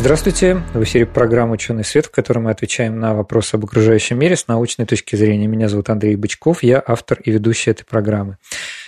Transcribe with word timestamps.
Здравствуйте, 0.00 0.62
в 0.74 0.82
эфире 0.84 1.06
программа 1.06 1.54
«Ученый 1.54 1.82
свет», 1.82 2.06
в 2.06 2.12
которой 2.12 2.38
мы 2.38 2.52
отвечаем 2.52 3.00
на 3.00 3.14
вопросы 3.14 3.56
об 3.56 3.64
окружающем 3.64 4.16
мире 4.16 4.36
с 4.36 4.46
научной 4.46 4.86
точки 4.86 5.16
зрения. 5.16 5.48
Меня 5.48 5.68
зовут 5.68 5.90
Андрей 5.90 6.14
Бычков, 6.14 6.62
я 6.62 6.80
автор 6.86 7.20
и 7.20 7.32
ведущий 7.32 7.72
этой 7.72 7.84
программы. 7.84 8.38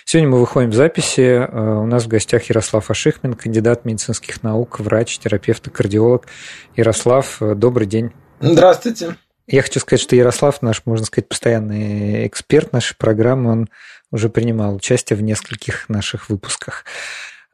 Сегодня 0.05 0.31
мы 0.31 0.39
выходим 0.39 0.71
в 0.71 0.75
записи. 0.75 1.21
Э, 1.21 1.81
у 1.81 1.87
нас 1.87 2.05
в 2.05 2.09
гостях 2.09 2.45
Ярослав 2.45 2.89
Ашихмин, 2.93 3.35
кандидат 3.35 3.85
медицинских 3.85 4.45
наук, 4.45 4.79
врач, 4.79 5.19
терапевт 5.19 5.67
и 5.67 5.71
кардиолог. 5.71 6.29
Ярослав, 6.77 7.43
э, 7.43 7.57
добрый 7.57 7.89
день. 7.89 8.13
Здравствуйте. 8.39 9.17
Я 9.49 9.63
хочу 9.63 9.81
сказать, 9.81 10.01
что 10.01 10.15
Ярослав 10.15 10.63
наш, 10.63 10.83
можно 10.87 11.07
сказать, 11.07 11.29
постоянный 11.29 12.25
эксперт 12.29 12.73
нашей 12.73 12.97
программы. 12.97 13.51
Он 13.51 13.69
уже 14.13 14.29
принимал 14.29 14.77
участие 14.77 15.17
в 15.17 15.23
нескольких 15.23 15.89
наших 15.89 16.29
выпусках. 16.29 16.85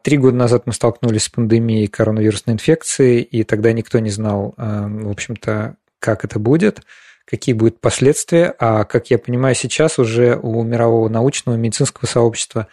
Три 0.07 0.19
года 0.19 0.37
назад 0.37 0.67
мы 0.67 0.73
столкнулись 0.73 1.25
с 1.25 1.29
пандемией 1.29 1.89
коронавирусной 1.89 2.55
инфекции, 2.55 3.21
и 3.23 3.43
тогда 3.43 3.73
никто 3.73 3.99
не 3.99 4.11
знал, 4.11 4.55
э, 4.57 4.87
в 4.89 5.11
общем-то, 5.11 5.75
как 5.99 6.25
это 6.25 6.39
будет, 6.39 6.83
какие 7.25 7.57
будут 7.57 7.81
последствия. 7.81 8.55
А, 8.61 8.85
как 8.85 9.11
я 9.11 9.19
понимаю, 9.19 9.57
сейчас 9.57 9.99
уже 9.99 10.39
у 10.41 10.63
мирового 10.63 11.09
научного 11.09 11.57
медицинского 11.57 12.07
сообщества 12.07 12.69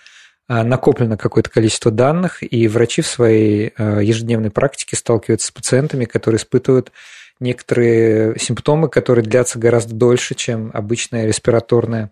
э, 0.48 0.62
накоплено 0.62 1.18
какое-то 1.18 1.50
количество 1.50 1.90
данных, 1.90 2.44
и 2.44 2.68
врачи 2.68 3.02
в 3.02 3.08
своей 3.08 3.74
э, 3.76 4.02
ежедневной 4.04 4.52
практике 4.52 4.96
сталкиваются 4.96 5.48
с 5.48 5.52
пациентами, 5.52 6.06
которые 6.06 6.38
испытывают 6.38 6.92
некоторые 7.40 8.38
симптомы, 8.38 8.90
которые 8.90 9.26
длятся 9.26 9.58
гораздо 9.58 9.96
дольше, 9.96 10.36
чем 10.36 10.70
обычное 10.72 11.26
респираторное 11.26 12.12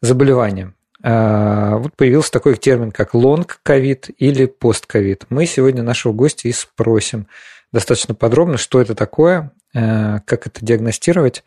заболевание. 0.00 0.74
А, 1.06 1.76
вот 1.76 1.94
появился 1.96 2.32
такой 2.32 2.56
термин, 2.56 2.90
как 2.90 3.14
long 3.14 3.56
covid 3.56 4.08
или 4.16 4.46
post-covid. 4.46 5.26
Мы 5.28 5.44
сегодня 5.44 5.82
нашего 5.82 6.14
гостя 6.14 6.48
и 6.48 6.52
спросим 6.52 7.26
достаточно 7.72 8.14
подробно, 8.14 8.56
что 8.56 8.80
это 8.80 8.94
такое, 8.94 9.52
а, 9.74 10.20
как 10.20 10.46
это 10.46 10.64
диагностировать, 10.64 11.44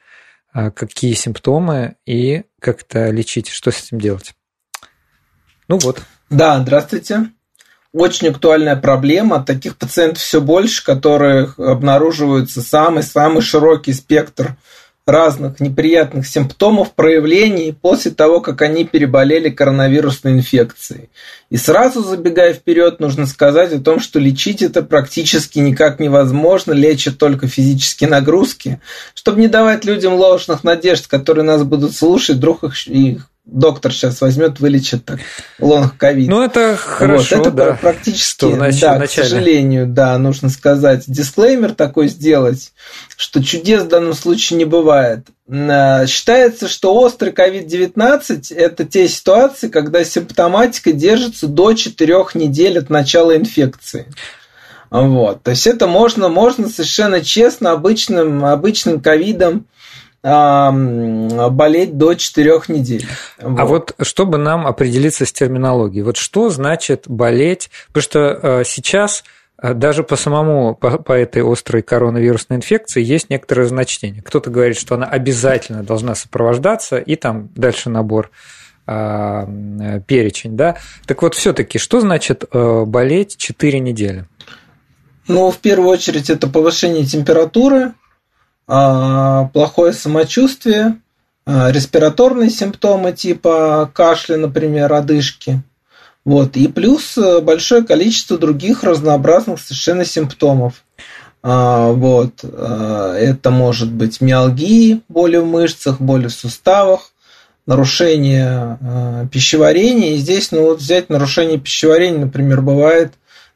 а, 0.54 0.70
какие 0.70 1.14
симптомы 1.14 1.96
и 2.06 2.44
как 2.62 2.84
это 2.84 3.10
лечить, 3.10 3.48
что 3.50 3.72
с 3.72 3.84
этим 3.84 4.00
делать. 4.00 4.36
Ну 5.68 5.80
вот. 5.80 6.04
Да, 6.30 6.60
здравствуйте. 6.60 7.32
Очень 7.94 8.28
актуальная 8.28 8.76
проблема. 8.76 9.44
Таких 9.44 9.76
пациентов 9.76 10.22
все 10.22 10.40
больше, 10.40 10.86
которых 10.86 11.58
обнаруживается 11.58 12.62
самый-самый 12.62 13.42
широкий 13.42 13.94
спектр 13.94 14.56
разных 15.08 15.60
неприятных 15.60 16.28
симптомов, 16.28 16.92
проявлений 16.94 17.72
после 17.72 18.12
того, 18.12 18.42
как 18.42 18.62
они 18.62 18.84
переболели 18.84 19.50
коронавирусной 19.50 20.34
инфекцией. 20.34 21.10
И 21.50 21.58
сразу 21.58 22.04
забегая 22.04 22.54
вперед, 22.54 23.00
нужно 23.00 23.26
сказать 23.26 23.72
о 23.72 23.80
том, 23.80 24.00
что 24.00 24.20
лечить 24.20 24.62
это 24.62 24.84
практически 24.84 25.60
никак 25.60 26.00
невозможно, 26.00 26.74
лечат 26.74 27.18
только 27.18 27.48
физические 27.48 28.10
нагрузки, 28.10 28.82
чтобы 29.14 29.40
не 29.40 29.48
давать 29.48 29.86
людям 29.86 30.14
ложных 30.16 30.64
надежд, 30.64 31.08
которые 31.08 31.46
нас 31.46 31.64
будут 31.64 31.96
слушать, 31.96 32.36
вдруг 32.36 32.64
их, 32.66 32.88
их 32.88 33.30
доктор 33.48 33.94
сейчас 33.94 34.20
возьмет, 34.22 34.60
вылечит 34.60 35.06
так 35.06 35.20
лонг 35.60 35.98
ковид. 35.98 36.30
Ну, 36.30 36.44
это 36.44 36.76
хорошо, 36.76 37.38
вот, 37.38 37.48
это 37.48 37.56
да. 37.56 37.78
практически, 37.80 38.32
что 38.32 38.50
нач- 38.50 38.82
да, 38.82 39.00
к 39.00 39.10
сожалению, 39.10 39.88
да, 39.88 40.18
нужно 40.18 40.50
сказать, 40.50 41.06
дисклеймер 41.08 41.74
такой 41.74 42.10
сделать, 42.10 42.74
что 43.16 43.44
чудес 43.44 43.84
в 43.84 43.88
данном 43.88 44.14
случае 44.14 44.58
не 44.58 44.66
бывает. 44.66 45.28
Э, 45.48 46.06
считается, 46.08 46.68
что 46.68 46.94
острый 46.94 47.32
COVID-19– 47.32 48.54
это 48.56 48.86
те 48.86 49.08
ситуации, 49.08 49.70
когда 49.70 50.04
симптоматика 50.04 50.92
держится 50.92 51.48
до 51.48 51.74
4 51.74 52.26
недель 52.34 52.78
от 52.80 52.90
начала 52.90 53.36
инфекции. 53.36 54.08
Вот. 54.90 55.44
То 55.44 55.52
есть 55.52 55.68
это 55.68 55.88
можно, 55.88 56.30
можно 56.30 56.70
совершенно 56.70 57.22
честно 57.22 57.72
обычным, 57.72 58.46
обычным 58.46 59.02
ковидом 59.02 59.66
болеть 60.24 61.98
до 61.98 62.14
4 62.14 62.62
недель. 62.70 63.06
Вот. 63.40 63.60
А 63.60 63.66
вот 63.66 63.96
чтобы 64.02 64.38
нам 64.38 64.66
определиться 64.66 65.26
с 65.26 65.32
терминологией, 65.32 66.04
вот 66.04 66.18
что 66.18 66.50
значит 66.50 67.04
болеть? 67.08 67.70
Потому 67.88 68.02
что 68.02 68.20
э, 68.20 68.64
сейчас 68.66 69.24
э, 69.62 69.74
даже 69.74 70.04
по 70.04 70.16
самому, 70.16 70.76
по, 70.76 70.98
по 70.98 71.14
этой 71.14 71.44
острой 71.50 71.82
коронавирусной 71.82 72.58
инфекции 72.58 73.04
есть 73.04 73.30
некоторые 73.30 73.68
значения. 73.68 74.22
Кто-то 74.22 74.50
говорит, 74.50 74.78
что 74.78 74.96
она 74.96 75.06
обязательно 75.06 75.84
должна 75.84 76.16
сопровождаться, 76.16 76.98
и 76.98 77.16
там 77.16 77.50
дальше 77.56 77.90
набор 77.90 78.32
э, 78.88 80.02
перечень, 80.08 80.58
да. 80.58 80.78
Так 81.06 81.22
вот, 81.22 81.36
все-таки, 81.36 81.78
что 81.78 82.02
значит 82.02 82.46
болеть 82.52 83.38
4 83.38 83.80
недели? 83.80 84.26
Ну, 85.28 85.52
в 85.52 85.58
первую 85.58 85.90
очередь, 85.90 86.30
это 86.30 86.48
повышение 86.48 87.06
температуры, 87.06 87.88
а, 87.88 87.94
плохое 88.68 89.94
самочувствие, 89.94 90.98
а, 91.50 91.72
респираторные 91.72 92.50
симптомы 92.50 93.14
типа 93.14 93.90
кашля, 93.94 94.36
например, 94.36 94.92
одышки. 94.92 95.62
Вот. 96.26 96.58
И 96.58 96.68
плюс 96.68 97.18
э, 97.18 97.40
большое 97.40 97.86
количество 97.86 98.38
других 98.38 98.84
разнообразных 98.84 99.62
совершенно 99.62 100.04
симптомов. 100.04 100.84
А, 101.42 101.88
вот. 101.94 102.44
Это 102.44 103.50
может 103.50 103.90
быть 103.90 104.20
миалгии, 104.20 105.02
боли 105.08 105.38
в 105.38 105.46
мышцах, 105.46 106.02
боли 106.02 106.28
в 106.28 106.34
суставах, 106.34 107.14
нарушение 107.66 108.78
пищеварения. 109.32 110.16
И 110.16 110.18
здесь, 110.18 110.52
ну 110.52 110.64
вот 110.64 110.80
взять 110.80 111.10
нарушение 111.10 111.60
пищеварения, 111.60 112.20
например, 112.20 112.62
бывает 112.62 113.14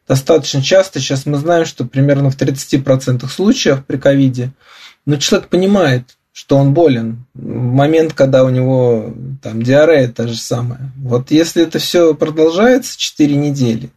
достаточно 0.08 0.62
часто. 0.62 1.02
Сейчас 1.02 1.26
мы 1.26 1.38
знаем, 1.38 1.66
что 1.66 1.84
примерно 1.84 2.30
в 2.30 2.38
30% 2.38 3.28
случаев 3.28 3.84
при 3.86 3.98
ковиде 3.98 4.52
но 5.06 5.18
человек 5.18 5.50
понимает, 5.50 6.04
что 6.34 6.58
он 6.58 6.74
болен. 6.74 7.26
В 7.34 7.44
момент, 7.44 8.14
когда 8.14 8.44
у 8.44 8.50
него 8.50 9.14
там 9.44 9.62
диарея 9.62 10.08
та 10.08 10.28
же 10.28 10.38
самая. 10.38 10.92
Вот 10.98 11.30
если 11.32 11.64
это 11.64 11.80
все 11.80 12.16
продолжается 12.16 12.98
4 12.98 13.36
недели, 13.36 13.90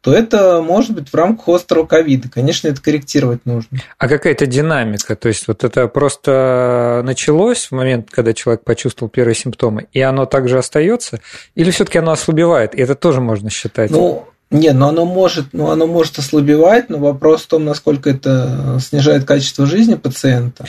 то 0.00 0.14
это 0.14 0.62
может 0.62 0.92
быть 0.92 1.08
в 1.08 1.14
рамках 1.14 1.48
острого 1.48 1.84
ковида. 1.84 2.30
Конечно, 2.30 2.68
это 2.68 2.80
корректировать 2.80 3.44
нужно. 3.44 3.80
А 3.98 4.08
какая-то 4.08 4.46
динамика? 4.46 5.16
То 5.16 5.26
есть 5.26 5.48
вот 5.48 5.64
это 5.64 5.88
просто 5.88 7.02
началось 7.04 7.66
в 7.66 7.72
момент, 7.72 8.08
когда 8.10 8.32
человек 8.32 8.62
почувствовал 8.62 9.10
первые 9.10 9.34
симптомы, 9.34 9.88
и 9.92 10.00
оно 10.00 10.24
также 10.24 10.58
остается? 10.58 11.20
Или 11.56 11.72
все-таки 11.72 11.98
оно 11.98 12.12
ослабевает? 12.12 12.74
И 12.74 12.80
это 12.80 12.94
тоже 12.94 13.20
можно 13.20 13.50
считать? 13.50 13.90
Ну, 13.90 14.28
нет, 14.50 14.74
но 14.76 14.88
оно 14.88 15.04
может, 15.04 15.52
ну, 15.52 15.70
оно 15.70 15.86
может 15.86 16.18
ослабевать, 16.18 16.88
но 16.88 16.98
вопрос 16.98 17.42
в 17.42 17.48
том, 17.48 17.64
насколько 17.64 18.10
это 18.10 18.78
снижает 18.80 19.24
качество 19.24 19.66
жизни 19.66 19.96
пациента. 19.96 20.66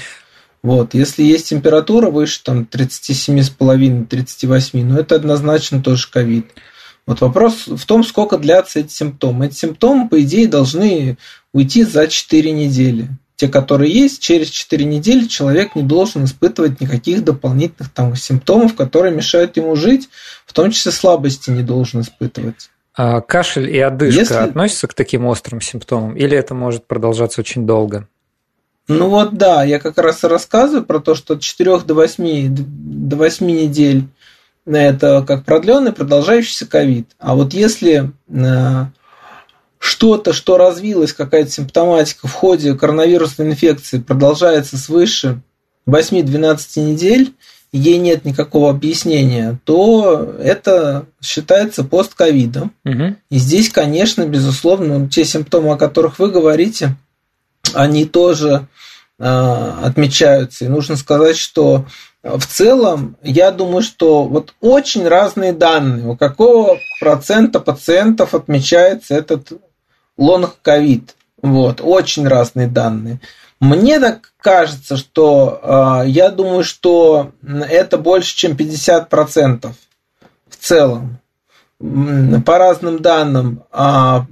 Вот. 0.64 0.96
Если 0.96 1.22
есть 1.24 1.50
температура 1.50 2.10
выше 2.10 2.42
там, 2.44 2.68
37,5-38, 2.70 4.84
ну 4.84 4.98
это 4.98 5.16
однозначно 5.16 5.84
тоже 5.84 6.08
ковид. 6.10 6.48
Вот 7.06 7.22
вопрос 7.22 7.68
в 7.68 7.86
том, 7.86 8.04
сколько 8.04 8.38
длятся 8.38 8.80
эти 8.80 8.92
симптомы. 8.92 9.46
Эти 9.46 9.56
симптомы, 9.56 10.10
по 10.10 10.22
идее, 10.22 10.48
должны 10.48 11.18
уйти 11.54 11.84
за 11.84 12.08
4 12.08 12.52
недели. 12.52 13.10
Те, 13.38 13.48
которые 13.48 13.94
есть, 13.94 14.20
через 14.20 14.50
4 14.50 14.84
недели 14.84 15.28
человек 15.28 15.76
не 15.76 15.84
должен 15.84 16.26
испытывать 16.26 16.82
никаких 16.82 17.24
дополнительных 17.24 17.94
там, 17.94 18.16
симптомов, 18.16 18.76
которые 18.76 19.14
мешают 19.14 19.56
ему 19.56 19.76
жить, 19.76 20.10
в 20.48 20.54
том 20.54 20.72
числе 20.72 20.92
слабости 20.92 21.52
не 21.52 21.62
должен 21.62 22.02
испытывать. 22.02 22.72
А 22.98 23.22
кашель 23.22 23.70
и 23.70 23.80
одышка 23.80 24.22
Если... 24.22 24.34
относятся 24.34 24.88
к 24.88 24.96
таким 24.96 25.26
острым 25.26 25.62
симптомам, 25.62 26.18
или 26.18 26.36
это 26.36 26.56
может 26.56 26.88
продолжаться 26.88 27.42
очень 27.42 27.68
долго? 27.68 28.08
Ну 28.88 29.10
вот 29.10 29.38
да, 29.38 29.64
я 29.64 29.80
как 29.80 29.98
раз 30.00 30.24
и 30.24 30.28
рассказываю 30.28 30.84
про 30.84 31.00
то, 31.00 31.14
что 31.14 31.36
от 31.36 31.42
4 31.42 31.80
до 31.80 31.94
8, 31.94 32.48
до 32.50 33.16
8 33.16 33.46
недель 33.46 34.08
это 34.66 35.24
как 35.28 35.46
продленный 35.46 35.94
продолжающийся 35.94 36.66
ковид. 36.66 37.10
А 37.20 37.36
вот 37.36 37.54
если 37.54 38.12
э, 38.30 38.86
что-то, 39.78 40.34
что 40.34 40.58
развилось, 40.58 41.14
какая-то 41.14 41.52
симптоматика 41.52 42.28
в 42.28 42.34
ходе 42.34 42.74
коронавирусной 42.74 43.48
инфекции 43.48 44.00
продолжается 44.00 44.78
свыше 44.78 45.42
8-12 45.88 46.80
недель, 46.82 47.34
ей 47.72 47.98
нет 47.98 48.26
никакого 48.26 48.70
объяснения, 48.70 49.60
то 49.66 50.36
это 50.40 51.06
считается 51.22 51.84
постковидом. 51.84 52.74
Угу. 52.86 53.16
И 53.30 53.38
здесь, 53.38 53.70
конечно, 53.70 54.26
безусловно, 54.26 55.10
те 55.10 55.26
симптомы, 55.26 55.74
о 55.74 55.78
которых 55.78 56.20
вы 56.20 56.32
говорите, 56.32 56.96
они 57.74 58.06
тоже 58.06 58.68
э, 59.20 59.72
отмечаются. 59.84 60.66
И 60.66 60.70
нужно 60.70 60.96
сказать, 60.96 61.38
что 61.38 61.86
в 62.24 62.46
целом, 62.46 63.16
я 63.22 63.52
думаю, 63.52 63.82
что 63.84 64.24
вот 64.24 64.54
очень 64.60 65.08
разные 65.08 65.54
данные. 65.54 66.08
У 66.08 66.18
какого 66.18 66.78
процента 67.00 67.60
пациентов 67.60 68.34
отмечается 68.34 69.16
этот 69.16 69.54
long 70.18 70.57
covid? 70.57 71.16
Вот, 71.42 71.82
очень 71.82 72.28
разные 72.28 72.68
данные. 72.68 73.20
Мне 73.60 74.00
так 74.00 74.34
кажется, 74.40 74.98
что 74.98 76.04
э, 76.06 76.10
я 76.10 76.30
думаю, 76.30 76.64
что 76.64 77.32
это 77.44 77.98
больше, 77.98 78.36
чем 78.36 78.54
50% 78.54 79.72
в 80.48 80.56
целом. 80.56 81.20
По 81.80 82.58
разным 82.58 83.04
данным, 83.04 83.64
а, 83.72 84.26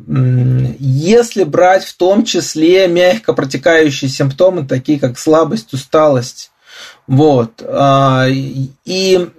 если 0.80 1.44
брать 1.44 1.86
в 1.86 1.96
том 1.96 2.26
числе 2.26 2.88
мягко 2.88 3.34
протекающие 3.34 4.10
симптомы, 4.10 4.66
такие 4.66 5.00
как 5.00 5.20
слабость, 5.20 5.72
усталость, 5.72 6.50
вот. 7.06 7.62
А, 7.64 8.26
и 8.28 9.30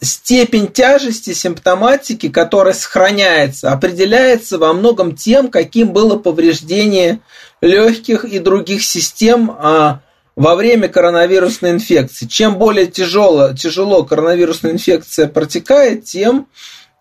степень 0.00 0.66
тяжести 0.66 1.32
симптоматики, 1.32 2.28
которая 2.28 2.74
сохраняется, 2.74 3.70
определяется 3.70 4.58
во 4.58 4.72
многом 4.72 5.14
тем, 5.14 5.48
каким 5.48 5.92
было 5.92 6.18
повреждение 6.18 7.20
легких 7.60 8.24
и 8.24 8.38
других 8.38 8.84
систем 8.84 9.50
а, 9.58 10.00
во 10.36 10.54
время 10.54 10.88
коронавирусной 10.88 11.70
инфекции. 11.72 12.26
Чем 12.26 12.56
более 12.58 12.86
тяжело, 12.86 13.52
тяжело 13.52 14.04
коронавирусная 14.04 14.72
инфекция 14.72 15.28
протекает, 15.28 16.04
тем 16.04 16.46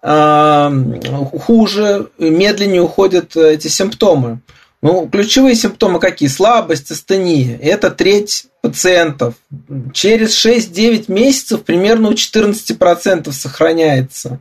а, 0.02 0.72
хуже, 1.42 2.10
медленнее 2.18 2.82
уходят 2.82 3.36
эти 3.36 3.68
симптомы. 3.68 4.42
Ну, 4.84 5.08
ключевые 5.08 5.56
симптомы 5.56 6.00
какие? 6.02 6.28
Слабость, 6.28 6.92
астения. 6.92 7.58
Это 7.58 7.90
треть 7.90 8.48
пациентов. 8.62 9.36
Через 9.94 10.46
6-9 10.46 11.06
месяцев 11.08 11.64
примерно 11.64 12.10
у 12.10 12.12
14% 12.12 13.32
сохраняется. 13.32 14.40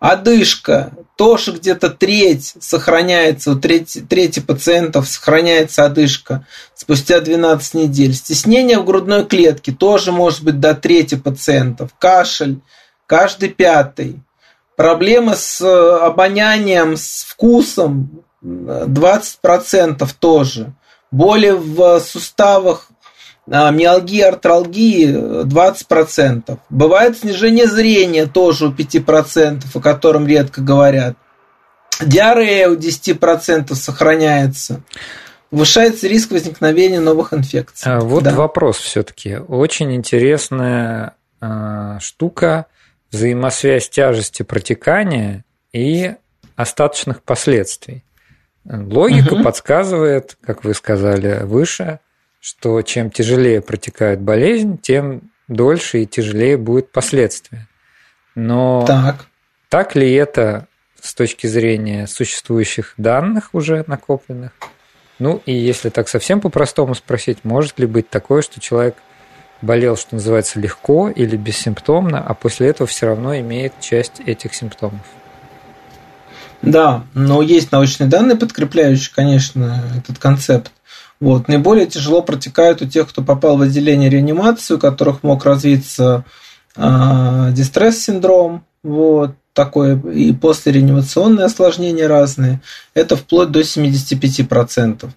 Одышка. 0.00 0.92
Тоже 1.16 1.52
где-то 1.52 1.88
треть 1.88 2.54
сохраняется, 2.60 3.52
у 3.52 3.56
трети, 3.56 4.00
трети 4.02 4.40
пациентов 4.40 5.08
сохраняется 5.08 5.86
одышка 5.86 6.46
спустя 6.74 7.20
12 7.20 7.74
недель. 7.74 8.14
Стеснение 8.14 8.78
в 8.78 8.84
грудной 8.84 9.24
клетке 9.24 9.72
тоже 9.72 10.12
может 10.12 10.44
быть 10.44 10.60
до 10.60 10.74
трети 10.74 11.14
пациентов. 11.14 11.90
Кашель. 11.98 12.60
Каждый 13.06 13.48
пятый. 13.48 14.20
Проблемы 14.76 15.36
с 15.36 15.62
обонянием, 15.62 16.98
с 16.98 17.24
вкусом 17.26 18.22
20% 18.42 20.06
тоже. 20.20 20.74
Боли 21.10 21.50
в 21.50 22.00
суставах, 22.00 22.88
а, 22.90 22.95
миалгии, 23.46 24.20
артралгии 24.20 25.44
20%. 25.44 26.58
Бывает 26.68 27.18
снижение 27.18 27.66
зрения 27.66 28.26
тоже 28.26 28.68
у 28.68 28.72
5%, 28.72 29.62
о 29.72 29.80
котором 29.80 30.26
редко 30.26 30.60
говорят. 30.60 31.16
Диарея 32.00 32.68
у 32.68 32.76
10% 32.76 33.74
сохраняется. 33.74 34.82
Повышается 35.50 36.08
риск 36.08 36.32
возникновения 36.32 37.00
новых 37.00 37.32
инфекций. 37.32 37.92
А 37.92 38.00
вот 38.00 38.24
да. 38.24 38.34
вопрос 38.34 38.78
все-таки. 38.78 39.36
Очень 39.36 39.94
интересная 39.94 41.14
э, 41.40 41.98
штука 42.00 42.66
взаимосвязь 43.12 43.88
тяжести 43.88 44.42
протекания 44.42 45.44
и 45.72 46.14
остаточных 46.56 47.22
последствий. 47.22 48.04
Логика 48.64 49.34
угу. 49.34 49.44
подсказывает, 49.44 50.36
как 50.40 50.64
вы 50.64 50.74
сказали 50.74 51.44
выше, 51.44 52.00
что 52.46 52.80
чем 52.82 53.10
тяжелее 53.10 53.60
протекает 53.60 54.20
болезнь, 54.20 54.78
тем 54.78 55.32
дольше 55.48 56.02
и 56.02 56.06
тяжелее 56.06 56.56
будет 56.56 56.92
последствия. 56.92 57.66
Но 58.36 58.84
так, 58.86 59.26
так 59.68 59.96
ли 59.96 60.12
это 60.12 60.68
с 61.00 61.12
точки 61.12 61.48
зрения 61.48 62.06
существующих 62.06 62.94
данных 62.98 63.50
уже 63.52 63.82
накопленных? 63.88 64.52
Ну 65.18 65.42
и 65.44 65.52
если 65.52 65.88
так 65.88 66.08
совсем 66.08 66.40
по-простому 66.40 66.94
спросить, 66.94 67.38
может 67.42 67.80
ли 67.80 67.86
быть 67.86 68.10
такое, 68.10 68.42
что 68.42 68.60
человек 68.60 68.94
болел, 69.60 69.96
что 69.96 70.14
называется, 70.14 70.60
легко 70.60 71.08
или 71.08 71.36
бессимптомно, 71.36 72.24
а 72.24 72.32
после 72.34 72.68
этого 72.68 72.86
все 72.86 73.06
равно 73.06 73.36
имеет 73.40 73.72
часть 73.80 74.20
этих 74.24 74.54
симптомов? 74.54 75.02
Да, 76.62 77.02
но 77.12 77.42
есть 77.42 77.72
научные 77.72 78.08
данные, 78.08 78.36
подкрепляющие, 78.36 79.12
конечно, 79.12 79.82
этот 79.98 80.20
концепт. 80.20 80.70
Вот. 81.20 81.48
Наиболее 81.48 81.86
тяжело 81.86 82.22
протекают 82.22 82.82
у 82.82 82.86
тех, 82.86 83.08
кто 83.08 83.22
попал 83.22 83.56
в 83.56 83.62
отделение 83.62 84.10
реанимации, 84.10 84.74
у 84.74 84.78
которых 84.78 85.22
мог 85.22 85.44
развиться 85.44 86.24
э, 86.76 87.48
дистресс-синдром, 87.52 88.64
вот, 88.82 89.32
такое, 89.52 89.98
и 89.98 90.32
послереанимационные 90.32 91.46
осложнения 91.46 92.06
разные. 92.06 92.60
Это 92.94 93.16
вплоть 93.16 93.50
до 93.50 93.60
75%. 93.60 95.08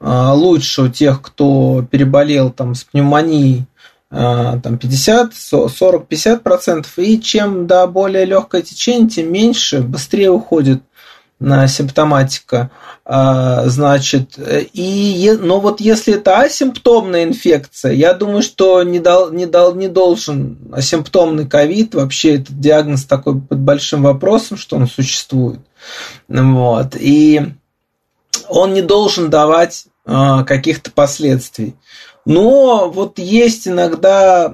А 0.00 0.34
лучше 0.34 0.82
у 0.82 0.88
тех, 0.88 1.22
кто 1.22 1.86
переболел 1.88 2.50
там, 2.50 2.74
с 2.74 2.82
пневмонией, 2.82 3.66
а, 4.10 4.58
там 4.58 4.78
50, 4.78 5.34
40, 5.34 6.08
50 6.08 6.42
процентов. 6.42 6.98
И 6.98 7.20
чем 7.20 7.66
да, 7.66 7.86
более 7.86 8.24
легкое 8.24 8.62
течение, 8.62 9.08
тем 9.08 9.32
меньше, 9.32 9.80
быстрее 9.80 10.30
уходит 10.30 10.82
симптоматика, 11.66 12.70
а, 13.04 13.68
значит, 13.68 14.38
и, 14.72 15.36
но 15.40 15.60
вот 15.60 15.80
если 15.80 16.14
это 16.14 16.38
асимптомная 16.38 17.24
инфекция, 17.24 17.92
я 17.92 18.14
думаю, 18.14 18.42
что 18.42 18.82
не, 18.82 19.00
дал, 19.00 19.32
не, 19.32 19.46
дал, 19.46 19.74
не 19.74 19.88
должен 19.88 20.58
асимптомный 20.72 21.46
ковид, 21.46 21.94
вообще 21.94 22.36
этот 22.36 22.58
диагноз 22.60 23.04
такой 23.04 23.40
под 23.40 23.58
большим 23.58 24.02
вопросом, 24.02 24.56
что 24.56 24.76
он 24.76 24.86
существует, 24.86 25.60
вот, 26.28 26.96
и 26.98 27.54
он 28.48 28.72
не 28.72 28.82
должен 28.82 29.30
давать 29.30 29.86
а, 30.04 30.44
каких-то 30.44 30.90
последствий. 30.90 31.76
Но 32.24 32.88
вот 32.88 33.18
есть 33.18 33.66
иногда 33.66 34.52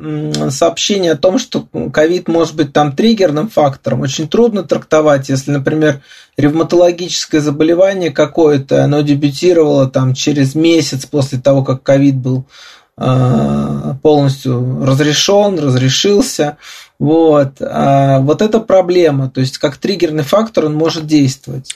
сообщение 0.48 1.12
о 1.12 1.16
том, 1.16 1.38
что 1.38 1.66
ковид 1.92 2.26
может 2.26 2.56
быть 2.56 2.72
там 2.72 2.92
триггерным 2.92 3.48
фактором. 3.48 4.00
Очень 4.00 4.28
трудно 4.28 4.62
трактовать, 4.62 5.28
если, 5.28 5.50
например, 5.50 6.00
ревматологическое 6.38 7.40
заболевание 7.40 8.10
какое-то, 8.10 8.84
оно 8.84 9.02
дебютировало 9.02 9.88
там 9.90 10.14
через 10.14 10.54
месяц 10.54 11.04
после 11.04 11.38
того, 11.38 11.62
как 11.62 11.82
ковид 11.82 12.16
был 12.16 12.46
а, 12.96 13.96
полностью 14.02 14.84
разрешен, 14.84 15.58
разрешился. 15.58 16.56
Вот. 16.98 17.60
А 17.60 18.18
вот 18.20 18.40
это 18.40 18.60
проблема. 18.60 19.30
То 19.30 19.40
есть, 19.40 19.58
как 19.58 19.76
триггерный 19.76 20.24
фактор 20.24 20.66
он 20.66 20.74
может 20.74 21.06
действовать. 21.06 21.74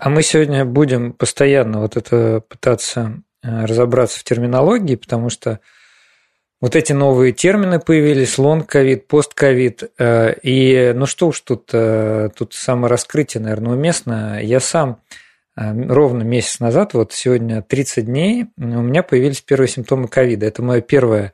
А 0.00 0.10
мы 0.10 0.22
сегодня 0.22 0.64
будем 0.64 1.12
постоянно 1.12 1.80
вот 1.80 1.96
это 1.96 2.42
пытаться 2.48 3.22
разобраться 3.42 4.18
в 4.18 4.24
терминологии, 4.24 4.96
потому 4.96 5.30
что 5.30 5.60
вот 6.60 6.74
эти 6.74 6.92
новые 6.92 7.32
термины 7.32 7.78
появились, 7.78 8.36
long 8.36 8.64
covid, 8.64 9.06
post-covid, 9.06 9.90
э, 9.98 10.34
и 10.42 10.92
ну 10.94 11.06
что 11.06 11.28
уж 11.28 11.40
тут, 11.40 11.70
э, 11.72 12.30
тут 12.36 12.52
самораскрытие, 12.52 13.42
наверное, 13.42 13.74
уместно. 13.74 14.42
Я 14.42 14.60
сам 14.60 15.00
ровно 15.56 16.22
месяц 16.22 16.60
назад, 16.60 16.94
вот 16.94 17.12
сегодня 17.12 17.62
30 17.62 18.06
дней, 18.06 18.46
у 18.56 18.62
меня 18.62 19.02
появились 19.02 19.40
первые 19.40 19.68
симптомы 19.68 20.06
ковида. 20.06 20.46
Это 20.46 20.62
мое 20.62 20.80
первое 20.80 21.32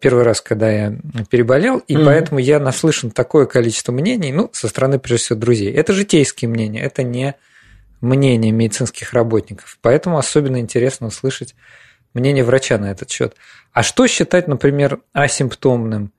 первый 0.00 0.24
раз, 0.24 0.40
когда 0.42 0.70
я 0.70 0.94
переболел, 1.30 1.78
и 1.78 1.96
mm-hmm. 1.96 2.04
поэтому 2.04 2.38
я 2.38 2.60
наслышан 2.60 3.10
такое 3.10 3.46
количество 3.46 3.92
мнений, 3.92 4.30
ну, 4.30 4.50
со 4.52 4.68
стороны, 4.68 4.98
прежде 4.98 5.24
всего, 5.24 5.38
друзей. 5.38 5.72
Это 5.72 5.94
житейские 5.94 6.50
мнения, 6.50 6.82
это 6.82 7.02
не 7.02 7.34
мнение 8.00 8.52
медицинских 8.52 9.12
работников. 9.12 9.78
Поэтому 9.82 10.18
особенно 10.18 10.60
интересно 10.60 11.08
услышать 11.08 11.54
мнение 12.14 12.44
врача 12.44 12.78
на 12.78 12.90
этот 12.90 13.10
счет. 13.10 13.34
А 13.72 13.82
что 13.82 14.06
считать, 14.06 14.48
например, 14.48 15.00
асимптомным 15.12 16.12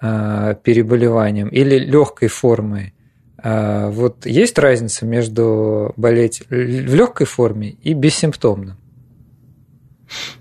э, 0.00 0.54
переболеванием 0.62 1.48
или 1.48 1.78
легкой 1.78 2.28
формой? 2.28 2.94
Э, 3.42 3.90
вот 3.90 4.26
есть 4.26 4.58
разница 4.58 5.04
между 5.04 5.92
болеть 5.96 6.42
в 6.48 6.94
легкой 6.94 7.26
форме 7.26 7.70
и 7.82 7.92
бессимптомным? 7.92 8.78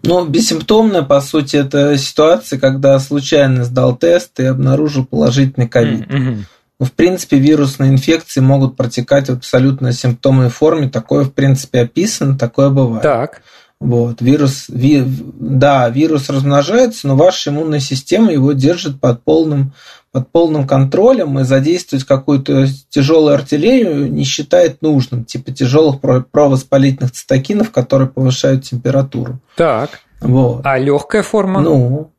Ну, 0.03 0.25
бессимптомная, 0.25 1.01
по 1.01 1.21
сути, 1.21 1.55
это 1.55 1.97
ситуация, 1.97 2.59
когда 2.59 2.99
случайно 2.99 3.63
сдал 3.63 3.95
тест 3.95 4.39
и 4.39 4.43
обнаружил 4.43 5.05
положительный 5.05 5.67
ковид. 5.67 6.07
Mm-hmm. 6.07 6.37
Ну, 6.79 6.85
в 6.85 6.91
принципе, 6.91 7.37
вирусные 7.37 7.91
инфекции 7.91 8.41
могут 8.41 8.75
протекать 8.75 9.29
в 9.29 9.33
абсолютно 9.33 9.93
симптомной 9.93 10.49
форме. 10.49 10.89
Такое, 10.89 11.23
в 11.23 11.31
принципе, 11.31 11.81
описано, 11.81 12.37
такое 12.37 12.69
бывает. 12.69 13.03
Так. 13.03 13.41
Вот, 13.79 14.21
вирус, 14.21 14.65
ви, 14.69 15.03
да, 15.05 15.89
вирус 15.89 16.29
размножается, 16.29 17.05
но 17.07 17.17
ваша 17.17 17.49
иммунная 17.49 17.81
система 17.81 18.31
его 18.31 18.53
держит 18.53 19.01
под 19.01 19.23
полным, 19.23 19.73
под 20.13 20.31
полным 20.31 20.65
контролем 20.65 21.37
и 21.37 21.43
задействовать 21.43 22.05
какую-то 22.05 22.67
тяжелую 22.89 23.33
артиллерию 23.33 24.09
не 24.09 24.23
считает 24.23 24.81
нужным, 24.81 25.25
типа 25.25 25.51
тяжелых 25.51 25.99
провоспалительных 25.99 27.11
цитокинов, 27.11 27.71
которые 27.71 28.07
повышают 28.07 28.63
температуру. 28.63 29.39
Так. 29.57 29.99
Вот. 30.21 30.61
А 30.63 30.77
легкая 30.77 31.21
форма? 31.21 31.59
Ну, 31.59 32.12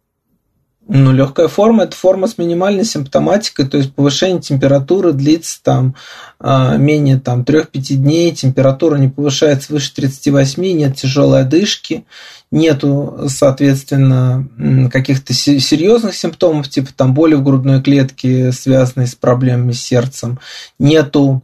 Ну, 0.86 1.12
легкая 1.12 1.48
форма– 1.48 1.84
это 1.84 1.96
форма 1.96 2.26
с 2.26 2.36
минимальной 2.36 2.84
симптоматикой, 2.84 3.66
то 3.66 3.78
есть 3.78 3.94
повышение 3.94 4.42
температуры 4.42 5.12
длится 5.12 5.62
там 5.62 5.94
а, 6.38 6.76
менее 6.76 7.18
там, 7.18 7.40
3-5 7.40 7.94
дней, 7.94 8.32
температура 8.32 8.96
не 8.96 9.08
повышается 9.08 9.72
выше 9.72 9.94
38, 9.94 10.62
нет 10.62 10.96
тяжелой 10.96 11.40
одышки, 11.40 12.04
нету, 12.50 13.18
соответственно, 13.28 14.46
каких-то 14.92 15.32
серьезных 15.32 16.14
симптомов, 16.14 16.68
типа 16.68 16.90
там 16.94 17.14
боли 17.14 17.34
в 17.34 17.42
грудной 17.42 17.82
клетке, 17.82 18.52
связанные 18.52 19.06
с 19.06 19.14
проблемами 19.14 19.72
с 19.72 19.80
сердцем, 19.80 20.38
нету 20.78 21.42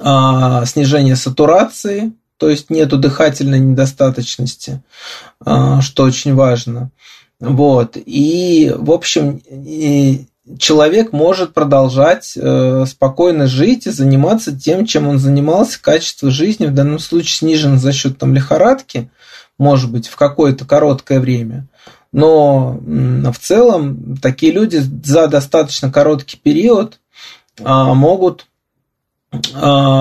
а, 0.00 0.64
снижения 0.64 1.16
сатурации, 1.16 2.12
то 2.38 2.48
есть 2.48 2.70
нету 2.70 2.96
дыхательной 2.96 3.58
недостаточности, 3.58 4.82
а, 5.44 5.82
что 5.82 6.04
очень 6.04 6.34
важно. 6.34 6.90
Вот. 7.40 7.96
И, 7.96 8.72
в 8.76 8.90
общем, 8.90 9.42
и 9.48 10.26
человек 10.58 11.12
может 11.12 11.52
продолжать 11.52 12.32
э, 12.36 12.84
спокойно 12.86 13.46
жить 13.46 13.86
и 13.86 13.90
заниматься 13.90 14.58
тем, 14.58 14.86
чем 14.86 15.08
он 15.08 15.18
занимался. 15.18 15.80
Качество 15.80 16.30
жизни 16.30 16.66
в 16.66 16.74
данном 16.74 16.98
случае 16.98 17.36
снижено 17.36 17.76
за 17.76 17.92
счет 17.92 18.18
там, 18.18 18.32
лихорадки, 18.32 19.10
может 19.58 19.90
быть, 19.90 20.06
в 20.08 20.16
какое-то 20.16 20.64
короткое 20.64 21.20
время. 21.20 21.66
Но 22.12 22.78
в 22.80 23.38
целом 23.38 24.16
такие 24.22 24.52
люди 24.52 24.80
за 25.04 25.26
достаточно 25.26 25.92
короткий 25.92 26.38
период 26.38 26.98
а, 27.62 27.92
могут 27.94 28.46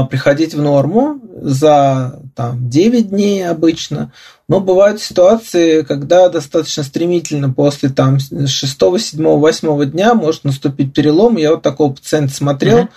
приходить 0.10 0.54
в 0.54 0.62
норму 0.62 1.20
за 1.42 2.20
там, 2.36 2.70
9 2.70 3.10
дней 3.10 3.48
обычно, 3.48 4.12
но 4.48 4.60
бывают 4.60 5.02
ситуации, 5.02 5.82
когда 5.82 6.30
достаточно 6.30 6.84
стремительно 6.84 7.52
после 7.52 7.90
там, 7.90 8.20
6, 8.20 8.50
7, 8.50 9.24
8 9.24 9.92
дня 9.92 10.14
может 10.14 10.44
наступить 10.44 10.94
перелом. 10.94 11.38
Я 11.38 11.52
вот 11.52 11.64
такого 11.64 11.94
пациента 11.94 12.34
смотрел, 12.34 12.88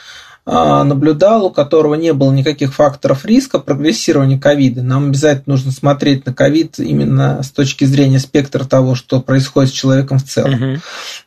mm-hmm. 0.44 0.82
наблюдал, 0.82 1.46
у 1.46 1.50
которого 1.50 1.94
не 1.94 2.12
было 2.12 2.32
никаких 2.32 2.74
факторов 2.74 3.24
риска 3.24 3.60
прогрессирования 3.60 4.38
ковида. 4.38 4.82
Нам 4.82 5.06
обязательно 5.06 5.54
нужно 5.54 5.72
смотреть 5.72 6.26
на 6.26 6.34
ковид 6.34 6.78
именно 6.78 7.42
с 7.42 7.50
точки 7.50 7.86
зрения 7.86 8.18
спектра 8.18 8.64
того, 8.64 8.94
что 8.94 9.20
происходит 9.20 9.70
с 9.70 9.74
человеком 9.74 10.18
в 10.18 10.24
целом, 10.24 10.80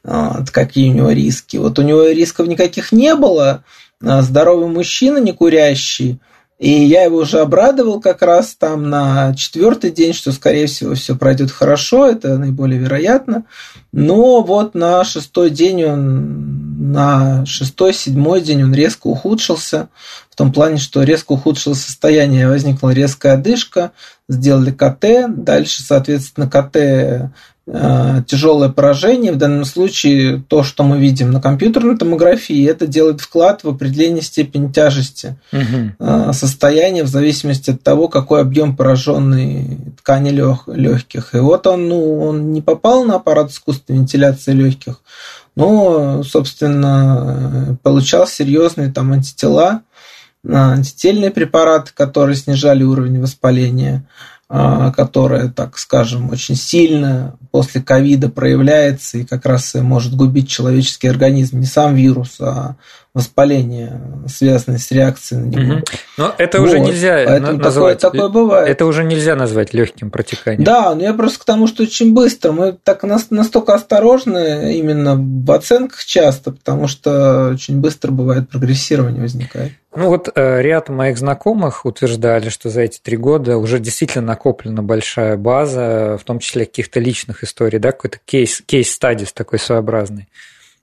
mm-hmm. 0.05 0.47
какие 0.51 0.91
у 0.91 0.93
него 0.93 1.11
риски. 1.11 1.57
Вот 1.57 1.79
у 1.79 1.81
него 1.81 2.03
рисков 2.03 2.47
никаких 2.47 2.91
не 2.91 3.15
было, 3.15 3.49
а, 3.49 3.63
здоровый 4.01 4.67
мужчина, 4.67 5.17
не 5.17 5.31
курящий, 5.31 6.19
и 6.61 6.69
я 6.69 7.05
его 7.05 7.17
уже 7.17 7.39
обрадовал 7.39 7.99
как 7.99 8.21
раз 8.21 8.53
там 8.53 8.87
на 8.87 9.33
четвертый 9.35 9.89
день, 9.89 10.13
что, 10.13 10.31
скорее 10.31 10.67
всего, 10.67 10.93
все 10.93 11.15
пройдет 11.15 11.49
хорошо, 11.49 12.07
это 12.07 12.37
наиболее 12.37 12.79
вероятно. 12.79 13.45
Но 13.91 14.43
вот 14.43 14.75
на 14.75 15.03
шестой 15.03 15.49
день 15.49 15.83
он, 15.85 16.91
на 16.91 17.47
шестой, 17.47 17.95
седьмой 17.95 18.41
день 18.41 18.63
он 18.63 18.75
резко 18.75 19.07
ухудшился, 19.07 19.89
в 20.29 20.35
том 20.35 20.53
плане, 20.53 20.77
что 20.77 21.01
резко 21.01 21.31
ухудшилось 21.31 21.81
состояние, 21.81 22.47
возникла 22.47 22.91
резкая 22.91 23.33
одышка, 23.33 23.91
сделали 24.29 24.69
КТ, 24.69 25.33
дальше, 25.35 25.81
соответственно, 25.81 26.47
КТ 26.47 26.77
Э, 26.81 27.29
тяжелое 27.67 28.69
поражение. 28.69 29.31
В 29.31 29.37
данном 29.37 29.65
случае 29.65 30.43
то, 30.47 30.63
что 30.63 30.83
мы 30.83 30.97
видим 30.97 31.31
на 31.31 31.39
компьютерной 31.39 31.95
томографии, 31.95 32.65
это 32.67 32.87
делает 32.87 33.21
вклад 33.21 33.63
в 33.63 33.69
определение 33.69 34.23
степени 34.23 34.71
тяжести 34.71 35.37
угу. 35.53 36.33
состояния 36.33 37.03
в 37.03 37.07
зависимости 37.07 37.69
от 37.69 37.83
того, 37.83 38.07
какой 38.07 38.41
объем 38.41 38.75
пораженной 38.75 39.77
ткани 39.99 40.29
лег, 40.29 40.63
легких. 40.67 41.35
И 41.35 41.37
вот 41.37 41.67
он, 41.67 41.87
ну, 41.87 42.21
он 42.21 42.51
не 42.51 42.61
попал 42.61 43.03
на 43.03 43.15
аппарат 43.15 43.51
искусственной 43.51 43.99
вентиляции 43.99 44.53
легких, 44.53 45.01
но, 45.55 46.23
собственно, 46.23 47.77
получал 47.83 48.25
серьезные 48.25 48.91
там 48.91 49.13
антитела, 49.13 49.81
антительные 50.43 51.29
препараты, 51.29 51.91
которые 51.93 52.35
снижали 52.35 52.83
уровень 52.83 53.21
воспаления. 53.21 54.03
А, 54.53 54.91
которая, 54.91 55.47
так 55.47 55.77
скажем, 55.77 56.29
очень 56.29 56.57
сильно 56.57 57.37
после 57.51 57.79
ковида 57.79 58.27
проявляется 58.27 59.19
и 59.19 59.23
как 59.23 59.45
раз 59.45 59.75
может 59.75 60.13
губить 60.13 60.49
человеческий 60.49 61.07
организм. 61.07 61.61
Не 61.61 61.65
сам 61.65 61.95
вирус, 61.95 62.35
а 62.41 62.75
воспаление, 63.13 64.01
связанное 64.27 64.77
с 64.79 64.89
реакцией 64.91 65.41
на 65.41 65.45
него. 65.47 65.73
Угу. 65.75 65.83
Но 66.17 66.35
это 66.37 66.59
вот. 66.59 66.67
уже 66.67 66.79
нельзя 66.79 67.23
Поэтому 67.25 67.57
назвать. 67.57 67.99
Такое, 67.99 68.21
такое 68.21 68.29
бывает. 68.29 68.69
Это 68.69 68.85
уже 68.85 69.03
нельзя 69.03 69.35
назвать 69.35 69.73
легким 69.73 70.11
протеканием. 70.11 70.63
Да, 70.63 70.95
но 70.95 71.01
я 71.01 71.13
просто 71.13 71.39
к 71.39 71.43
тому, 71.43 71.67
что 71.67 71.83
очень 71.83 72.13
быстро. 72.13 72.53
Мы 72.53 72.77
так 72.83 73.03
настолько 73.03 73.73
осторожны 73.73 74.77
именно 74.77 75.15
в 75.17 75.51
оценках 75.51 76.05
часто, 76.05 76.51
потому 76.51 76.87
что 76.87 77.49
очень 77.53 77.81
быстро 77.81 78.11
бывает 78.11 78.49
прогрессирование 78.49 79.21
возникает. 79.21 79.73
Ну 79.93 80.07
вот 80.07 80.29
э, 80.33 80.61
ряд 80.61 80.87
моих 80.87 81.17
знакомых 81.17 81.85
утверждали, 81.85 82.47
что 82.47 82.69
за 82.69 82.81
эти 82.81 82.99
три 82.99 83.17
года 83.17 83.57
уже 83.57 83.77
действительно 83.77 84.25
накоплена 84.25 84.81
большая 84.81 85.35
база, 85.35 86.17
в 86.17 86.23
том 86.23 86.39
числе 86.39 86.65
каких-то 86.65 87.01
личных 87.01 87.43
историй, 87.43 87.77
да, 87.77 87.91
какой-то 87.91 88.19
кейс, 88.23 88.61
кейс-стадис 88.65 89.33
такой 89.33 89.59
своеобразный. 89.59 90.29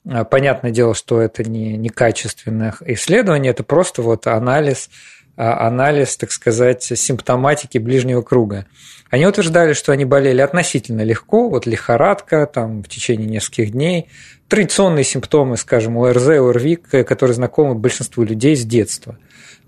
А, 0.07 0.25
понятное 0.25 0.71
дело, 0.71 0.95
что 0.95 1.21
это 1.21 1.43
не, 1.45 1.77
не 1.77 1.89
качественное 1.89 2.75
исследование, 2.87 3.51
это 3.51 3.63
просто 3.63 4.03
вот 4.03 4.27
анализ, 4.27 4.91
а, 5.37 5.67
анализ, 5.67 6.17
так 6.17 6.31
сказать, 6.31 6.83
симптоматики 6.83 7.79
ближнего 7.79 8.23
круга. 8.23 8.67
Они 9.11 9.27
утверждали, 9.27 9.73
что 9.73 9.93
они 9.93 10.05
болели 10.05 10.41
относительно 10.41 11.03
легко, 11.03 11.49
вот 11.49 11.67
лихорадка 11.67 12.47
там 12.47 12.83
в 12.83 12.89
течение 12.89 13.27
нескольких 13.27 13.73
дней, 13.73 14.09
традиционные 14.49 15.05
симптомы, 15.05 15.57
скажем, 15.57 15.97
ОРЗ, 15.97 16.29
ОРВИ, 16.29 16.77
которые 16.77 17.35
знакомы 17.35 17.75
большинству 17.75 18.25
людей 18.25 18.57
с 18.57 18.65
детства. 18.65 19.19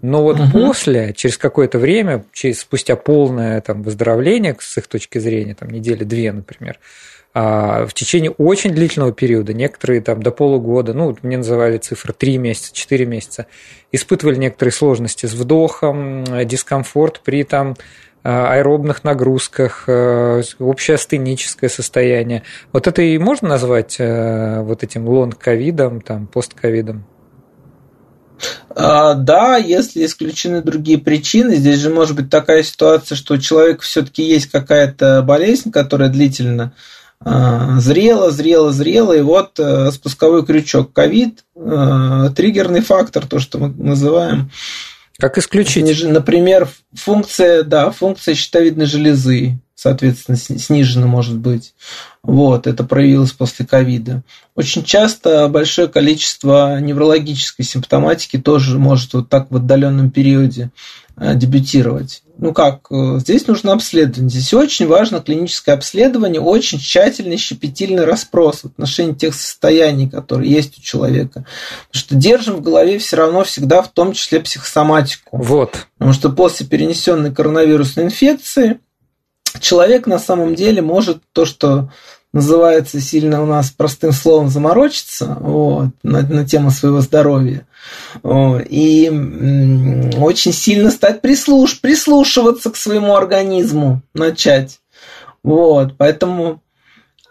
Но 0.03 0.23
вот 0.23 0.41
угу. 0.41 0.51
после, 0.51 1.13
через 1.15 1.37
какое-то 1.39 1.79
время, 1.79 2.25
через, 2.33 2.61
спустя 2.61 2.97
полное 2.97 3.61
там, 3.61 3.83
выздоровление, 3.83 4.57
с 4.59 4.79
их 4.79 4.87
точки 4.87 5.19
зрения, 5.19 5.55
там, 5.55 5.71
недели 5.71 6.05
две, 6.05 6.33
например, 6.33 6.79
а, 7.33 7.87
в 7.87 7.95
течение 7.95 8.31
очень 8.33 8.73
длительного 8.73 9.13
периода, 9.13 9.53
некоторые 9.53 10.01
там 10.01 10.23
до 10.23 10.31
полугода, 10.31 10.95
ну, 10.95 11.17
мне 11.23 11.37
называли 11.37 11.79
цифры 11.79 12.13
3 12.13 12.39
месяца, 12.39 12.75
4 12.75 13.07
месяца, 13.07 13.47
испытывали 13.93 14.37
некоторые 14.37 14.73
сложности 14.73 15.27
с 15.27 15.35
вдохом, 15.35 16.25
дискомфорт 16.45 17.21
при 17.21 17.45
там 17.45 17.77
Э, 18.23 18.49
аэробных 18.53 19.03
нагрузках, 19.03 19.85
э, 19.87 20.43
общее 20.59 20.97
астеническое 20.97 21.71
состояние. 21.71 22.43
Вот 22.71 22.87
это 22.87 23.01
и 23.01 23.17
можно 23.17 23.49
назвать 23.49 23.97
э, 23.99 24.61
вот 24.61 24.83
этим 24.83 25.09
long 25.09 25.38
covid'ом, 25.38 26.03
там, 26.03 26.27
постковидом? 26.27 27.07
А, 28.71 29.15
да, 29.15 29.57
если 29.57 30.05
исключены 30.05 30.63
другие 30.63 30.99
причины, 30.99 31.57
здесь 31.57 31.79
же 31.79 31.91
может 31.91 32.17
быть 32.17 32.31
такая 32.31 32.63
ситуация, 32.63 33.17
что 33.17 33.35
у 33.35 33.39
человека 33.39 33.83
все-таки 33.83 34.23
есть 34.23 34.51
какая-то 34.51 35.23
болезнь, 35.23 35.71
которая 35.71 36.09
длительно 36.09 36.73
зрела, 37.23 38.31
зрела, 38.31 38.73
зрела, 38.73 39.13
и 39.13 39.21
вот 39.21 39.61
спусковой 39.93 40.47
крючок. 40.47 40.95
Ковид, 40.95 41.45
триггерный 41.55 42.81
фактор, 42.81 43.27
то, 43.27 43.39
что 43.39 43.59
мы 43.59 43.69
называем, 43.69 44.51
как 45.19 45.37
исключить? 45.37 46.03
Например, 46.03 46.67
функция, 46.95 47.63
да, 47.63 47.91
функция 47.91 48.35
щитовидной 48.35 48.87
железы, 48.87 49.59
соответственно, 49.81 50.37
снижена 50.37 51.07
может 51.07 51.39
быть. 51.39 51.75
Вот, 52.23 52.67
это 52.67 52.85
проявилось 52.85 53.33
после 53.33 53.65
ковида. 53.65 54.23
Очень 54.55 54.85
часто 54.85 55.49
большое 55.49 55.89
количество 55.89 56.79
неврологической 56.81 57.65
симптоматики 57.65 58.37
тоже 58.37 58.79
может 58.79 59.15
вот 59.15 59.31
так 59.31 59.51
в 59.51 59.57
отдаленном 59.57 60.11
периоде 60.11 60.71
э, 61.17 61.35
дебютировать 61.35 62.23
ну 62.41 62.55
как, 62.55 62.87
э, 62.91 63.19
здесь 63.19 63.47
нужно 63.47 63.75
обследование. 63.75 64.31
Здесь 64.31 64.55
очень 64.55 64.87
важно 64.87 65.21
клиническое 65.21 65.75
обследование, 65.75 66.41
очень 66.41 66.79
тщательный 66.79 67.37
щепетильный 67.37 68.07
расспрос 68.07 68.61
в 68.61 68.65
отношении 68.67 69.13
тех 69.13 69.35
состояний, 69.35 70.09
которые 70.09 70.51
есть 70.51 70.79
у 70.79 70.81
человека. 70.81 71.45
Потому 71.89 72.01
что 72.01 72.15
держим 72.15 72.57
в 72.57 72.63
голове 72.63 72.99
все 72.99 73.17
равно 73.17 73.45
всегда 73.45 73.83
в 73.83 73.89
том 73.89 74.15
числе 74.15 74.41
психосоматику. 74.41 75.37
Вот. 75.37 75.87
Потому 75.99 76.15
что 76.15 76.31
после 76.31 76.67
перенесенной 76.67 77.33
коронавирусной 77.33 78.07
инфекции 78.07 78.81
человек 79.61 80.07
на 80.07 80.19
самом 80.19 80.55
деле 80.55 80.83
может 80.83 81.23
то, 81.33 81.45
что 81.45 81.91
называется 82.33 83.01
сильно 83.01 83.43
у 83.43 83.47
нас 83.47 83.71
простым 83.71 84.13
словом 84.13 84.49
заморочиться 84.49 85.37
вот, 85.41 85.89
на, 86.03 86.23
на 86.23 86.47
тему 86.47 86.71
своего 86.71 87.01
здоровья. 87.01 87.67
И 88.25 89.09
очень 90.19 90.53
сильно 90.53 90.91
стать 90.91 91.23
прислуш, 91.23 91.81
прислушиваться 91.81 92.71
к 92.71 92.77
своему 92.77 93.17
организму, 93.17 94.03
начать. 94.15 94.81
Вот, 95.43 95.95
поэтому 95.97 96.61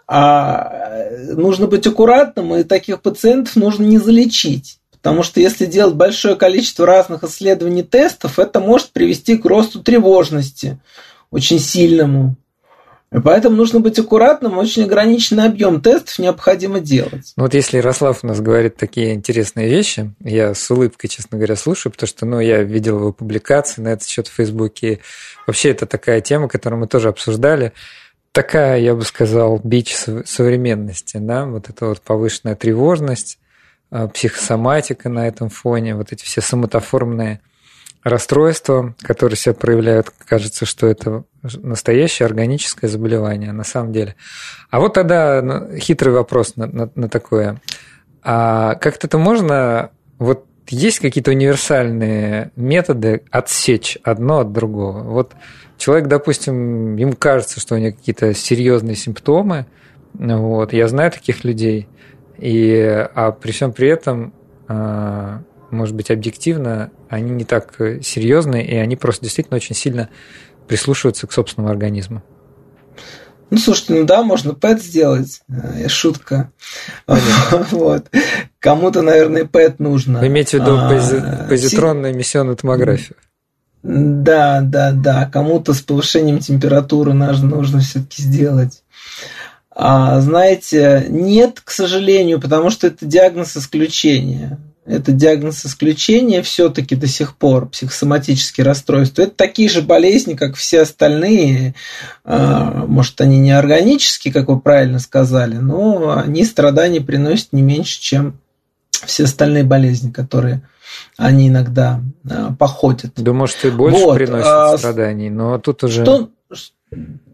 а, 0.06 1.06
нужно 1.34 1.68
быть 1.68 1.86
аккуратным, 1.86 2.54
и 2.56 2.64
таких 2.64 3.00
пациентов 3.00 3.54
нужно 3.56 3.84
не 3.84 3.98
залечить. 3.98 4.78
Потому 5.00 5.22
что 5.22 5.40
если 5.40 5.64
делать 5.64 5.94
большое 5.94 6.34
количество 6.34 6.84
разных 6.84 7.24
исследований 7.24 7.84
тестов, 7.84 8.38
это 8.38 8.60
может 8.60 8.90
привести 8.90 9.38
к 9.38 9.46
росту 9.46 9.82
тревожности 9.82 10.78
очень 11.30 11.58
сильному. 11.58 12.36
Поэтому 13.24 13.56
нужно 13.56 13.80
быть 13.80 13.98
аккуратным, 13.98 14.56
очень 14.56 14.84
ограниченный 14.84 15.46
объем 15.46 15.80
тестов 15.80 16.20
необходимо 16.20 16.78
делать. 16.78 17.32
Ну 17.36 17.42
вот 17.42 17.54
если 17.54 17.78
Ярослав 17.78 18.20
у 18.22 18.26
нас 18.28 18.40
говорит 18.40 18.76
такие 18.76 19.14
интересные 19.14 19.68
вещи, 19.68 20.14
я 20.20 20.54
с 20.54 20.70
улыбкой, 20.70 21.08
честно 21.08 21.36
говоря, 21.36 21.56
слушаю, 21.56 21.92
потому 21.92 22.06
что 22.06 22.24
ну, 22.24 22.38
я 22.38 22.62
видел 22.62 22.98
его 22.98 23.12
публикации 23.12 23.82
на 23.82 23.88
этот 23.88 24.06
счет 24.06 24.28
в 24.28 24.32
Фейсбуке. 24.32 25.00
Вообще 25.48 25.70
это 25.70 25.86
такая 25.86 26.20
тема, 26.20 26.48
которую 26.48 26.78
мы 26.78 26.86
тоже 26.86 27.08
обсуждали. 27.08 27.72
Такая, 28.30 28.78
я 28.78 28.94
бы 28.94 29.02
сказал, 29.02 29.60
бич 29.64 29.96
современности, 30.24 31.16
да, 31.16 31.46
вот 31.46 31.68
эта 31.68 31.86
вот 31.86 32.00
повышенная 32.02 32.54
тревожность, 32.54 33.40
а, 33.90 34.06
психосоматика 34.06 35.08
на 35.08 35.26
этом 35.26 35.48
фоне, 35.48 35.96
вот 35.96 36.12
эти 36.12 36.24
все 36.24 36.40
самотоформные 36.40 37.40
расстройства, 38.02 38.94
которые 39.02 39.36
себя 39.36 39.54
проявляют, 39.54 40.10
кажется, 40.26 40.64
что 40.64 40.86
это 40.86 41.24
настоящее 41.42 42.26
органическое 42.26 42.88
заболевание 42.88 43.52
на 43.52 43.64
самом 43.64 43.92
деле. 43.92 44.16
А 44.70 44.80
вот 44.80 44.94
тогда 44.94 45.42
ну, 45.42 45.76
хитрый 45.76 46.12
вопрос 46.12 46.56
на, 46.56 46.66
на, 46.66 46.90
на 46.94 47.08
такое. 47.08 47.60
А 48.22 48.74
как-то 48.76 49.06
это 49.06 49.18
можно... 49.18 49.90
Вот 50.18 50.46
есть 50.68 51.00
какие-то 51.00 51.30
универсальные 51.30 52.52
методы 52.56 53.22
отсечь 53.30 53.98
одно 54.02 54.40
от 54.40 54.52
другого? 54.52 55.02
Вот 55.02 55.32
человек, 55.78 56.08
допустим, 56.08 56.96
ему 56.96 57.14
кажется, 57.14 57.60
что 57.60 57.74
у 57.74 57.78
него 57.78 57.96
какие-то 57.96 58.34
серьезные 58.34 58.96
симптомы, 58.96 59.66
вот, 60.14 60.72
я 60.72 60.88
знаю 60.88 61.10
таких 61.10 61.44
людей, 61.44 61.88
и, 62.36 63.08
а 63.14 63.32
при 63.32 63.52
всем 63.52 63.72
при 63.72 63.88
этом 63.88 64.32
а, 64.68 65.42
может 65.70 65.94
быть, 65.94 66.10
объективно, 66.10 66.90
они 67.08 67.30
не 67.30 67.44
так 67.44 67.76
серьезные, 68.02 68.66
и 68.66 68.76
они 68.76 68.96
просто 68.96 69.24
действительно 69.24 69.56
очень 69.56 69.74
сильно 69.74 70.08
прислушиваются 70.66 71.26
к 71.26 71.32
собственному 71.32 71.70
организму. 71.70 72.22
Ну, 73.50 73.58
слушайте, 73.58 73.94
ну 73.94 74.04
да, 74.04 74.22
можно 74.22 74.54
ПЭТ 74.54 74.80
сделать. 74.80 75.42
Э, 75.48 75.88
шутка. 75.88 76.52
Вот. 77.72 78.06
Кому-то, 78.60 79.02
наверное, 79.02 79.44
ПЭТ 79.44 79.80
нужно. 79.80 80.20
Вы 80.20 80.28
имеете 80.28 80.58
в 80.58 80.60
виду 80.60 80.76
а, 80.78 81.46
позитронную 81.48 82.12
эмиссионную 82.12 82.56
томографию? 82.56 83.16
Да, 83.82 84.60
да, 84.60 84.92
да. 84.92 85.28
Кому-то 85.32 85.74
с 85.74 85.80
повышением 85.80 86.38
температуры 86.38 87.12
нужно 87.12 87.80
все-таки 87.80 88.22
сделать. 88.22 88.84
А, 89.70 90.20
знаете, 90.20 91.06
нет, 91.08 91.60
к 91.64 91.70
сожалению, 91.70 92.40
потому 92.40 92.70
что 92.70 92.86
это 92.86 93.06
диагноз 93.06 93.56
исключения 93.56 94.58
это 94.86 95.12
диагноз 95.12 95.64
исключения 95.66 96.42
все-таки 96.42 96.96
до 96.96 97.06
сих 97.06 97.36
пор, 97.36 97.68
психосоматические 97.68 98.64
расстройства. 98.64 99.22
Это 99.22 99.32
такие 99.32 99.68
же 99.68 99.82
болезни, 99.82 100.34
как 100.34 100.56
все 100.56 100.82
остальные. 100.82 101.74
А, 102.24 102.84
может, 102.86 103.20
они 103.20 103.38
не 103.38 103.52
органические, 103.52 104.32
как 104.32 104.48
вы 104.48 104.58
правильно 104.58 104.98
сказали, 104.98 105.56
но 105.56 106.18
они 106.18 106.44
страдания 106.44 107.00
приносят 107.00 107.52
не 107.52 107.62
меньше, 107.62 108.00
чем 108.00 108.38
все 108.90 109.24
остальные 109.24 109.64
болезни, 109.64 110.10
которые 110.10 110.62
они 111.16 111.48
иногда 111.48 112.00
а, 112.28 112.52
походят. 112.58 113.12
Да, 113.16 113.32
может, 113.32 113.64
и 113.64 113.70
больше 113.70 113.98
вот. 113.98 114.14
приносят 114.14 114.46
а, 114.46 114.78
страданий, 114.78 115.30
но 115.30 115.58
тут 115.58 115.84
уже... 115.84 116.02
Что, 116.02 116.30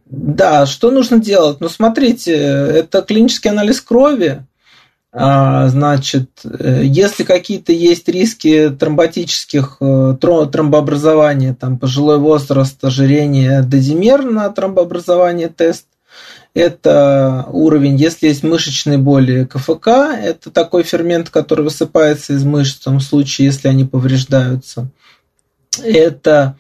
да, 0.07 0.67
что 0.67 0.91
нужно 0.91 1.21
делать? 1.21 1.61
Ну, 1.61 1.69
смотрите, 1.69 2.35
это 2.35 3.03
клинический 3.03 3.51
анализ 3.51 3.81
крови, 3.81 4.45
значит, 5.69 6.31
э, 6.45 6.83
если 6.85 7.25
какие-то 7.25 7.73
есть 7.73 8.09
риски 8.09 8.71
тромботических 8.71 9.79
э, 9.81 10.17
тромбообразования, 10.21 11.55
там 11.55 11.79
пожилой 11.79 12.19
возраст, 12.19 12.85
ожирение, 12.85 13.63
дозимер 13.63 14.25
на 14.25 14.51
тромбообразование 14.51 15.49
тест, 15.49 15.87
это 16.53 17.47
уровень, 17.51 17.97
если 17.97 18.29
есть 18.29 18.43
мышечные 18.43 18.99
боли 18.99 19.45
КФК, 19.45 19.89
это 19.89 20.51
такой 20.51 20.83
фермент, 20.83 21.29
который 21.29 21.65
высыпается 21.65 22.33
из 22.33 22.45
мышц 22.45 22.81
в 22.81 22.85
том 22.85 23.01
случае, 23.01 23.47
если 23.47 23.69
они 23.69 23.85
повреждаются. 23.85 24.89
Это 25.85 26.57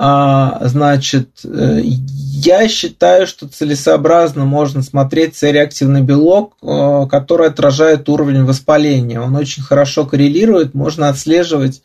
а, 0.00 0.60
значит, 0.68 1.28
э, 1.42 1.80
я 1.82 2.68
считаю, 2.68 3.26
что 3.26 3.48
целесообразно 3.48 4.44
можно 4.44 4.80
смотреть 4.82 5.34
C-реактивный 5.34 6.02
белок, 6.02 6.54
э, 6.62 7.06
который 7.10 7.48
отражает 7.48 8.08
уровень 8.08 8.44
воспаления. 8.44 9.20
Он 9.20 9.34
очень 9.34 9.64
хорошо 9.64 10.06
коррелирует, 10.06 10.72
можно 10.72 11.08
отслеживать 11.08 11.82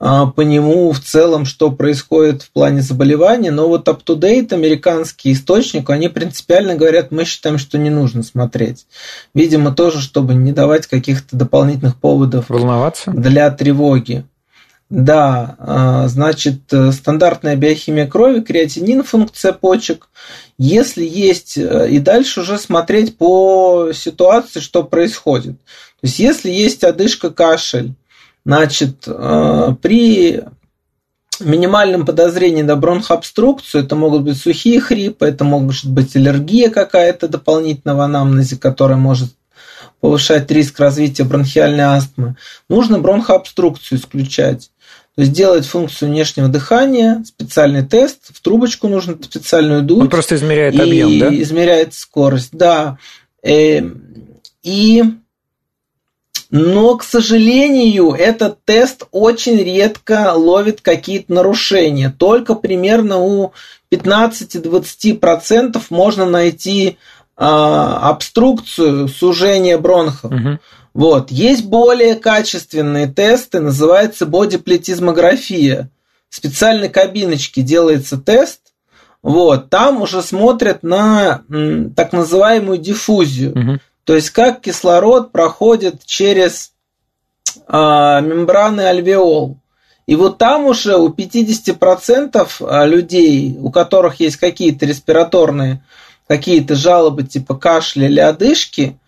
а, 0.00 0.26
по 0.26 0.40
нему 0.40 0.90
в 0.90 0.98
целом, 0.98 1.44
что 1.44 1.70
происходит 1.70 2.42
в 2.42 2.50
плане 2.50 2.82
заболевания. 2.82 3.52
Но 3.52 3.68
вот 3.68 3.86
up-to-date 3.86 4.52
американский 4.52 5.32
источник, 5.32 5.88
они 5.90 6.08
принципиально 6.08 6.74
говорят, 6.74 7.12
мы 7.12 7.24
считаем, 7.24 7.58
что 7.58 7.78
не 7.78 7.90
нужно 7.90 8.24
смотреть. 8.24 8.86
Видимо, 9.32 9.72
тоже, 9.72 10.00
чтобы 10.00 10.34
не 10.34 10.50
давать 10.50 10.88
каких-то 10.88 11.36
дополнительных 11.36 11.96
поводов 11.96 12.46
Волноваться? 12.48 13.12
для 13.12 13.48
тревоги. 13.52 14.24
Да, 14.90 15.56
а, 15.58 16.08
значит, 16.08 16.72
э, 16.72 16.92
стандартная 16.92 17.56
биохимия 17.56 18.06
крови, 18.06 18.40
креатинин, 18.40 19.02
функция 19.02 19.52
почек. 19.52 20.08
Если 20.58 21.04
есть, 21.04 21.56
э, 21.56 21.88
и 21.90 21.98
дальше 21.98 22.42
уже 22.42 22.58
смотреть 22.58 23.16
по 23.16 23.90
ситуации, 23.94 24.60
что 24.60 24.84
происходит. 24.84 25.58
То 25.58 26.06
есть, 26.06 26.18
если 26.18 26.50
есть 26.50 26.84
одышка, 26.84 27.30
кашель, 27.30 27.94
значит, 28.44 29.04
э, 29.06 29.74
при 29.80 30.44
минимальном 31.40 32.04
подозрении 32.04 32.62
на 32.62 32.76
бронхообструкцию, 32.76 33.84
это 33.84 33.96
могут 33.96 34.22
быть 34.22 34.36
сухие 34.36 34.80
хрипы, 34.80 35.26
это 35.26 35.44
может 35.44 35.90
быть 35.90 36.14
аллергия 36.14 36.70
какая-то 36.70 37.26
дополнительного 37.26 37.98
в 37.98 38.00
анамнезе, 38.02 38.56
которая 38.56 38.98
может 38.98 39.30
повышать 40.00 40.50
риск 40.50 40.78
развития 40.80 41.24
бронхиальной 41.24 41.84
астмы, 41.84 42.36
нужно 42.68 42.98
бронхообструкцию 42.98 43.98
исключать. 43.98 44.70
То 45.14 45.22
есть 45.22 45.32
делать 45.32 45.64
функцию 45.64 46.10
внешнего 46.10 46.48
дыхания, 46.48 47.22
специальный 47.24 47.86
тест, 47.86 48.34
в 48.34 48.40
трубочку 48.40 48.88
нужно 48.88 49.16
специальную 49.22 49.82
дуть. 49.82 50.00
Он 50.00 50.10
просто 50.10 50.34
измеряет 50.34 50.78
объем, 50.78 51.18
да? 51.18 51.28
измеряет 51.42 51.94
скорость, 51.94 52.50
да. 52.52 52.98
Э, 53.42 53.82
и 54.64 55.04
но, 56.50 56.96
к 56.96 57.02
сожалению, 57.02 58.12
этот 58.12 58.64
тест 58.64 59.08
очень 59.10 59.56
редко 59.56 60.32
ловит 60.34 60.82
какие-то 60.82 61.32
нарушения. 61.32 62.14
Только 62.16 62.54
примерно 62.54 63.18
у 63.18 63.52
15-20% 63.90 65.82
можно 65.90 66.26
найти 66.26 66.96
а, 67.36 68.08
обструкцию, 68.10 69.08
сужение 69.08 69.78
бронхов. 69.78 70.30
Угу. 70.30 70.58
Вот. 70.94 71.30
Есть 71.30 71.64
более 71.64 72.14
качественные 72.14 73.08
тесты, 73.08 73.60
называется 73.60 74.26
бодиплетизмография. 74.26 75.90
В 76.30 76.36
специальной 76.36 76.88
кабиночке 76.88 77.62
делается 77.62 78.16
тест, 78.16 78.60
вот, 79.22 79.70
там 79.70 80.02
уже 80.02 80.22
смотрят 80.22 80.82
на 80.82 81.42
м, 81.48 81.94
так 81.94 82.12
называемую 82.12 82.78
диффузию. 82.78 83.52
Угу. 83.52 83.78
То 84.04 84.14
есть 84.14 84.30
как 84.30 84.60
кислород 84.60 85.32
проходит 85.32 86.04
через 86.04 86.72
а, 87.66 88.20
мембраны 88.20 88.82
альвеол. 88.82 89.58
И 90.06 90.16
вот 90.16 90.36
там 90.36 90.66
уже 90.66 90.96
у 90.96 91.08
50% 91.08 92.46
а, 92.60 92.84
людей, 92.84 93.56
у 93.58 93.70
которых 93.70 94.20
есть 94.20 94.36
какие-то 94.36 94.84
респираторные, 94.84 95.82
какие-то 96.28 96.74
жалобы 96.74 97.22
типа 97.22 97.54
кашля 97.54 98.06
или 98.06 98.20
одышки, 98.20 98.98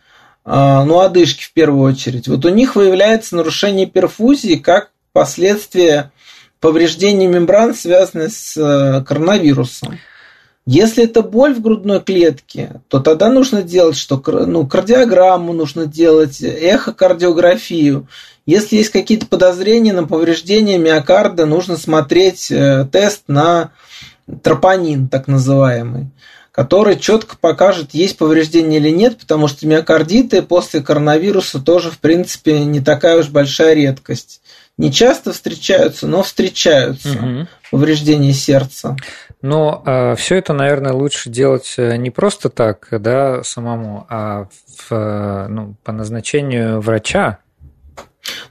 ну, 0.46 1.00
одышки 1.00 1.42
в 1.42 1.52
первую 1.52 1.92
очередь, 1.92 2.28
вот 2.28 2.44
у 2.44 2.48
них 2.50 2.76
выявляется 2.76 3.34
нарушение 3.34 3.86
перфузии 3.86 4.54
как 4.54 4.90
последствие 5.12 6.12
повреждения 6.60 7.26
мембран, 7.26 7.74
связанных 7.74 8.32
с 8.32 8.56
э, 8.56 9.04
коронавирусом. 9.04 9.98
Если 10.66 11.04
это 11.04 11.22
боль 11.22 11.54
в 11.54 11.60
грудной 11.60 12.00
клетке, 12.00 12.80
то 12.88 12.98
тогда 12.98 13.30
нужно 13.30 13.62
делать 13.62 13.96
что? 13.96 14.22
Ну, 14.46 14.66
кардиограмму 14.66 15.52
нужно 15.52 15.86
делать, 15.86 16.42
эхокардиографию. 16.42 18.08
Если 18.46 18.76
есть 18.76 18.90
какие-то 18.90 19.26
подозрения 19.26 19.92
на 19.92 20.06
повреждение 20.06 20.78
миокарда, 20.78 21.46
нужно 21.46 21.76
смотреть 21.76 22.50
э, 22.50 22.86
тест 22.90 23.24
на 23.28 23.70
тропонин, 24.42 25.08
так 25.08 25.28
называемый 25.28 26.10
который 26.56 26.96
четко 26.96 27.36
покажет, 27.36 27.92
есть 27.92 28.16
повреждение 28.16 28.80
или 28.80 28.88
нет, 28.88 29.18
потому 29.18 29.46
что 29.46 29.66
миокардиты 29.66 30.40
после 30.40 30.80
коронавируса 30.80 31.60
тоже, 31.60 31.90
в 31.90 31.98
принципе, 31.98 32.60
не 32.60 32.80
такая 32.80 33.18
уж 33.18 33.28
большая 33.28 33.74
редкость. 33.74 34.40
Не 34.78 34.90
часто 34.90 35.34
встречаются, 35.34 36.06
но 36.06 36.22
встречаются 36.22 37.10
угу. 37.10 37.46
повреждения 37.70 38.32
сердца. 38.32 38.96
Но 39.42 39.82
э, 39.84 40.16
все 40.16 40.36
это, 40.36 40.54
наверное, 40.54 40.92
лучше 40.92 41.28
делать 41.28 41.74
э, 41.76 41.96
не 41.96 42.10
просто 42.10 42.48
так, 42.48 42.88
да, 42.90 43.42
самому, 43.42 44.06
а 44.08 44.48
в, 44.78 44.92
э, 44.92 45.48
ну, 45.48 45.76
по 45.84 45.92
назначению 45.92 46.80
врача. 46.80 47.38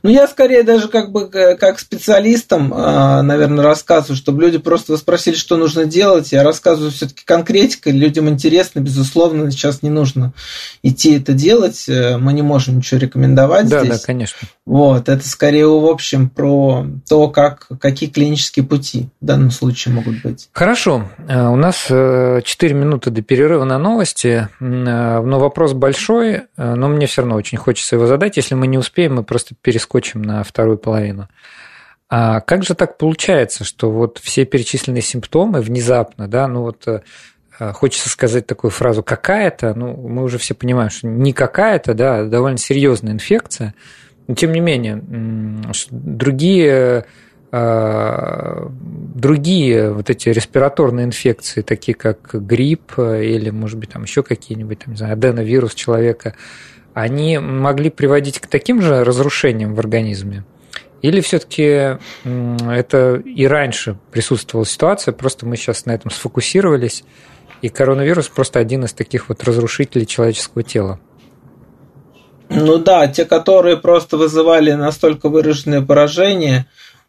Ну, 0.03 0.09
я 0.09 0.27
скорее 0.27 0.63
даже 0.63 0.87
как 0.87 1.11
бы 1.11 1.27
как 1.27 1.79
специалистам, 1.79 2.73
а, 2.75 3.21
наверное, 3.21 3.63
рассказываю, 3.63 4.15
чтобы 4.15 4.41
люди 4.43 4.57
просто 4.57 4.97
спросили, 4.97 5.35
что 5.35 5.57
нужно 5.57 5.85
делать. 5.85 6.31
Я 6.31 6.43
рассказываю 6.43 6.91
все-таки 6.91 7.23
конкретикой, 7.25 7.93
людям 7.93 8.29
интересно, 8.29 8.79
безусловно, 8.79 9.49
сейчас 9.51 9.81
не 9.81 9.89
нужно 9.89 10.33
идти 10.83 11.17
это 11.17 11.33
делать. 11.33 11.85
Э, 11.87 12.17
мы 12.17 12.33
не 12.33 12.41
можем 12.41 12.77
ничего 12.77 12.99
рекомендовать 12.99 13.67
да, 13.67 13.83
здесь. 13.83 13.99
Да, 13.99 14.05
конечно. 14.05 14.47
Вот, 14.65 15.09
это 15.09 15.27
скорее, 15.27 15.67
в 15.67 15.85
общем, 15.85 16.29
про 16.29 16.85
то, 17.07 17.29
как, 17.29 17.67
какие 17.79 18.09
клинические 18.09 18.65
пути 18.65 19.09
в 19.21 19.25
данном 19.25 19.51
случае 19.51 19.93
могут 19.93 20.21
быть. 20.21 20.49
Хорошо. 20.53 21.09
Э, 21.27 21.47
у 21.47 21.55
нас 21.55 21.85
4 21.87 22.43
э, 22.43 22.73
минуты 22.73 23.09
до 23.09 23.21
перерыва 23.21 23.63
на 23.63 23.77
новости, 23.77 24.49
но 24.59 25.39
вопрос 25.39 25.73
большой, 25.73 26.43
но 26.57 26.87
мне 26.87 27.07
все 27.07 27.21
равно 27.21 27.35
очень 27.35 27.57
хочется 27.57 27.95
его 27.95 28.07
задать. 28.07 28.37
Если 28.37 28.55
мы 28.55 28.67
не 28.67 28.77
успеем, 28.77 29.15
мы 29.15 29.23
просто 29.23 29.55
перескочим 29.65 30.21
на 30.21 30.43
вторую 30.43 30.77
половину. 30.77 31.27
А 32.07 32.39
как 32.41 32.63
же 32.63 32.75
так 32.75 32.99
получается, 32.99 33.63
что 33.63 33.89
вот 33.89 34.19
все 34.19 34.45
перечисленные 34.45 35.01
симптомы 35.01 35.59
внезапно, 35.61 36.27
да, 36.27 36.47
ну 36.47 36.61
вот 36.61 36.87
э, 36.87 37.01
хочется 37.73 38.09
сказать 38.09 38.45
такую 38.45 38.69
фразу 38.69 39.01
какая-то, 39.01 39.73
ну 39.73 39.95
мы 39.95 40.21
уже 40.21 40.37
все 40.37 40.53
понимаем, 40.53 40.91
что 40.91 41.07
не 41.07 41.33
какая-то, 41.33 41.95
да, 41.95 42.19
а 42.19 42.25
довольно 42.25 42.59
серьезная 42.59 43.13
инфекция, 43.13 43.73
но 44.27 44.35
тем 44.35 44.51
не 44.51 44.59
менее 44.59 45.01
другие 45.89 47.05
э, 47.51 48.67
другие 49.15 49.91
вот 49.91 50.11
эти 50.11 50.29
респираторные 50.29 51.07
инфекции, 51.07 51.63
такие 51.63 51.95
как 51.95 52.35
грипп 52.35 52.99
или, 52.99 53.49
может 53.49 53.79
быть, 53.79 53.89
там 53.89 54.03
еще 54.03 54.21
какие-нибудь, 54.21 54.79
там, 54.79 54.93
не 54.93 54.97
знаю, 54.99 55.13
аденовирус 55.13 55.73
человека, 55.73 56.35
они 56.95 57.37
могли 57.37 57.89
приводить 57.89 58.39
к 58.39 58.47
таким 58.47 58.81
же 58.81 59.03
разрушениям 59.03 59.75
в 59.75 59.79
организме? 59.79 60.45
Или 61.01 61.19
все-таки 61.19 61.99
это 62.23 63.15
и 63.23 63.45
раньше 63.45 63.97
присутствовала 64.11 64.65
ситуация, 64.65 65.11
просто 65.11 65.45
мы 65.45 65.57
сейчас 65.57 65.85
на 65.85 65.91
этом 65.91 66.09
сфокусировались, 66.09 67.03
и 67.61 67.69
коронавирус 67.69 68.29
просто 68.29 68.59
один 68.59 68.85
из 68.85 68.93
таких 68.93 69.29
вот 69.29 69.43
разрушителей 69.43 70.05
человеческого 70.05 70.63
тела? 70.63 70.99
Ну 72.49 72.77
да, 72.77 73.07
те, 73.07 73.25
которые 73.25 73.75
просто 73.77 74.17
вызывали 74.17 74.71
настолько 74.71 75.27
выраженное 75.29 75.81
поражение, 75.81 76.65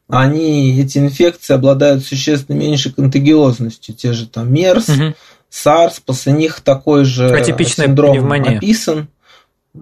они, 0.09 0.81
эти 0.81 0.99
инфекции 0.99 1.55
обладают 1.55 2.05
существенно 2.05 2.57
меньшей 2.57 2.93
контагиозностью. 2.93 3.95
Те 3.95 4.13
же 4.13 4.27
там 4.27 4.53
МЕРС, 4.53 4.89
угу. 4.89 5.15
САРС, 5.49 6.01
после 6.01 6.33
них 6.33 6.61
такой 6.61 7.05
же 7.05 7.29
синдром 7.45 8.13
пневмония. 8.13 8.59
описан. 8.59 9.09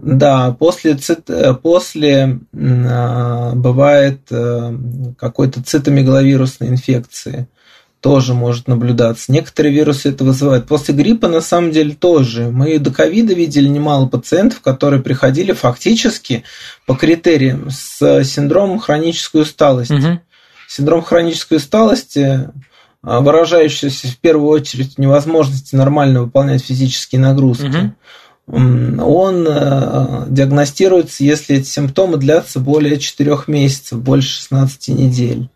Да, 0.02 0.52
после, 0.59 0.94
цит, 0.94 1.30
э, 1.30 1.54
после 1.54 2.40
э, 2.52 3.52
бывает 3.54 4.20
э, 4.30 4.76
какой-то 5.18 5.62
цитомегаловирусной 5.62 6.68
инфекции 6.68 7.48
тоже 8.00 8.35
может 8.35 8.68
наблюдаться. 8.68 9.33
Некоторые 9.33 9.74
вирусы 9.74 10.11
это 10.11 10.24
вызывают. 10.24 10.66
После 10.66 10.94
гриппа 10.94 11.28
на 11.28 11.40
самом 11.40 11.70
деле 11.70 11.94
тоже. 11.94 12.50
Мы 12.50 12.78
до 12.78 12.92
ковида 12.92 13.33
видели 13.33 13.66
немало 13.66 14.07
пациентов, 14.07 14.61
которые 14.61 15.02
приходили 15.02 15.52
фактически 15.52 16.44
по 16.85 16.94
критериям 16.94 17.70
с 17.70 18.24
синдромом 18.24 18.78
хронической 18.78 19.42
усталости. 19.42 19.94
Угу. 19.94 20.20
Синдром 20.68 21.02
хронической 21.02 21.57
усталости 21.57 22.50
выражающийся 23.02 24.09
в 24.09 24.16
первую 24.18 24.48
очередь 24.48 24.94
в 24.94 24.98
невозможности 24.98 25.76
нормально 25.76 26.22
выполнять 26.22 26.64
физические 26.64 27.20
нагрузки. 27.20 27.66
Угу 27.66 27.94
он 28.46 29.46
э, 29.48 30.24
диагностируется, 30.28 31.24
если 31.24 31.57
эти 31.57 31.66
симптомы 31.66 32.18
длятся 32.18 32.61
более 32.61 32.98
4 32.98 33.38
месяцев, 33.46 34.00
больше 34.00 34.28
16 34.28 34.88
недель. 34.88 35.48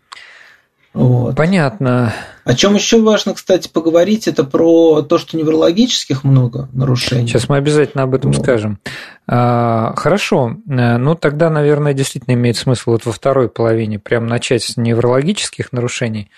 Вот. 0.91 1.35
Понятно. 1.35 2.13
О 2.45 2.55
чем 2.55 2.73
еще 2.73 2.99
важно, 2.99 3.35
кстати, 3.35 3.69
поговорить, 3.69 4.27
это 4.27 4.43
про 4.43 5.03
то, 5.03 5.19
что 5.19 5.37
неврологических 5.37 6.23
много 6.23 6.67
нарушений. 6.73 7.27
Сейчас 7.27 7.47
мы 7.47 7.57
обязательно 7.57 8.03
об 8.03 8.15
этом 8.15 8.31
вот. 8.31 8.41
скажем. 8.41 8.79
А, 9.27 9.93
хорошо. 9.95 10.55
Э, 10.67 10.97
ну, 10.97 11.13
тогда, 11.13 11.51
наверное, 11.51 11.93
действительно 11.93 12.33
имеет 12.33 12.57
смысл 12.57 12.91
вот 12.91 13.05
во 13.05 13.11
второй 13.11 13.49
половине 13.49 13.99
прям 13.99 14.25
начать 14.25 14.63
с 14.63 14.77
неврологических 14.77 15.71
нарушений. 15.71 16.31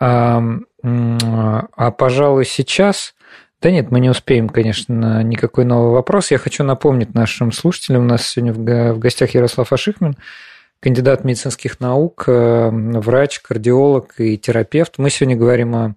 А, 0.00 0.42
а 0.82 1.90
пожалуй, 1.92 2.46
сейчас 2.46 3.14
да 3.64 3.70
нет, 3.70 3.90
мы 3.90 3.98
не 3.98 4.10
успеем, 4.10 4.50
конечно, 4.50 5.22
никакой 5.22 5.64
новый 5.64 5.92
вопрос. 5.92 6.30
Я 6.30 6.36
хочу 6.36 6.62
напомнить 6.64 7.14
нашим 7.14 7.50
слушателям, 7.50 8.02
у 8.02 8.06
нас 8.06 8.26
сегодня 8.26 8.92
в 8.92 8.98
гостях 8.98 9.30
Ярослав 9.30 9.72
Ашихмин, 9.72 10.18
кандидат 10.80 11.24
медицинских 11.24 11.80
наук, 11.80 12.24
э, 12.26 12.68
врач, 12.70 13.40
кардиолог 13.40 14.16
и 14.18 14.36
терапевт. 14.36 14.98
Мы 14.98 15.08
сегодня 15.08 15.34
говорим 15.34 15.74
о 15.74 15.94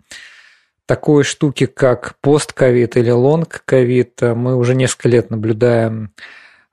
такой 0.85 1.25
штуке, 1.25 1.67
как 1.67 2.15
постковид 2.21 2.95
или 2.95 3.09
лонг-ковид. 3.09 4.21
Мы 4.21 4.55
уже 4.55 4.73
несколько 4.73 5.09
лет 5.09 5.29
наблюдаем 5.29 6.11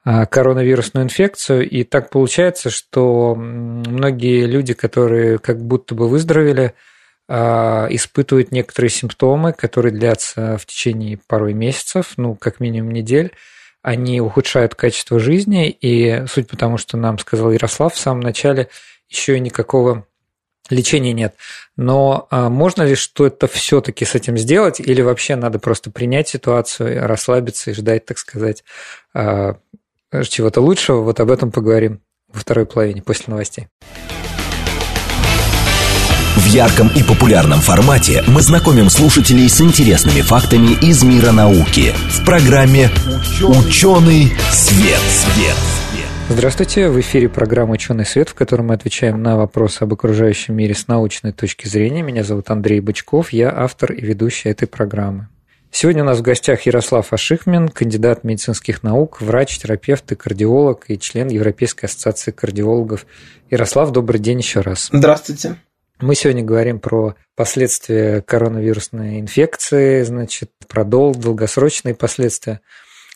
э, 0.05 0.27
коронавирусную 0.27 1.07
инфекцию, 1.07 1.69
и 1.69 1.83
так 1.83 2.11
получается, 2.11 2.71
что 2.71 3.35
многие 3.35 4.47
люди, 4.47 4.75
которые 4.75 5.41
как 5.41 5.61
будто 5.61 5.97
бы 5.97 6.09
выздоровели, 6.09 6.75
испытывают 7.29 8.53
некоторые 8.53 8.91
симптомы, 8.91 9.53
которые 9.55 9.93
длятся 9.93 10.59
в 10.59 10.67
течение 10.67 11.19
порой 11.27 11.55
месяцев, 11.55 12.13
ну, 12.19 12.35
как 12.35 12.61
минимум 12.61 12.91
недель. 12.91 13.33
Они 13.81 14.21
ухудшают 14.21 14.75
качество 14.75 15.19
жизни, 15.19 15.71
и 15.71 16.27
суть 16.27 16.49
потому, 16.49 16.79
что 16.79 16.97
нам 16.97 17.19
сказал 17.19 17.51
Ярослав 17.51 17.95
в 17.95 17.99
самом 17.99 18.21
начале, 18.21 18.69
еще 19.09 19.37
и 19.37 19.41
никакого 19.41 20.07
лечения 20.71 21.13
нет. 21.13 21.35
Но 21.77 22.27
а, 22.31 22.49
можно 22.49 22.83
ли 22.83 22.95
что-то 22.95 23.47
все-таки 23.47 24.05
с 24.05 24.15
этим 24.15 24.39
сделать, 24.39 24.81
или 24.81 25.03
вообще 25.03 25.37
надо 25.37 25.59
просто 25.59 25.91
принять 25.91 26.29
ситуацию, 26.29 27.07
расслабиться 27.07 27.71
и 27.71 27.75
ждать, 27.75 28.07
так 28.07 28.19
сказать, 28.19 28.65
а, 29.13 29.57
чего-то 30.29 30.61
лучшего? 30.61 31.03
Вот 31.03 31.21
об 31.21 31.31
этом 31.31 31.51
поговорим 31.51 32.01
во 32.29 32.41
второй 32.41 32.67
половине 32.67 33.03
после 33.03 33.27
новостей. 33.29 33.69
В 36.55 36.57
ярком 36.57 36.89
и 36.95 37.03
популярном 37.03 37.59
формате 37.59 38.23
мы 38.29 38.41
знакомим 38.41 38.89
слушателей 38.89 39.49
с 39.49 39.61
интересными 39.61 40.21
фактами 40.21 40.79
из 40.87 41.03
мира 41.03 41.33
науки 41.33 41.93
в 42.11 42.25
программе 42.25 42.91
«Ученый 43.43 44.33
свет». 44.53 45.01
свет. 45.01 45.57
Здравствуйте, 46.29 46.91
в 46.91 47.01
эфире 47.01 47.29
программа 47.29 47.73
«Ученый 47.73 48.07
свет», 48.07 48.29
в 48.29 48.35
которой 48.35 48.63
мы 48.63 48.75
отвечаем 48.75 49.21
на 49.21 49.37
вопросы 49.37 49.83
об 49.83 49.95
окружающем 49.95 50.55
мире 50.55 50.77
с 50.77 50.87
научной 50.87 51.33
точки 51.33 51.67
зрения. 51.67 52.03
Меня 52.03 52.23
зовут 52.23 52.49
Андрей 52.51 52.79
Бычков, 52.79 53.33
я 53.33 53.53
автор 53.53 53.91
и 53.91 54.01
ведущий 54.01 54.49
этой 54.49 54.69
программы. 54.69 55.27
Сегодня 55.73 56.05
у 56.05 56.07
нас 56.07 56.21
в 56.21 56.23
гостях 56.23 56.67
Ярослав 56.67 57.13
Ашихмин, 57.13 57.69
кандидат 57.69 58.23
медицинских 58.23 58.85
наук, 58.85 59.21
врач, 59.21 59.59
терапевт 59.59 60.13
и 60.13 60.15
кардиолог 60.15 60.85
и 60.87 61.01
член 61.01 61.27
Европейской 61.27 61.87
ассоциации 61.87 62.31
кардиологов. 62.31 63.07
Ярослав, 63.51 63.91
добрый 63.91 64.21
день 64.21 64.39
еще 64.39 64.61
раз. 64.61 64.91
Здравствуйте. 64.93 65.57
Мы 66.01 66.17
сегодня 66.17 66.43
говорим 66.43 66.81
про 66.81 67.15
последствия 67.37 68.21
коронавирусной 68.21 69.21
инфекции, 69.21 70.03
значит, 70.03 70.51
про 70.67 70.85
дол, 70.85 71.15
долгосрочные 71.15 71.95
последствия. 71.95 72.61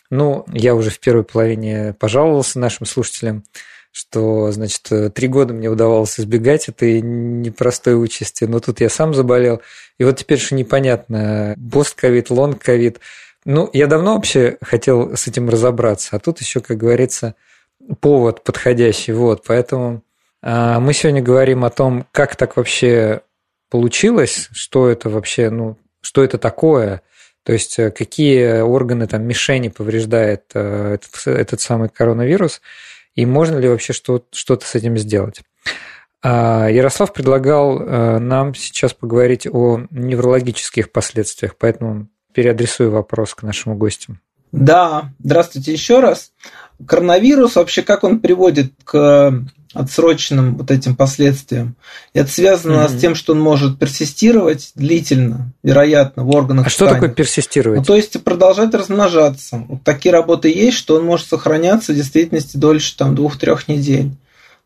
Ну, 0.09 0.45
я 0.53 0.73
уже 0.75 0.89
в 0.89 0.99
первой 0.99 1.23
половине 1.23 1.93
пожаловался 1.99 2.57
нашим 2.57 2.85
слушателям, 2.85 3.43
что, 3.91 4.51
значит, 4.51 5.13
три 5.13 5.27
года 5.27 5.53
мне 5.53 5.69
удавалось 5.69 6.19
избегать 6.19 6.69
этой 6.69 7.01
непростой 7.01 8.01
участи, 8.01 8.45
но 8.45 8.61
тут 8.61 8.79
я 8.79 8.89
сам 8.89 9.13
заболел. 9.13 9.61
И 9.97 10.05
вот 10.05 10.17
теперь 10.17 10.39
что 10.39 10.55
непонятно, 10.55 11.55
постковид, 11.71 12.29
лонг-ковид. 12.29 12.99
Ну, 13.43 13.69
я 13.73 13.87
давно 13.87 14.15
вообще 14.15 14.57
хотел 14.61 15.17
с 15.17 15.27
этим 15.27 15.49
разобраться, 15.49 16.15
а 16.15 16.19
тут 16.19 16.39
еще, 16.39 16.61
как 16.61 16.77
говорится, 16.77 17.35
повод 17.99 18.43
подходящий. 18.43 19.11
Вот, 19.11 19.43
поэтому 19.45 20.01
мы 20.41 20.93
сегодня 20.93 21.21
говорим 21.21 21.65
о 21.65 21.69
том, 21.69 22.05
как 22.11 22.35
так 22.35 22.57
вообще 22.57 23.21
получилось, 23.69 24.49
что 24.51 24.87
это 24.87 25.09
вообще, 25.09 25.49
ну, 25.49 25.77
что 26.01 26.23
это 26.23 26.37
такое, 26.37 27.01
то 27.43 27.53
есть 27.53 27.79
э, 27.79 27.91
какие 27.91 28.61
органы 28.61 29.07
там 29.07 29.23
мишени 29.23 29.69
повреждает 29.69 30.43
э, 30.53 30.95
этот, 30.95 31.27
этот 31.27 31.61
самый 31.61 31.89
коронавирус, 31.89 32.61
и 33.15 33.25
можно 33.25 33.57
ли 33.57 33.67
вообще 33.67 33.93
что-то 33.93 34.65
с 34.65 34.75
этим 34.75 34.97
сделать. 34.97 35.41
А, 36.21 36.67
Ярослав 36.69 37.13
предлагал 37.13 37.81
э, 37.81 38.19
нам 38.19 38.53
сейчас 38.53 38.93
поговорить 38.93 39.47
о 39.47 39.81
неврологических 39.89 40.91
последствиях, 40.91 41.55
поэтому 41.57 42.07
переадресую 42.33 42.91
вопрос 42.91 43.33
к 43.35 43.43
нашему 43.43 43.75
гостю. 43.75 44.19
Да, 44.51 45.11
здравствуйте 45.19 45.71
еще 45.71 45.99
раз. 46.01 46.31
Коронавирус 46.85 47.55
вообще 47.55 47.83
как 47.83 48.03
он 48.03 48.19
приводит 48.19 48.73
к 48.83 49.43
отсроченным 49.73 50.55
вот 50.55 50.71
этим 50.71 50.95
последствиям. 50.95 51.75
И 52.13 52.19
это 52.19 52.31
связано 52.31 52.81
mm-hmm. 52.81 52.97
с 52.97 53.01
тем, 53.01 53.15
что 53.15 53.33
он 53.33 53.39
может 53.39 53.77
персистировать 53.77 54.71
длительно, 54.75 55.53
вероятно, 55.63 56.23
в 56.23 56.29
органах. 56.35 56.67
А 56.67 56.69
ткани. 56.69 56.75
что 56.75 56.93
такое 56.93 57.09
персистировать? 57.09 57.79
Ну, 57.79 57.85
то 57.85 57.95
есть 57.95 58.21
продолжать 58.23 58.73
размножаться. 58.73 59.63
Вот 59.67 59.83
такие 59.83 60.11
работы 60.11 60.49
есть, 60.49 60.77
что 60.77 60.95
он 60.95 61.05
может 61.05 61.27
сохраняться 61.27 61.93
в 61.93 61.95
действительности 61.95 62.57
дольше 62.57 62.97
там 62.97 63.15
двух-трех 63.15 63.67
недель. 63.67 64.11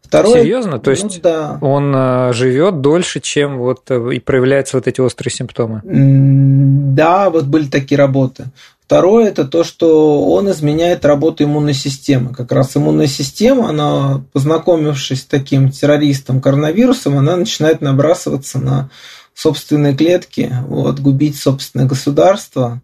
Второе, 0.03 0.43
Серьезно? 0.43 0.79
То 0.79 0.91
есть 0.91 1.03
ну, 1.03 1.11
да. 1.23 1.57
он 1.61 1.93
э, 1.95 2.33
живет 2.33 2.81
дольше, 2.81 3.19
чем 3.19 3.57
вот 3.57 3.89
э, 3.89 4.13
и 4.13 4.19
проявляются 4.19 4.77
вот 4.77 4.87
эти 4.87 5.01
острые 5.01 5.33
симптомы? 5.33 5.81
Да, 5.83 7.29
вот 7.29 7.45
были 7.45 7.65
такие 7.67 7.97
работы. 7.97 8.45
Второе– 8.85 9.27
это 9.29 9.45
то, 9.45 9.63
что 9.63 10.25
он 10.25 10.51
изменяет 10.51 11.05
работу 11.05 11.45
иммунной 11.45 11.73
системы. 11.73 12.33
Как 12.33 12.51
раз 12.51 12.75
иммунная 12.75 13.07
система, 13.07 13.69
она, 13.69 14.25
познакомившись 14.33 15.21
с 15.21 15.25
таким 15.25 15.71
террористом 15.71 16.41
коронавирусом, 16.41 17.17
она 17.17 17.37
начинает 17.37 17.79
набрасываться 17.79 18.59
на 18.59 18.89
собственные 19.33 19.95
клетки, 19.95 20.53
вот, 20.67 20.99
губить 20.99 21.37
собственное 21.37 21.85
государство. 21.85 22.81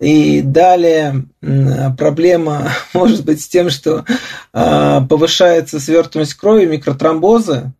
И 0.00 0.40
далее 0.40 1.26
проблема 1.98 2.72
может 2.94 3.22
быть 3.22 3.42
с 3.42 3.48
тем, 3.48 3.68
что 3.68 4.06
а, 4.54 5.02
повышается 5.02 5.78
свертываемость 5.78 6.34
крови, 6.34 6.64
микротромбозы, 6.64 7.72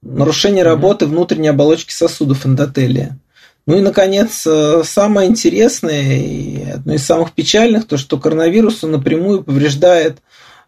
нарушение 0.00 0.62
работы 0.62 1.06
внутренней 1.06 1.48
оболочки 1.48 1.92
сосудов 1.92 2.46
эндотелия. 2.46 3.18
Ну 3.66 3.78
и, 3.78 3.80
наконец, 3.80 4.46
э, 4.46 4.82
самое 4.84 5.28
интересное 5.28 6.18
и 6.18 6.70
одно 6.70 6.94
из 6.94 7.04
самых 7.04 7.32
печальных, 7.32 7.86
то, 7.86 7.96
что 7.96 8.18
коронавирус 8.18 8.82
напрямую 8.82 9.42
повреждает 9.42 10.18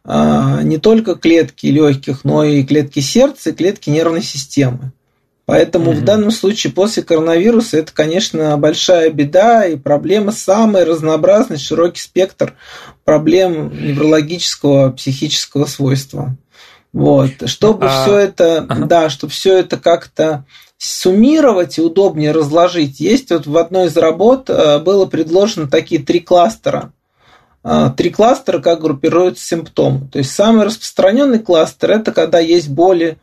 а, 0.09 0.63
не 0.63 0.79
только 0.79 1.17
клетки 1.17 1.67
легких, 1.67 2.25
но 2.25 2.45
и 2.45 2.63
клетки 2.63 3.01
сердца 3.01 3.51
и 3.51 3.53
клетки 3.53 3.91
нервной 3.91 4.23
системы. 4.23 4.93
Поэтому 5.47 5.93
mm 5.93 5.97
в 5.97 6.05
данном 6.05 6.31
случае 6.31 6.73
после 6.73 7.03
коронавируса 7.03 7.79
это, 7.79 7.93
конечно, 7.93 8.57
большая 8.57 9.11
беда 9.11 9.67
и 9.67 9.77
проблема 9.77 10.33
самый 10.33 10.85
разнообразный, 10.85 11.59
широкий 11.59 12.01
спектр 12.01 12.55
проблем 13.05 13.71
неврологического, 13.71 14.91
психического 14.91 15.67
свойства. 15.67 16.37
Вот. 16.93 17.31
Чтобы 17.47 17.87
а... 17.87 18.03
все 18.03 18.17
это, 18.17 18.59
ага. 18.69 18.87
да, 18.87 19.11
чтобы 19.11 19.33
все 19.33 19.59
это 19.59 19.77
как-то 19.77 20.45
суммировать 20.79 21.79
и 21.79 21.83
удобнее 21.83 22.33
разложить, 22.33 23.01
есть 23.01 23.31
вот 23.31 23.47
в 23.47 23.57
одной 23.57 23.87
из 23.87 23.97
работ 23.97 24.51
э, 24.51 24.79
было 24.79 25.07
предложено 25.07 25.69
такие 25.69 26.03
три 26.03 26.21
кластера. 26.21 26.93
Э, 27.65 27.91
три 27.97 28.11
кластера, 28.11 28.61
как 28.61 28.81
группируются 28.81 29.45
симптомы. 29.45 30.09
То 30.13 30.19
есть 30.19 30.33
самый 30.33 30.67
распространенный 30.67 31.39
кластер– 31.39 31.91
это 31.93 32.13
когда 32.13 32.39
есть 32.39 32.69
боли 32.69 33.19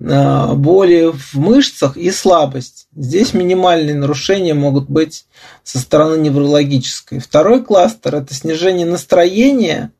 Э, 0.00 0.54
боли 0.54 1.12
в 1.12 1.34
мышцах 1.34 1.96
и 1.96 2.10
слабость. 2.10 2.88
Здесь 2.96 3.32
минимальные 3.32 3.94
нарушения 3.94 4.54
могут 4.54 4.88
быть 4.90 5.26
со 5.62 5.78
стороны 5.78 6.20
неврологической. 6.20 7.20
Второй 7.20 7.64
кластер– 7.64 8.14
это 8.16 8.34
снижение 8.34 8.86
настроения, 8.86 9.92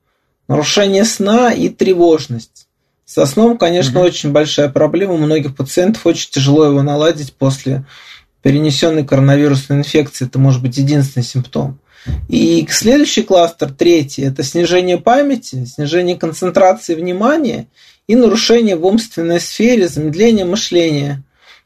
нарушение 0.48 1.04
сна 1.04 1.52
и 1.52 1.68
тревожность. 1.68 2.66
Со 3.06 3.26
сном, 3.26 3.58
конечно, 3.58 4.00
угу. 4.00 4.08
очень 4.08 4.32
большая 4.32 4.68
проблема. 4.68 5.14
У 5.14 5.18
многих 5.18 5.54
пациентов 5.54 6.06
очень 6.06 6.30
тяжело 6.30 6.64
его 6.64 6.82
наладить 6.82 7.34
после 7.34 7.84
перенесенной 8.42 9.04
коронавирусной 9.04 9.78
инфекции. 9.78 10.26
Это 10.26 10.38
может 10.38 10.62
быть 10.62 10.76
единственный 10.76 11.22
симптом. 11.24 11.78
И 12.28 12.66
следующий 12.70 13.22
кластер, 13.22 13.72
третий, 13.72 14.22
это 14.22 14.42
снижение 14.42 14.98
памяти, 14.98 15.64
снижение 15.64 16.16
концентрации 16.16 16.94
внимания 16.94 17.68
и 18.06 18.14
нарушение 18.14 18.76
в 18.76 18.84
умственной 18.84 19.40
сфере, 19.40 19.88
замедление 19.88 20.44
мышления. 20.44 21.22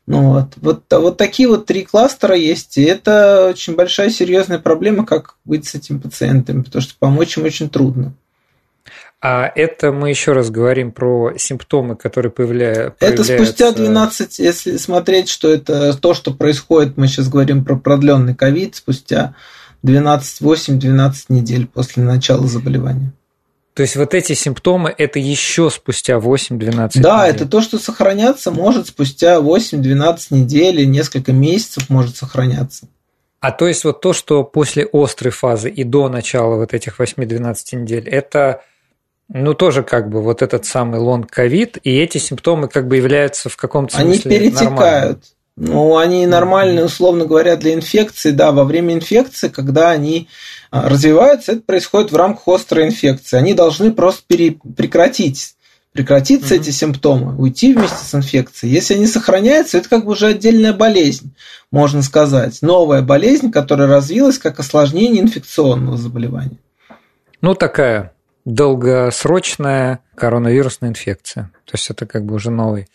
Ну, 0.07 0.33
вот, 0.33 0.53
вот, 0.57 0.85
вот 0.91 1.17
такие 1.19 1.49
вот 1.49 1.67
три 1.67 1.83
кластера 1.85 2.35
есть, 2.35 2.79
и 2.79 2.83
это 2.83 3.49
очень 3.51 3.75
большая 3.75 4.09
серьезная 4.11 4.59
проблема, 4.59 5.05
как 5.05 5.37
быть 5.45 5.67
с 5.67 5.75
этим 5.75 6.01
пациентами, 6.01 6.63
потому 6.63 6.81
что 6.81 6.95
помочь 6.99 7.37
им 7.37 7.45
очень 7.45 7.69
трудно. 7.69 8.15
А 9.21 9.51
это 9.53 9.91
мы 9.91 10.11
еще 10.11 10.33
раз 10.33 10.49
говорим 10.49 10.93
про 10.93 11.33
симптомы, 11.37 11.97
которые 11.97 12.31
появляются. 12.31 12.95
Это 13.05 13.25
спустя 13.25 13.73
12, 13.73 14.39
если 14.39 14.77
смотреть, 14.77 15.29
что 15.29 15.49
это 15.53 15.95
то, 15.95 16.15
что 16.15 16.33
происходит, 16.33 16.97
мы 16.97 17.09
сейчас 17.09 17.29
говорим 17.29 17.65
про 17.65 17.77
продленный 17.77 18.37
ковид, 18.37 18.77
спустя 18.77 19.35
12, 19.83 20.41
8-12 20.41 21.13
недель 21.31 21.67
после 21.67 22.05
начала 22.05 22.47
заболевания. 22.47 23.13
То 23.75 23.83
есть 23.83 23.97
вот 23.97 24.15
эти 24.15 24.33
симптомы 24.33 24.93
это 24.97 25.21
еще 25.21 25.71
спустя 25.71 26.19
8-12 26.19 26.91
Да, 26.97 27.23
недель. 27.29 27.37
это 27.37 27.47
то, 27.47 27.61
что 27.61 27.79
сохраняться 27.79 28.51
может 28.51 28.89
спустя 28.89 29.37
8-12 29.37 30.19
недель, 30.31 30.89
несколько 30.89 31.33
месяцев 31.33 31.89
может 31.89 32.17
сохраняться. 32.17 32.89
А 33.41 33.53
то 33.53 33.69
есть 33.69 33.85
вот 33.85 34.01
то, 34.01 34.13
что 34.13 34.43
после 34.43 34.85
острой 34.93 35.31
фазы 35.31 35.71
и 35.71 35.85
до 35.85 36.09
начала 36.09 36.57
вот 36.57 36.75
этих 36.75 36.99
8-12 36.99 37.55
недель, 37.73 38.09
это 38.09 38.63
ну, 39.29 39.55
тоже 39.55 39.83
как 39.83 40.09
бы 40.09 40.23
вот 40.23 40.41
этот 40.41 40.65
самый 40.65 41.01
лонг-ковид, 41.01 41.79
и 41.83 41.99
эти 41.99 42.19
симптомы 42.19 42.69
как 42.69 42.89
бы 42.89 42.97
являются 42.97 43.49
в 43.49 43.57
каком-то 43.57 44.01
смысле 44.01 44.31
Они 44.31 44.51
перетекают. 44.51 45.23
Ну, 45.57 45.97
они 45.97 46.25
нормальные, 46.27 46.85
условно 46.85 47.27
говоря, 47.27 47.57
для 47.57 47.75
инфекции, 47.75 48.31
да, 48.31 48.53
во 48.53 48.65
время 48.65 48.95
инфекции, 48.95 49.49
когда 49.49 49.91
они 49.91 50.29
а, 50.71 50.89
развиваются, 50.89 51.53
это 51.53 51.63
происходит 51.63 52.13
в 52.13 52.17
рамках 52.17 52.47
острой 52.47 52.87
инфекции. 52.87 53.37
Они 53.37 53.55
должны 53.55 53.93
просто 53.93 54.23
пере... 54.27 54.57
прекратить 54.77 55.55
прекратиться 55.93 56.55
mm-hmm. 56.55 56.61
эти 56.61 56.71
симптомы, 56.71 57.37
уйти 57.37 57.75
вместе 57.75 58.05
с 58.05 58.15
инфекцией. 58.15 58.73
Если 58.73 58.95
они 58.95 59.07
сохраняются, 59.07 59.79
это 59.79 59.89
как 59.89 60.05
бы 60.05 60.13
уже 60.13 60.27
отдельная 60.27 60.73
болезнь, 60.73 61.35
можно 61.73 62.03
сказать. 62.03 62.59
Новая 62.63 63.03
болезнь, 63.03 63.51
которая 63.51 63.89
развилась 63.89 64.39
как 64.39 64.61
осложнение 64.61 65.23
инфекционного 65.23 65.97
заболевания. 65.97 66.59
Ну, 67.41 67.55
такая 67.55 68.13
долгосрочная 68.49 70.01
коронавирусная 70.15 70.91
инфекция. 70.91 71.51
То 71.65 71.73
есть 71.75 71.91
это 71.91 72.07
как 72.07 72.25
бы 72.25 72.35
уже 72.35 72.51
новый 72.51 72.89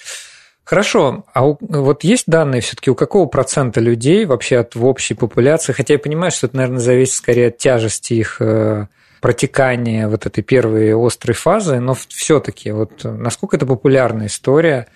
Хорошо, 0.65 1.25
а 1.33 1.45
у, 1.45 1.57
вот 1.59 2.05
есть 2.05 2.23
данные 2.27 2.61
все-таки, 2.61 2.89
у 2.89 2.95
какого 2.95 3.25
процента 3.25 3.81
людей 3.81 4.23
вообще 4.23 4.59
от 4.59 4.75
в 4.75 4.85
общей 4.85 5.13
популяции, 5.13 5.73
хотя 5.73 5.95
я 5.95 5.99
понимаю, 5.99 6.31
что 6.31 6.47
это, 6.47 6.55
наверное, 6.55 6.79
зависит 6.79 7.15
скорее 7.15 7.49
от 7.49 7.57
тяжести 7.57 8.13
их 8.13 8.37
э, 8.39 8.87
протекания 9.19 10.07
вот 10.07 10.25
этой 10.25 10.41
первой 10.41 10.95
острой 10.95 11.35
фазы, 11.35 11.79
но 11.81 11.93
все-таки 11.93 12.71
вот 12.71 13.03
насколько 13.03 13.57
это 13.57 13.65
популярная 13.65 14.27
история, 14.27 14.87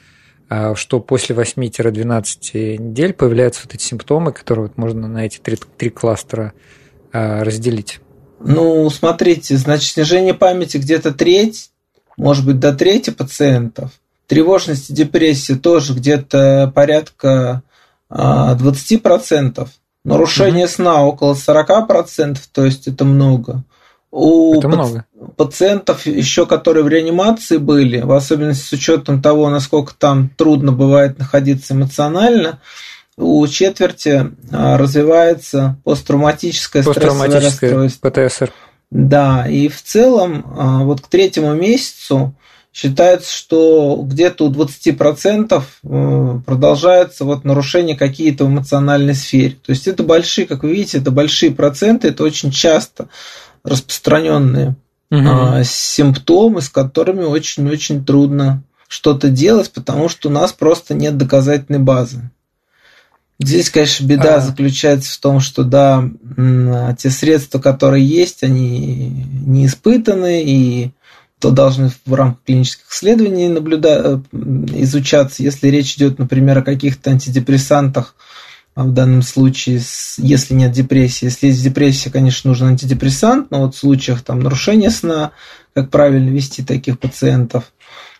э, 0.49 0.73
что 0.75 1.01
после 1.01 1.35
8-12 1.35 2.77
недель 2.77 3.11
появляются 3.11 3.63
вот 3.65 3.75
эти 3.75 3.83
симптомы, 3.83 4.31
которые 4.31 4.67
вот 4.67 4.77
можно 4.77 5.09
на 5.09 5.25
эти 5.25 5.37
три, 5.39 5.57
три 5.77 5.89
кластера 5.89 6.53
э, 7.11 7.43
разделить? 7.43 7.99
Ну, 8.39 8.89
смотрите, 8.89 9.57
значит, 9.57 9.91
снижение 9.91 10.33
памяти 10.33 10.77
где-то 10.77 11.13
треть, 11.13 11.71
может 12.17 12.45
быть, 12.45 12.59
до 12.59 12.73
трети 12.73 13.09
пациентов– 13.09 13.91
Тревожность 14.27 14.89
и 14.89 14.93
депрессия 14.93 15.55
тоже 15.55 15.93
где-то 15.93 16.71
порядка 16.75 17.63
20%. 18.11 19.53
А, 19.57 19.67
Нарушение 20.03 20.65
угу. 20.65 20.71
сна 20.71 21.05
около 21.05 21.33
40%, 21.33 22.37
то 22.51 22.65
есть 22.65 22.87
это 22.87 23.05
много. 23.05 23.63
У 24.11 24.57
это 24.57 24.67
много. 24.67 25.05
пациентов, 25.35 26.05
еще 26.05 26.45
которые 26.45 26.83
в 26.83 26.87
реанимации 26.87 27.57
были, 27.57 28.01
в 28.01 28.11
особенности 28.11 28.63
с 28.63 28.73
учетом 28.73 29.21
того, 29.21 29.49
насколько 29.49 29.93
там 29.97 30.29
трудно 30.29 30.71
бывает 30.71 31.19
находиться 31.19 31.73
эмоционально, 31.73 32.59
у 33.17 33.45
четверти 33.47 34.31
а, 34.51 34.77
развивается 34.77 35.77
посттравматическое, 35.83 36.83
посттравматическое 36.83 37.49
стрессовое 37.51 37.83
расстройство. 37.85 38.09
ПТСР. 38.09 38.53
Да, 38.89 39.47
и 39.49 39.67
в 39.67 39.81
целом 39.81 40.45
а, 40.57 40.83
вот 40.83 41.01
к 41.01 41.07
третьему 41.07 41.53
месяцу 41.55 42.35
считается, 42.71 43.35
что 43.35 43.99
где-то 44.03 44.45
у 44.45 44.53
20% 44.53 45.63
э, 45.83 46.39
продолжаются 46.45 47.25
вот 47.25 47.43
нарушения 47.43 47.95
какие-то 47.95 48.45
в 48.45 48.49
эмоциональной 48.49 49.15
сфере. 49.15 49.57
То 49.65 49.71
есть 49.71 49.87
это 49.87 50.03
большие, 50.03 50.45
как 50.45 50.61
вы 50.61 50.73
видите, 50.73 50.99
это 50.99 51.09
большие 51.09 51.51
проценты, 51.51 52.09
это 52.09 52.23
очень 52.23 52.51
часто 52.51 53.09
распространенные 53.63 54.75
угу. 55.09 55.63
симптомы, 55.63 56.61
с 56.61 56.69
которыми 56.69 57.23
очень-очень 57.23 58.05
трудно 58.05 58.61
что-то 58.87 59.29
делать, 59.29 59.71
потому 59.71 60.07
что 60.07 60.29
у 60.29 60.31
нас 60.31 60.53
просто 60.53 60.93
нет 60.93 61.17
доказательной 61.17 61.79
базы. 61.79 62.29
Здесь, 63.39 63.69
конечно, 63.69 64.05
беда 64.05 64.37
а... 64.37 64.41
заключается 64.41 65.13
в 65.13 65.17
том, 65.17 65.39
что 65.39 65.63
да, 65.63 66.09
те 66.97 67.09
средства, 67.09 67.59
которые 67.59 68.05
есть, 68.05 68.43
они 68.43 69.09
не 69.45 69.67
испытаны, 69.67 70.43
и 70.43 70.91
то 71.39 71.51
должны 71.51 71.91
в 72.05 72.13
рамках 72.13 72.43
клинических 72.45 72.89
исследований 72.89 73.47
наблюдать, 73.47 74.01
э, 74.03 74.19
изучаться. 74.81 75.43
Если 75.43 75.67
речь 75.67 75.95
идет, 75.95 76.17
например, 76.17 76.57
о 76.57 76.63
каких-то 76.63 77.11
антидепрессантах, 77.11 78.15
а 78.73 78.83
в 78.83 78.93
данном 78.93 79.21
случае, 79.21 79.81
если 80.17 80.53
нет 80.53 80.71
депрессии, 80.71 81.25
если 81.25 81.47
есть 81.47 81.63
депрессия, 81.63 82.09
конечно, 82.09 82.49
нужен 82.49 82.69
антидепрессант, 82.69 83.51
но 83.51 83.61
вот 83.61 83.75
в 83.75 83.79
случаях 83.79 84.21
там, 84.21 84.39
нарушения 84.39 84.89
сна, 84.89 85.31
как 85.73 85.89
правильно 85.89 86.29
вести 86.29 86.63
таких 86.63 86.99
пациентов, 86.99 87.71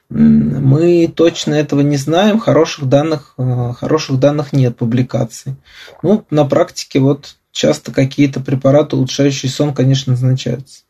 мы 0.10 1.12
точно 1.14 1.56
этого 1.56 1.82
не 1.82 1.98
знаем, 1.98 2.40
хороших 2.40 2.86
данных, 2.86 3.34
э, 3.38 3.74
хороших 3.78 4.20
данных 4.20 4.54
нет 4.54 4.78
публикаций. 4.78 5.56
Ну, 6.02 6.26
на 6.30 6.46
практике 6.46 7.00
вот 7.00 7.36
часто 7.52 7.92
какие-то 7.92 8.40
препараты, 8.40 8.96
улучшающие 8.96 9.52
сон, 9.52 9.74
конечно, 9.74 10.14
назначаются. 10.14 10.84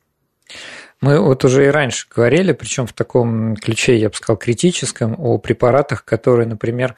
Мы 1.02 1.20
вот 1.20 1.46
уже 1.46 1.66
и 1.66 1.70
раньше 1.70 2.08
говорили, 2.14 2.54
причем 2.54 2.88
в 2.88 2.94
таком 2.94 3.56
ключе, 3.56 3.98
я 3.98 4.10
бы 4.10 4.16
сказал, 4.16 4.38
критическом, 4.38 5.16
о 5.18 5.38
препаратах, 5.38 6.04
которые, 6.04 6.48
например, 6.48 6.96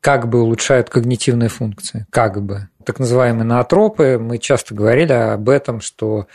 как 0.00 0.28
бы 0.28 0.40
улучшают 0.42 0.88
когнитивные 0.88 1.48
функции, 1.48 2.06
как 2.10 2.42
бы. 2.42 2.68
Так 2.84 2.98
называемые 2.98 3.44
наотропы, 3.44 4.18
мы 4.18 4.38
часто 4.38 4.74
говорили 4.74 5.12
об 5.12 5.48
этом, 5.48 5.80
что 5.80 6.28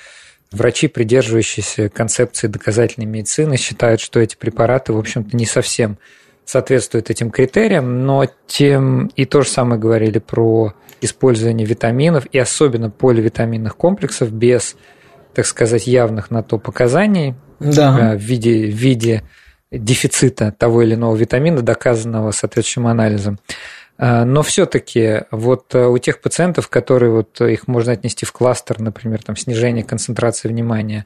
врачи, 0.51 0.87
придерживающиеся 0.87 1.89
концепции 1.89 2.47
доказательной 2.47 3.07
медицины, 3.07 3.57
считают, 3.57 4.01
что 4.01 4.19
эти 4.19 4.35
препараты, 4.35 4.93
в 4.93 4.97
общем-то, 4.97 5.35
не 5.35 5.45
совсем 5.45 5.97
соответствуют 6.45 7.09
этим 7.09 7.31
критериям, 7.31 8.05
но 8.05 8.25
тем 8.47 9.07
и 9.15 9.25
то 9.25 9.41
же 9.41 9.49
самое 9.49 9.79
говорили 9.79 10.19
про 10.19 10.73
использование 10.99 11.65
витаминов 11.65 12.25
и 12.31 12.37
особенно 12.37 12.89
поливитаминных 12.89 13.75
комплексов 13.75 14.31
без, 14.31 14.75
так 15.33 15.45
сказать, 15.45 15.87
явных 15.87 16.29
на 16.29 16.43
то 16.43 16.57
показаний 16.57 17.35
да. 17.59 18.13
Э, 18.13 18.17
в 18.17 18.21
виде, 18.21 18.65
в 18.65 18.75
виде 18.75 19.23
дефицита 19.71 20.51
того 20.51 20.81
или 20.81 20.95
иного 20.95 21.15
витамина, 21.15 21.61
доказанного 21.61 22.31
соответствующим 22.31 22.87
анализом. 22.87 23.39
Э, 24.01 24.23
но 24.23 24.41
все-таки 24.41 25.25
вот 25.29 25.73
э, 25.75 25.85
у 25.85 25.97
тех 25.99 26.19
пациентов, 26.19 26.67
которые 26.67 27.11
вот 27.11 27.39
их 27.39 27.67
можно 27.67 27.93
отнести 27.93 28.25
в 28.25 28.31
кластер, 28.33 28.81
например, 28.81 29.23
там 29.23 29.37
снижение 29.37 29.83
концентрации 29.83 30.47
внимания, 30.47 31.05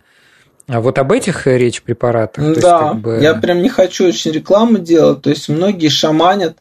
а 0.67 0.81
вот 0.81 0.97
об 0.97 1.11
этих 1.11 1.45
речь 1.45 1.83
препаратах? 1.83 2.43
Да, 2.43 2.49
есть, 2.49 2.61
как 2.61 2.99
бы... 3.01 3.19
я 3.21 3.35
прям 3.35 3.61
не 3.61 3.69
хочу 3.69 4.07
очень 4.07 4.31
рекламу 4.31 4.79
делать. 4.79 5.21
То 5.21 5.29
есть 5.29 5.47
многие 5.47 5.89
шаманят, 5.89 6.57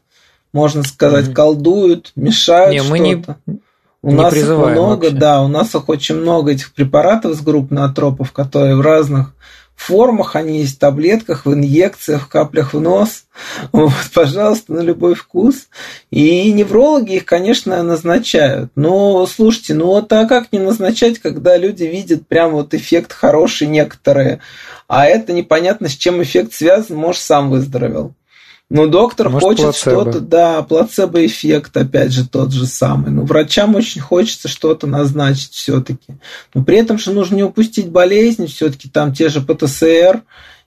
можно 0.52 0.82
сказать, 0.82 1.28
mm-hmm. 1.28 1.34
колдуют, 1.34 2.12
мешают 2.14 2.74
не, 2.74 2.80
что-то. 2.80 3.38
Не, 3.46 3.60
у 4.02 4.10
не 4.10 4.16
нас 4.16 4.34
их 4.34 4.44
много, 4.46 5.04
вообще. 5.04 5.16
да, 5.16 5.42
у 5.42 5.48
нас 5.48 5.74
их 5.74 5.88
очень 5.88 6.16
много 6.16 6.52
этих 6.52 6.74
препаратов 6.74 7.34
с 7.34 7.40
групп 7.40 7.70
натропов, 7.70 8.32
которые 8.32 8.76
в 8.76 8.82
разных 8.82 9.33
формах, 9.76 10.36
они 10.36 10.60
есть 10.60 10.76
в 10.76 10.78
таблетках, 10.78 11.46
в 11.46 11.52
инъекциях, 11.52 12.22
в 12.22 12.28
каплях 12.28 12.74
в 12.74 12.80
нос. 12.80 13.24
Вот, 13.72 13.92
пожалуйста, 14.14 14.72
на 14.72 14.80
любой 14.80 15.14
вкус. 15.14 15.68
И 16.10 16.52
неврологи 16.52 17.16
их, 17.16 17.24
конечно, 17.24 17.82
назначают. 17.82 18.70
Но, 18.76 19.26
слушайте, 19.26 19.74
ну 19.74 19.86
вот 19.86 20.12
а 20.12 20.26
как 20.26 20.52
не 20.52 20.58
назначать, 20.58 21.18
когда 21.18 21.56
люди 21.56 21.84
видят 21.84 22.26
прям 22.26 22.52
вот 22.52 22.74
эффект 22.74 23.12
хороший 23.12 23.66
некоторые, 23.66 24.40
а 24.86 25.06
это 25.06 25.32
непонятно, 25.32 25.88
с 25.88 25.92
чем 25.92 26.22
эффект 26.22 26.54
связан, 26.54 26.96
может, 26.96 27.22
сам 27.22 27.50
выздоровел. 27.50 28.14
Ну, 28.70 28.88
доктор 28.88 29.28
Может, 29.28 29.42
хочет 29.42 29.76
что-то, 29.76 30.20
да, 30.20 30.62
плацебо-эффект, 30.62 31.76
опять 31.76 32.12
же, 32.12 32.26
тот 32.26 32.52
же 32.52 32.66
самый. 32.66 33.10
Ну, 33.10 33.24
врачам 33.24 33.74
очень 33.74 34.00
хочется 34.00 34.48
что-то 34.48 34.86
назначить 34.86 35.52
все-таки. 35.52 36.14
Но 36.54 36.64
при 36.64 36.78
этом 36.78 36.98
же 36.98 37.12
нужно 37.12 37.36
не 37.36 37.42
упустить 37.42 37.90
болезни, 37.90 38.46
все-таки 38.46 38.88
там 38.88 39.12
те 39.12 39.28
же 39.28 39.42
ПТСР 39.42 40.22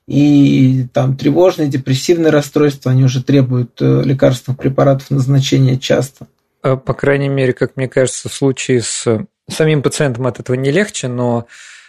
и 0.07 0.85
там 0.93 1.17
тревожные, 1.17 1.67
депрессивные 1.67 2.31
расстройства, 2.31 2.91
они 2.91 3.03
уже 3.03 3.21
требуют 3.21 3.81
э, 3.81 4.03
лекарственных 4.03 4.57
препаратов 4.57 5.09
назначения 5.09 5.77
часто. 5.77 6.27
Э, 6.63 6.77
по 6.77 6.93
крайней 6.93 7.29
мере, 7.29 7.51
как 7.51 7.75
мне 7.75 7.89
кажется, 7.89 8.29
в 8.29 8.33
случае 8.33 8.81
с 8.83 9.05
самим 9.49 9.81
пациентом 9.81 10.27
от 10.27 10.39
этого 10.39 10.55
не 10.55 10.71
легче, 10.71 11.07
но 11.07 11.47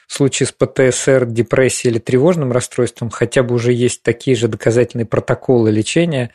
в 0.09 0.15
случае 0.15 0.47
с 0.47 0.53
ПТСР, 0.53 1.27
депрессией 1.27 1.93
или 1.93 1.99
тревожным 2.01 2.51
расстройством 2.51 3.11
хотя 3.11 3.43
бы 3.43 3.55
уже 3.55 3.73
есть 3.73 4.03
такие 4.03 4.37
же 4.37 4.49
доказательные 4.49 5.05
протоколы 5.05 5.71
лечения, 5.71 6.31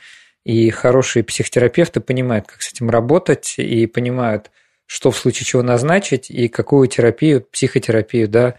и 0.46 0.70
хорошие 0.70 1.24
психотерапевты 1.24 2.00
понимают, 2.00 2.46
как 2.46 2.62
с 2.62 2.72
этим 2.72 2.92
работать, 2.92 3.56
и 3.58 3.88
понимают, 3.88 4.52
что 4.86 5.10
в 5.10 5.18
случае 5.18 5.46
чего 5.46 5.64
назначить, 5.64 6.30
и 6.30 6.50
какую 6.50 6.88
терапию, 6.88 7.42
психотерапию, 7.42 8.28
да, 8.28 8.56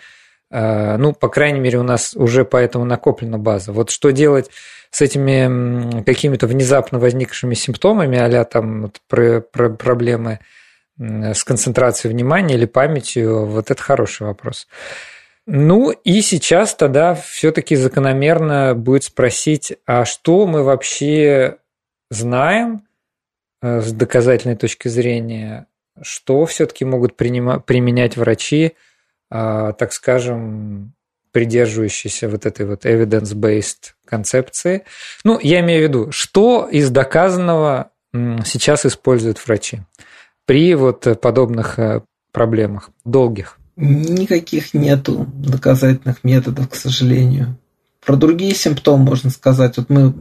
а, 0.51 0.97
ну, 0.99 1.13
по 1.13 1.29
крайней 1.29 1.61
мере, 1.61 1.79
у 1.79 1.85
нас 1.85 2.15
уже 2.17 2.45
поэтому 2.45 2.85
накоплена 2.85 3.39
база. 3.39 3.73
Вот 3.73 3.91
что 3.91 4.11
делать 4.11 4.51
с 4.91 5.01
этими 5.01 6.03
какими-то 6.03 6.49
внезапно 6.49 6.99
возникшими 6.99 7.55
симптомами, 7.55 8.19
а 8.19 8.45
там 8.45 8.83
вот, 8.83 9.01
про, 9.09 9.41
про 9.41 9.71
проблемы 9.71 10.41
с 10.99 11.45
концентрацией 11.45 12.13
внимания 12.13 12.55
или 12.55 12.67
памятью, 12.67 13.47
вот 13.47 13.71
это 13.71 13.83
хороший 13.83 14.27
вопрос. 14.27 14.69
Ну 15.47 15.91
и 15.91 16.23
сейчас 16.23 16.75
тогда 16.75 17.15
все-таки 17.15 17.77
закономерно 17.77 18.75
будет 18.75 19.05
спросить, 19.05 19.75
а 19.87 20.05
что 20.05 20.47
мы 20.47 20.63
вообще 20.63 21.59
знаем 22.11 22.87
э, 23.61 23.81
с 23.81 23.93
доказательной 23.93 24.57
точки 24.57 24.89
зрения, 24.89 25.67
что 26.01 26.47
все-таки 26.47 26.85
могут 26.85 27.17
применять 27.17 28.17
врачи, 28.17 28.73
а, 29.31 29.73
так 29.73 29.93
скажем, 29.93 30.95
придерживающиеся 31.31 32.29
вот 32.29 32.47
этой 32.47 32.67
вот 32.67 32.87
evidence-based 32.87 33.93
концепции. 34.07 34.85
Ну, 35.25 35.39
я 35.41 35.61
имею 35.61 35.81
в 35.81 35.89
виду, 35.89 36.13
что 36.13 36.69
из 36.71 36.91
доказанного 36.91 37.91
сейчас 38.13 38.87
используют 38.87 39.45
врачи 39.45 39.81
при 40.47 40.75
вот 40.75 41.07
подобных 41.21 41.79
э, 41.79 42.03
проблемах 42.33 42.91
долгих? 43.05 43.59
Никаких 43.77 44.75
нету 44.75 45.27
доказательных 45.35 46.23
методов, 46.23 46.69
к 46.69 46.75
сожалению. 46.75 47.57
Про 48.05 48.17
другие 48.17 48.55
симптомы 48.55 49.05
можно 49.05 49.31
сказать. 49.31 49.77
Вот 49.79 49.89
мы 49.89 50.15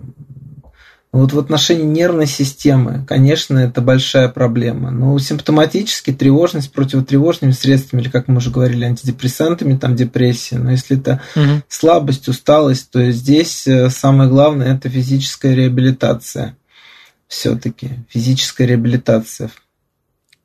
вот 1.13 1.31
в 1.31 1.37
отношении 1.37 1.83
нервной 1.83 2.25
системы, 2.25 3.05
конечно, 3.07 3.59
это 3.59 3.81
большая 3.81 4.29
проблема. 4.29 4.89
Но 4.89 5.19
симптоматически 5.19 6.11
тревожность 6.11 6.71
противотревожными 6.71 7.51
средствами, 7.51 8.01
или 8.01 8.09
как 8.09 8.27
мы 8.27 8.37
уже 8.37 8.49
говорили, 8.49 8.85
антидепрессантами, 8.85 9.77
там 9.77 9.95
депрессия. 9.95 10.57
Но 10.57 10.71
если 10.71 10.97
это 10.97 11.21
угу. 11.35 11.61
слабость, 11.67 12.27
усталость, 12.27 12.89
то 12.89 13.11
здесь 13.11 13.67
э, 13.67 13.91
самое 13.91 14.27
главное 14.27 14.75
это 14.75 14.89
физическая 14.89 15.53
реабилитация. 15.53 16.57
Все-таки 17.27 17.91
физическая 18.09 18.65
реабилитация. 18.65 19.51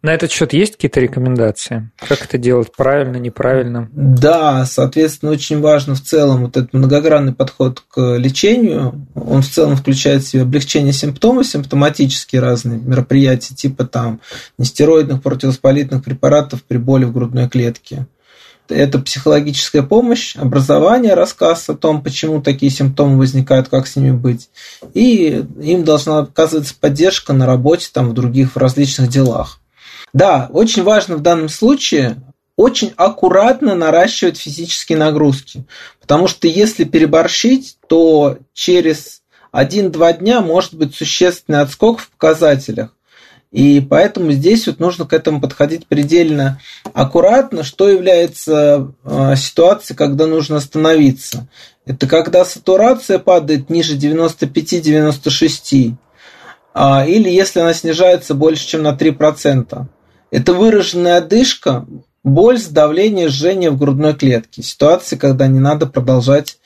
На 0.00 0.14
этот 0.14 0.30
счет 0.30 0.52
есть 0.52 0.74
какие-то 0.74 1.00
рекомендации? 1.00 1.90
Как 1.98 2.24
это 2.24 2.38
делать 2.38 2.70
правильно, 2.76 3.16
неправильно? 3.16 3.88
Да, 3.92 4.64
соответственно, 4.64 5.32
очень 5.32 5.60
важно 5.60 5.96
в 5.96 6.00
целом 6.00 6.44
вот 6.44 6.56
этот 6.56 6.72
многогранный 6.72 7.32
подход 7.32 7.82
к 7.88 8.16
лечению. 8.16 9.06
Он 9.16 9.42
в 9.42 9.48
целом 9.48 9.76
включает 9.76 10.22
в 10.22 10.28
себя 10.28 10.42
облегчение 10.42 10.92
симптомов, 10.92 11.48
симптоматические 11.48 12.40
разные 12.40 12.78
мероприятия, 12.78 13.56
типа 13.56 13.84
там 13.84 14.20
нестероидных 14.56 15.20
противовоспалительных 15.20 16.04
препаратов 16.04 16.62
при 16.62 16.76
боли 16.76 17.04
в 17.04 17.12
грудной 17.12 17.48
клетке. 17.48 18.06
Это 18.68 19.00
психологическая 19.00 19.82
помощь, 19.82 20.36
образование, 20.36 21.14
рассказ 21.14 21.68
о 21.70 21.74
том, 21.74 22.02
почему 22.02 22.40
такие 22.40 22.70
симптомы 22.70 23.18
возникают, 23.18 23.68
как 23.68 23.86
с 23.88 23.96
ними 23.96 24.12
быть. 24.12 24.50
И 24.94 25.44
им 25.60 25.84
должна 25.84 26.20
оказываться 26.20 26.74
поддержка 26.78 27.32
на 27.32 27.46
работе, 27.46 27.88
там, 27.92 28.10
в 28.10 28.14
других, 28.14 28.52
в 28.52 28.58
различных 28.58 29.08
делах. 29.08 29.58
Да, 30.12 30.48
очень 30.52 30.82
важно 30.82 31.16
в 31.16 31.22
данном 31.22 31.48
случае 31.48 32.16
очень 32.56 32.92
аккуратно 32.96 33.74
наращивать 33.76 34.36
физические 34.38 34.98
нагрузки. 34.98 35.64
Потому 36.00 36.26
что 36.26 36.48
если 36.48 36.82
переборщить, 36.84 37.76
то 37.86 38.38
через 38.52 39.22
1-2 39.52 40.18
дня 40.18 40.40
может 40.40 40.74
быть 40.74 40.94
существенный 40.94 41.60
отскок 41.60 42.00
в 42.00 42.10
показателях. 42.10 42.94
И 43.50 43.80
поэтому 43.80 44.32
здесь 44.32 44.66
вот 44.66 44.78
нужно 44.78 45.06
к 45.06 45.12
этому 45.12 45.40
подходить 45.40 45.86
предельно 45.86 46.60
аккуратно, 46.92 47.62
что 47.62 47.88
является 47.88 48.92
а, 49.04 49.36
ситуацией, 49.36 49.96
когда 49.96 50.26
нужно 50.26 50.56
остановиться. 50.56 51.48
Это 51.86 52.06
когда 52.06 52.44
сатурация 52.44 53.18
падает 53.18 53.70
ниже 53.70 53.96
95-96, 53.96 55.94
а, 56.74 57.06
или 57.06 57.30
если 57.30 57.60
она 57.60 57.72
снижается 57.72 58.34
больше, 58.34 58.66
чем 58.66 58.82
на 58.82 58.94
3%. 58.94 59.86
Это 60.30 60.52
выраженная 60.52 61.18
одышка, 61.18 61.86
боль, 62.24 62.58
сдавление, 62.58 63.28
жжение 63.28 63.70
в 63.70 63.78
грудной 63.78 64.14
клетке. 64.14 64.62
Ситуации, 64.62 65.16
когда 65.16 65.46
не 65.46 65.60
надо 65.60 65.86
продолжать 65.86 66.58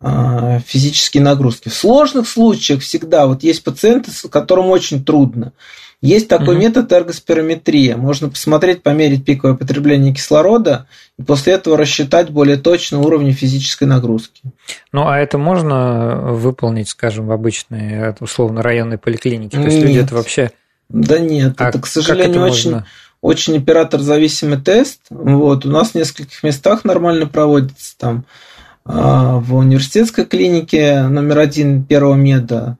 а, 0.00 0.60
физические 0.60 1.22
нагрузки. 1.22 1.68
В 1.68 1.74
сложных 1.74 2.26
случаях 2.26 2.80
всегда 2.80 3.26
вот 3.26 3.42
есть 3.42 3.62
пациенты, 3.62 4.10
которым 4.30 4.66
очень 4.66 5.04
трудно. 5.04 5.52
Есть 6.00 6.28
такой 6.28 6.56
mm 6.56 6.60
метод 6.60 6.92
эргоспирометрия. 6.92 7.98
Можно 7.98 8.30
посмотреть, 8.30 8.82
померить 8.82 9.26
пиковое 9.26 9.54
потребление 9.54 10.14
кислорода 10.14 10.86
и 11.18 11.22
после 11.22 11.52
этого 11.52 11.76
рассчитать 11.76 12.30
более 12.30 12.56
точно 12.56 13.00
уровни 13.00 13.32
физической 13.32 13.84
нагрузки. 13.84 14.40
Ну, 14.92 15.06
а 15.06 15.18
это 15.18 15.36
можно 15.36 16.32
выполнить, 16.32 16.88
скажем, 16.88 17.26
в 17.26 17.32
обычной, 17.32 18.14
условно, 18.20 18.62
районной 18.62 18.96
поликлинике? 18.96 19.58
То 19.58 19.64
есть 19.64 19.76
Нет. 19.76 19.86
люди 19.86 19.98
это 19.98 20.14
вообще... 20.14 20.50
Да 20.88 21.18
нет, 21.18 21.54
а 21.58 21.68
это, 21.68 21.78
к 21.78 21.86
сожалению, 21.86 22.30
это 22.30 22.44
очень... 22.50 22.70
Можно? 22.70 22.86
Очень 23.22 23.58
оператор-зависимый 23.58 24.60
тест. 24.60 25.00
Вот, 25.10 25.66
у 25.66 25.70
нас 25.70 25.90
в 25.90 25.94
нескольких 25.94 26.42
местах 26.42 26.84
нормально 26.84 27.26
проводится 27.26 27.96
там 27.98 28.24
а, 28.84 29.38
в 29.38 29.54
университетской 29.54 30.24
клинике 30.24 31.02
номер 31.02 31.38
один 31.38 31.84
первого 31.84 32.14
меда, 32.14 32.78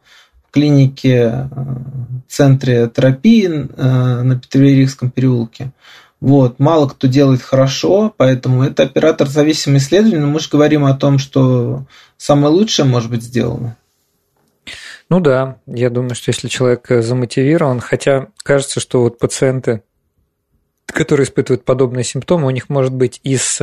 в 0.49 0.53
клинике 0.53 1.49
в 1.51 1.59
а, 1.59 1.83
центре 2.29 2.89
терапии 2.89 3.69
а, 3.77 4.23
на 4.23 4.39
Петербургском 4.39 5.11
переулке. 5.11 5.73
Вот, 6.21 6.59
мало 6.59 6.87
кто 6.89 7.07
делает 7.07 7.41
хорошо, 7.41 8.13
поэтому 8.15 8.63
это 8.63 8.83
оператор 8.83 9.27
зависимый 9.27 9.79
исследование, 9.79 10.21
но 10.21 10.27
мы 10.27 10.41
же 10.41 10.51
говорим 10.51 10.85
о 10.85 10.95
том, 10.95 11.19
что 11.19 11.87
самое 12.19 12.53
лучшее 12.53 12.87
может 12.87 13.11
быть 13.11 13.23
сделано. 13.23 13.77
Ну 15.09 15.19
да, 15.21 15.57
я 15.67 15.91
думаю, 15.91 16.15
что 16.15 16.29
если 16.29 16.49
человек 16.49 16.87
замотивирован, 16.89 17.81
хотя 17.81 18.29
кажется, 18.43 18.81
что 18.81 19.01
вот 19.01 19.19
пациенты, 19.19 19.83
которые 20.87 21.25
испытывают 21.25 21.65
подобные 21.65 22.05
симптомы, 22.05 22.47
у 22.47 22.51
них 22.51 22.69
может 22.69 22.93
быть 22.93 23.21
и 23.23 23.37
с 23.37 23.61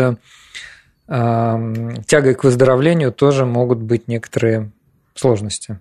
э, 1.07 1.74
тягой 2.07 2.36
к 2.36 2.43
выздоровлению 2.43 3.11
тоже 3.11 3.45
могут 3.45 3.80
быть 3.80 4.07
некоторые 4.07 4.72
сложности. 5.15 5.80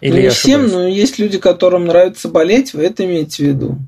Или 0.00 0.16
ну, 0.16 0.20
не 0.22 0.30
всем, 0.30 0.68
но 0.68 0.86
есть 0.86 1.18
люди, 1.18 1.38
которым 1.38 1.86
нравится 1.86 2.28
болеть, 2.28 2.74
вы 2.74 2.84
это 2.84 3.04
имеете 3.04 3.44
в 3.44 3.46
виду? 3.46 3.78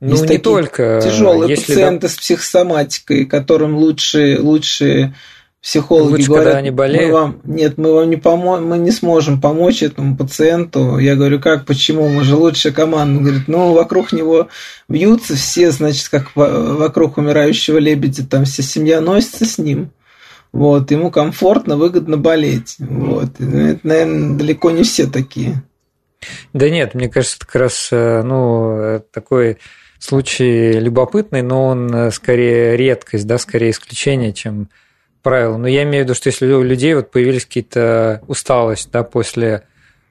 Ну, 0.00 0.10
есть 0.10 0.28
не 0.28 0.38
только. 0.38 1.00
Тяжелые 1.02 1.48
если 1.48 1.72
пациенты 1.72 2.08
да... 2.08 2.12
с 2.12 2.16
психосоматикой, 2.16 3.24
которым 3.24 3.76
лучше, 3.76 4.38
лучше 4.40 5.14
психологи 5.62 6.12
Лучше, 6.12 6.26
говорят, 6.26 6.44
когда 6.44 6.58
они 6.58 6.70
болеют. 6.70 7.06
Мы 7.06 7.12
вам, 7.12 7.40
нет, 7.44 7.78
мы 7.78 7.92
вам 7.92 8.08
не 8.08 8.16
помо 8.16 8.58
мы 8.58 8.78
не 8.78 8.90
сможем 8.90 9.40
помочь 9.40 9.82
этому 9.82 10.16
пациенту. 10.16 10.98
Я 10.98 11.16
говорю, 11.16 11.40
как, 11.40 11.66
почему, 11.66 12.08
мы 12.08 12.22
же 12.24 12.36
лучшая 12.36 12.72
команда. 12.72 13.18
Он 13.18 13.24
говорит, 13.24 13.48
ну, 13.48 13.72
вокруг 13.72 14.12
него 14.12 14.48
бьются 14.88 15.34
все, 15.34 15.70
значит, 15.70 16.08
как 16.08 16.30
вокруг 16.34 17.18
умирающего 17.18 17.78
лебедя, 17.78 18.26
там 18.26 18.44
вся 18.44 18.62
семья 18.62 19.00
носится 19.00 19.44
с 19.44 19.58
ним. 19.58 19.90
Вот, 20.52 20.90
ему 20.90 21.10
комфортно, 21.10 21.76
выгодно 21.76 22.16
болеть. 22.16 22.76
Вот. 22.78 23.40
Это, 23.40 23.80
наверное, 23.82 24.38
далеко 24.38 24.70
не 24.70 24.84
все 24.84 25.06
такие. 25.06 25.62
Да 26.52 26.70
нет, 26.70 26.94
мне 26.94 27.08
кажется, 27.08 27.36
это 27.36 27.46
как 27.46 27.56
раз 27.56 27.88
э, 27.92 28.22
ну, 28.22 29.02
такой 29.12 29.58
случай 29.98 30.72
любопытный, 30.72 31.42
но 31.42 31.66
он 31.66 31.94
э, 31.94 32.10
скорее 32.10 32.76
редкость, 32.76 33.26
да, 33.26 33.38
скорее 33.38 33.70
исключение, 33.70 34.32
чем 34.32 34.68
правило. 35.26 35.56
Но 35.56 35.66
я 35.66 35.82
имею 35.82 36.04
в 36.04 36.06
виду, 36.06 36.14
что 36.14 36.28
если 36.28 36.46
у 36.46 36.62
людей 36.62 36.94
вот 36.94 37.10
появились 37.10 37.44
какие-то 37.44 38.22
усталость 38.28 38.90
да, 38.92 39.02
после 39.02 39.64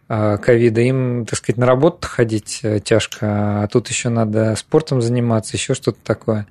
а, 0.09 0.35
ковида, 0.35 0.81
им, 0.81 1.25
так 1.25 1.39
сказать, 1.39 1.57
на 1.57 1.65
работу 1.65 2.05
ходить 2.05 2.59
э, 2.63 2.81
тяжко, 2.81 3.63
а 3.63 3.67
тут 3.67 3.87
еще 3.87 4.09
надо 4.09 4.57
спортом 4.57 5.01
заниматься, 5.01 5.55
еще 5.55 5.73
что-то 5.73 5.99
такое. 6.03 6.47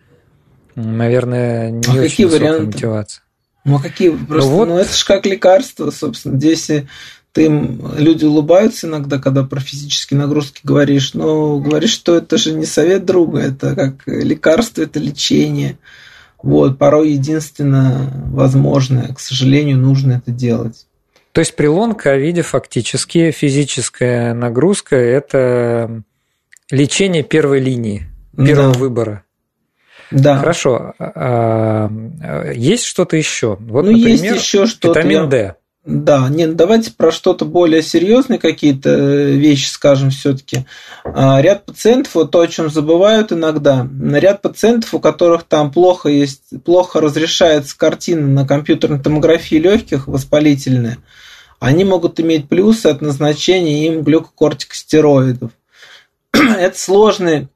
Наверное, 0.77 1.73
не 1.73 1.83
а 1.87 1.91
очень 1.91 2.09
какие 2.09 2.27
варианты? 2.27 2.65
мотивация. 2.65 3.23
Ну, 3.67 3.77
а 3.77 3.83
какие? 3.83 4.09
Просто, 4.09 4.51
ну, 4.51 4.57
вот... 4.57 4.69
ну, 4.69 4.79
это 4.79 4.95
же 4.95 5.05
как 5.05 5.27
лекарство, 5.27 5.91
собственно. 5.91 6.39
Здесь 6.39 6.71
ты 7.33 7.69
люди 7.99 8.25
улыбаются 8.25 8.87
иногда, 8.87 9.19
когда 9.19 9.45
про 9.45 9.61
физические 9.61 10.21
нагрузки 10.21 10.63
говоришь, 10.65 11.13
но 11.13 11.59
говоришь, 11.59 11.93
что 11.93 12.17
это 12.17 12.39
же 12.39 12.55
не 12.55 12.65
совет 12.65 13.05
друга, 13.05 13.41
это 13.41 13.75
как 13.75 14.07
лекарство, 14.07 14.81
это 14.81 15.01
лечение. 15.01 15.77
Вот, 16.45 16.79
порой 16.79 17.13
единственное 17.13 18.11
возможное, 18.27 19.15
к 19.15 19.19
сожалению, 19.19 19.79
нужно 19.79 20.13
это 20.13 20.31
делать. 20.31 20.87
То 21.33 21.41
есть 21.41 21.57
при 21.57 21.67
лонг-ковиде 21.67 22.43
фактически 22.43 23.31
физическая 23.31 24.35
нагрузка– 24.35 24.95
это 24.97 26.03
лечение 26.71 27.23
первой 27.23 27.61
линии, 27.61 28.07
первого 28.37 28.75
да. 28.75 28.79
выбора. 28.79 29.25
Да. 30.11 30.39
Хорошо. 30.39 30.93
А, 30.99 31.89
а, 32.23 32.53
есть 32.53 32.85
что-то 32.85 33.17
еще? 33.17 33.57
Вот, 33.59 33.87
ну, 33.87 33.93
например, 33.93 34.09
есть 34.11 34.25
еще 34.25 34.67
что-то. 34.67 35.01
Витамин 35.01 35.31
D. 35.31 35.57
Да, 35.85 36.31
нет, 36.31 36.57
давайте 36.57 36.93
про 36.93 37.13
что-то 37.13 37.45
более 37.45 37.83
серьезные 37.83 38.39
какие-то 38.39 38.89
э, 38.89 39.33
вещи 39.33 39.67
скажем 39.67 40.09
все-таки. 40.09 40.65
А, 41.05 41.43
ряд 41.43 41.67
пациентов, 41.67 42.15
вот 42.15 42.31
то, 42.31 42.41
о 42.41 42.49
чем 42.49 42.71
забывают 42.71 43.33
иногда, 43.33 43.87
ряд 44.15 44.41
пациентов, 44.41 44.95
у 44.95 45.01
которых 45.01 45.43
там 45.45 45.71
плохо 45.71 46.09
есть, 46.09 46.45
плохо 46.65 47.03
разрешается 47.03 47.77
картина 47.77 48.27
на 48.27 48.47
компьютерной 48.47 48.99
томографии 48.99 49.57
легких 49.57 50.09
воспалительные, 50.09 50.97
они 51.61 51.85
могут 51.85 52.19
иметь 52.19 52.49
плюсы 52.49 52.87
от 52.87 53.03
назначения 53.03 53.87
им 53.87 54.03
глюкокортикостероидов. 54.03 55.51
Это 56.33 56.79
сложный 56.79 57.49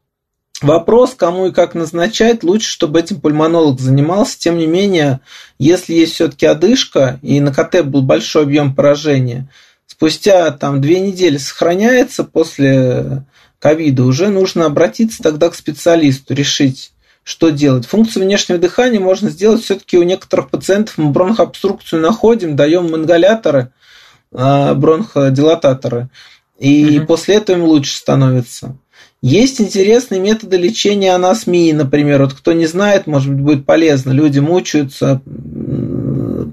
Вопрос, 0.60 1.14
кому 1.14 1.46
и 1.46 1.52
как 1.52 1.74
назначать, 1.74 2.42
лучше, 2.42 2.68
чтобы 2.68 2.98
этим 2.98 3.20
пульмонолог 3.20 3.78
занимался. 3.80 4.38
Тем 4.38 4.58
не 4.58 4.66
менее, 4.66 5.20
если 5.58 5.94
есть 5.94 6.14
все-таки 6.14 6.46
одышка, 6.46 7.20
и 7.22 7.40
на 7.40 7.52
КТ 7.52 7.84
был 7.84 8.02
большой 8.02 8.42
объем 8.42 8.74
поражения, 8.74 9.48
спустя 9.86 10.50
там 10.50 10.80
две 10.80 11.00
недели 11.00 11.36
сохраняется 11.36 12.24
после 12.24 13.24
ковида, 13.60 14.04
уже 14.04 14.28
нужно 14.28 14.66
обратиться 14.66 15.22
тогда 15.22 15.48
к 15.48 15.54
специалисту, 15.54 16.34
решить, 16.34 16.92
что 17.22 17.50
делать. 17.50 17.86
Функцию 17.86 18.24
внешнего 18.24 18.58
дыхания 18.58 19.00
можно 19.00 19.30
сделать 19.30 19.62
все-таки 19.62 19.96
у 19.96 20.02
некоторых 20.02 20.50
пациентов. 20.50 20.98
Мы 20.98 21.10
бронхообструкцию 21.10 22.00
находим, 22.00 22.56
даем 22.56 22.94
ингаляторы, 22.94 23.72
а, 24.32 24.74
бронходилататоры, 24.74 26.08
и 26.58 26.98
угу. 26.98 27.06
после 27.06 27.36
этого 27.36 27.56
им 27.56 27.64
лучше 27.64 27.96
становится. 27.96 28.76
Есть 29.20 29.60
интересные 29.60 30.20
методы 30.20 30.56
лечения 30.56 31.14
анасмии, 31.14 31.72
например. 31.72 32.22
Вот 32.22 32.34
кто 32.34 32.52
не 32.52 32.66
знает, 32.66 33.06
может 33.06 33.32
быть, 33.32 33.42
будет 33.42 33.66
полезно. 33.66 34.12
Люди 34.12 34.38
мучаются, 34.38 35.20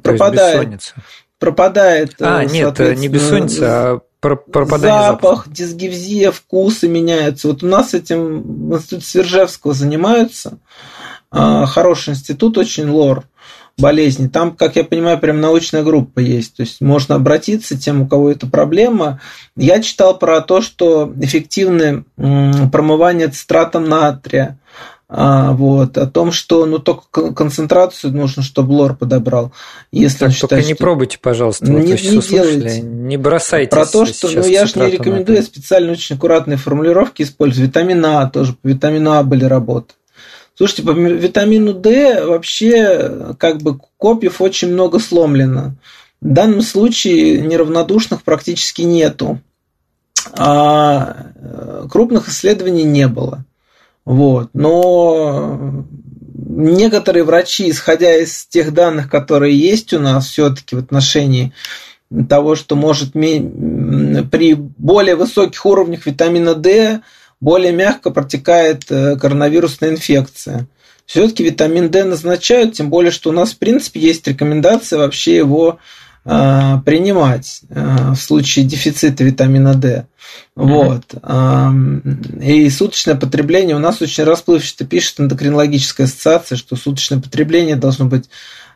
пропадает. 0.02 0.94
Пропадает. 1.38 2.16
А, 2.20 2.44
нет, 2.44 2.80
не 2.98 3.08
бессонница, 3.08 3.68
а 3.68 4.00
пропадание 4.20 5.12
запах, 5.12 5.22
запаха. 5.22 5.50
дисгевзия, 5.52 6.32
вкусы 6.32 6.88
меняются. 6.88 7.50
Вот 7.50 7.62
у 7.62 7.68
нас 7.68 7.94
этим 7.94 8.70
в 8.70 8.76
институте 8.76 9.06
Свержевского 9.06 9.74
занимаются. 9.74 10.58
А, 11.30 11.66
хороший 11.68 12.12
институт, 12.12 12.58
очень 12.58 12.90
лор 12.90 13.26
болезни. 13.78 14.28
Там, 14.28 14.56
как 14.56 14.76
я 14.76 14.84
понимаю, 14.84 15.20
прям 15.20 15.42
научная 15.42 15.84
группа 15.84 16.20
есть. 16.20 16.56
То 16.56 16.62
есть 16.62 16.82
можно 16.82 17.16
обратиться 17.16 17.78
тем, 17.78 18.02
у 18.02 18.08
кого 18.08 18.32
это 18.32 18.48
проблема. 18.48 19.20
Я 19.56 19.82
читал 19.82 20.18
про 20.18 20.42
то, 20.42 20.62
что 20.62 21.14
эффективное 21.20 22.04
промывание 22.16 23.28
цитратом 23.28 23.90
натрия, 23.90 24.58
а, 25.08 25.52
вот, 25.52 26.00
о 26.00 26.08
том, 26.08 26.32
что 26.32 26.66
ну, 26.66 26.80
только 26.80 27.32
концентрацию 27.32 28.12
нужно, 28.12 28.42
чтобы 28.42 28.72
лор 28.72 28.96
подобрал. 28.96 29.52
Если 29.92 30.18
так, 30.18 30.32
считает, 30.32 30.50
только 30.50 30.68
не 30.68 30.74
что... 30.74 30.84
пробуйте, 30.84 31.20
пожалуйста, 31.22 31.66
не, 31.66 31.92
вот, 31.92 32.02
не 32.02 32.22
делайте. 32.22 32.82
Не 32.82 33.18
бросайте. 33.18 33.70
Про 33.70 33.86
то, 33.86 34.08
что 34.08 34.30
ну, 34.30 34.46
я 34.46 34.66
же 34.66 34.80
не 34.80 34.92
рекомендую, 34.92 35.38
я 35.38 35.44
специально 35.44 35.92
очень 35.92 36.16
аккуратные 36.16 36.58
формулировки 36.58 37.22
использую. 37.22 37.68
Витамин 37.68 38.04
А 38.04 38.28
тоже, 38.30 38.54
по 38.54 38.68
витамину 38.68 39.12
А 39.12 39.22
были 39.22 39.46
работы. 39.46 39.94
Слушайте, 40.56 40.84
по 40.84 40.92
витамину 40.92 41.74
D 41.74 42.26
вообще 42.26 43.36
как 43.38 43.62
бы 43.62 43.78
копьев 43.98 44.42
очень 44.42 44.72
много 44.72 45.00
сломлено. 45.00 45.76
В 46.22 46.28
данном 46.30 46.62
случае 46.62 47.42
неравнодушных 47.42 48.24
практически 48.24 48.82
нету. 48.84 49.40
А 50.32 51.28
э, 51.36 51.88
крупных 51.92 52.30
исследований 52.30 52.84
не 52.84 53.08
было. 53.08 53.46
Вот. 54.06 54.50
Но 54.54 55.86
некоторые 56.48 57.24
врачи, 57.24 57.70
исходя 57.70 58.16
из 58.16 58.46
тех 58.46 58.74
данных, 58.74 59.10
которые 59.10 59.58
есть 59.58 59.94
у 59.94 60.00
нас 60.00 60.28
все-таки 60.28 60.76
в 60.76 60.80
отношении 60.80 61.54
того, 62.30 62.56
что 62.56 62.76
может 62.76 63.14
при 63.14 64.54
более 64.54 65.16
высоких 65.16 65.66
уровнях 65.66 66.06
витамина 66.06 66.56
D 66.56 67.02
более 67.42 67.72
мягко 67.72 68.12
протекает 68.12 68.86
э, 68.90 69.18
коронавирусная 69.18 69.92
инфекция. 69.92 70.68
Все-таки 71.06 71.44
витамин 71.44 71.92
D 71.92 72.04
назначают, 72.04 72.74
тем 72.74 72.90
более, 72.90 73.12
что 73.12 73.30
у 73.30 73.34
нас, 73.34 73.52
в 73.52 73.58
принципе, 73.58 74.00
есть 74.00 74.28
рекомендация 74.28 74.98
вообще 74.98 75.36
его 75.36 75.78
э, 76.24 76.78
принимать 76.86 77.62
э, 77.70 78.12
в 78.12 78.16
случае 78.16 78.66
дефицита 78.66 79.24
витамина 79.24 79.76
D. 79.76 80.08
Вот. 80.56 81.04
И 82.42 82.70
суточное 82.70 83.16
потребление 83.16 83.76
у 83.76 83.80
нас 83.80 84.02
очень 84.02 84.24
расплывчато 84.24 84.86
пишет 84.86 85.20
эндокринологическая 85.20 86.08
ассоциация, 86.08 86.58
что 86.58 86.76
суточное 86.76 87.22
потребление 87.22 87.76
должно 87.76 88.06
быть, 88.06 88.30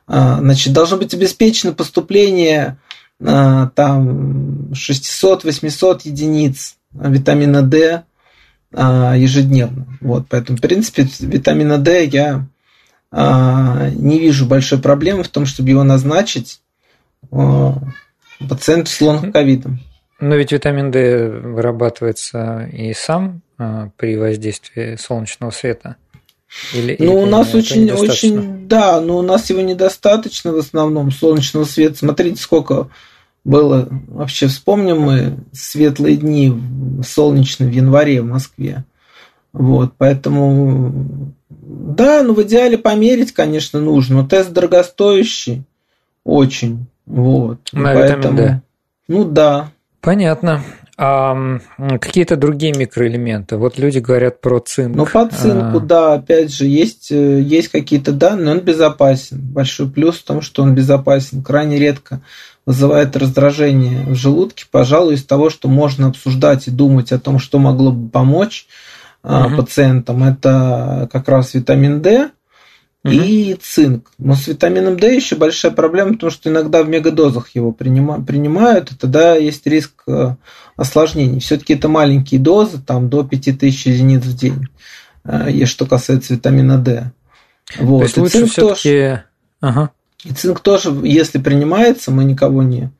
значит, 0.07 0.71
должно 0.73 0.97
быть 0.97 1.13
обеспечено 1.13 1.73
поступление 1.73 2.77
там 3.19 4.71
600-800 4.73 6.01
единиц 6.03 6.75
витамина 6.93 7.63
D 7.63 8.03
а, 8.73 9.15
ежедневно. 9.15 9.87
Вот, 10.01 10.27
поэтому, 10.29 10.57
в 10.57 10.61
принципе, 10.61 11.07
витамина 11.19 11.77
D 11.77 12.05
я 12.05 12.45
а, 13.11 13.89
не 13.89 14.19
вижу 14.19 14.45
большой 14.45 14.79
проблемы 14.79 15.23
в 15.23 15.29
том, 15.29 15.45
чтобы 15.45 15.69
его 15.69 15.83
назначить 15.83 16.61
а, 17.31 17.75
пациенту 18.47 18.91
с 18.91 19.01
лонг-ковидом. 19.01 19.79
Но 20.19 20.35
ведь 20.35 20.51
витамин 20.51 20.91
D 20.91 21.29
вырабатывается 21.29 22.69
и 22.71 22.93
сам 22.93 23.41
при 23.97 24.17
воздействии 24.17 24.95
солнечного 24.95 25.51
света. 25.51 25.97
Или, 26.73 26.95
ну, 26.99 27.05
или 27.05 27.23
у 27.23 27.25
нас 27.25 27.53
очень, 27.53 27.91
очень, 27.91 28.67
да, 28.67 28.99
но 29.01 29.17
у 29.17 29.21
нас 29.21 29.49
его 29.49 29.61
недостаточно 29.61 30.51
в 30.51 30.57
основном 30.57 31.11
солнечного 31.11 31.65
света. 31.65 31.97
Смотрите, 31.97 32.41
сколько 32.41 32.89
было, 33.49 33.87
вообще 34.07 34.47
вспомним 34.47 35.01
мы 35.01 35.37
светлые 35.51 36.17
дни 36.17 36.53
солнечные 37.03 37.69
в 37.69 37.73
январе 37.73 38.21
в 38.21 38.25
Москве. 38.25 38.83
Вот, 39.51 39.93
поэтому 39.97 41.33
Да, 41.49 42.21
ну 42.21 42.33
в 42.33 42.43
идеале 42.43 42.77
померить, 42.77 43.33
конечно, 43.33 43.79
нужно, 43.79 44.21
но 44.21 44.27
тест 44.27 44.51
дорогостоящий 44.51 45.63
очень. 46.23 46.85
Вот. 47.05 47.57
На 47.73 47.93
Поэтому, 47.93 48.21
витамин 48.21 48.35
D. 48.35 48.61
Ну 49.07 49.25
да. 49.25 49.71
Понятно. 49.99 50.61
А 51.01 51.59
какие-то 52.01 52.35
другие 52.35 52.73
микроэлементы? 52.73 53.55
Вот 53.55 53.79
люди 53.79 53.99
говорят 53.99 54.41
про 54.41 54.59
цинк. 54.59 54.97
Ну, 54.97 55.05
по 55.05 55.27
цинку, 55.27 55.77
а... 55.77 55.79
да, 55.79 56.13
опять 56.15 56.53
же, 56.53 56.65
есть, 56.65 57.09
э, 57.09 57.39
есть 57.39 57.69
какие-то 57.69 58.11
данные, 58.11 58.55
он 58.55 58.59
безопасен. 58.59 59.39
Большой 59.39 59.89
плюс 59.89 60.17
в 60.17 60.25
том, 60.25 60.41
что 60.41 60.61
он 60.61 60.75
безопасен. 60.75 61.41
Крайне 61.41 61.79
редко 61.79 62.21
вызывает 62.69 63.17
раздражение 63.17 64.05
в 64.05 64.13
желудке. 64.13 64.65
Пожалуй, 64.69 65.15
из 65.15 65.25
того, 65.25 65.49
что 65.49 65.67
можно 65.67 66.05
обсуждать 66.05 66.67
и 66.67 66.71
думать 66.71 67.11
о 67.11 67.17
том, 67.17 67.39
что 67.39 67.57
могло 67.57 67.91
бы 67.91 68.09
помочь 68.09 68.67
угу. 69.23 69.55
пациентам, 69.57 70.23
это 70.23 71.09
как 71.11 71.27
раз 71.29 71.55
витамин 71.55 72.03
D 72.03 72.29
угу. 73.03 73.11
и 73.11 73.57
цинк. 73.59 74.11
Но 74.19 74.35
с 74.35 74.45
витамином 74.45 74.99
D 74.99 75.15
еще 75.15 75.35
большая 75.35 75.71
проблема, 75.71 76.13
потому 76.13 76.29
что 76.29 76.51
иногда 76.51 76.83
в 76.83 76.89
мегадозах 76.89 77.55
его 77.55 77.71
принимают, 77.71 78.91
и 78.91 78.95
тогда 78.95 79.35
есть 79.35 79.65
риск 79.65 80.03
э, 80.05 80.35
осложнений. 80.75 81.39
Все-таки 81.39 81.73
это 81.73 81.87
маленькие 81.87 82.39
дозы, 82.39 82.77
там 82.79 83.09
до 83.09 83.23
5000 83.23 83.87
единиц 83.87 84.21
в 84.21 84.37
день, 84.37 84.67
э, 85.23 85.65
что 85.65 85.87
касается 85.87 86.35
витамина 86.35 86.77
D. 86.77 87.11
Вот. 87.79 87.97
То 88.01 88.03
есть 88.03 88.17
и 88.17 88.21
лучше 88.21 88.45
все-таки... 88.45 88.89
Тоже... 88.89 89.23
Ага. 89.59 89.89
И 90.23 90.33
цинк 90.33 90.59
тоже, 90.59 90.91
если 91.03 91.37
принимается, 91.37 92.11
мы 92.11 92.25
никого 92.25 92.61
не 92.63 92.91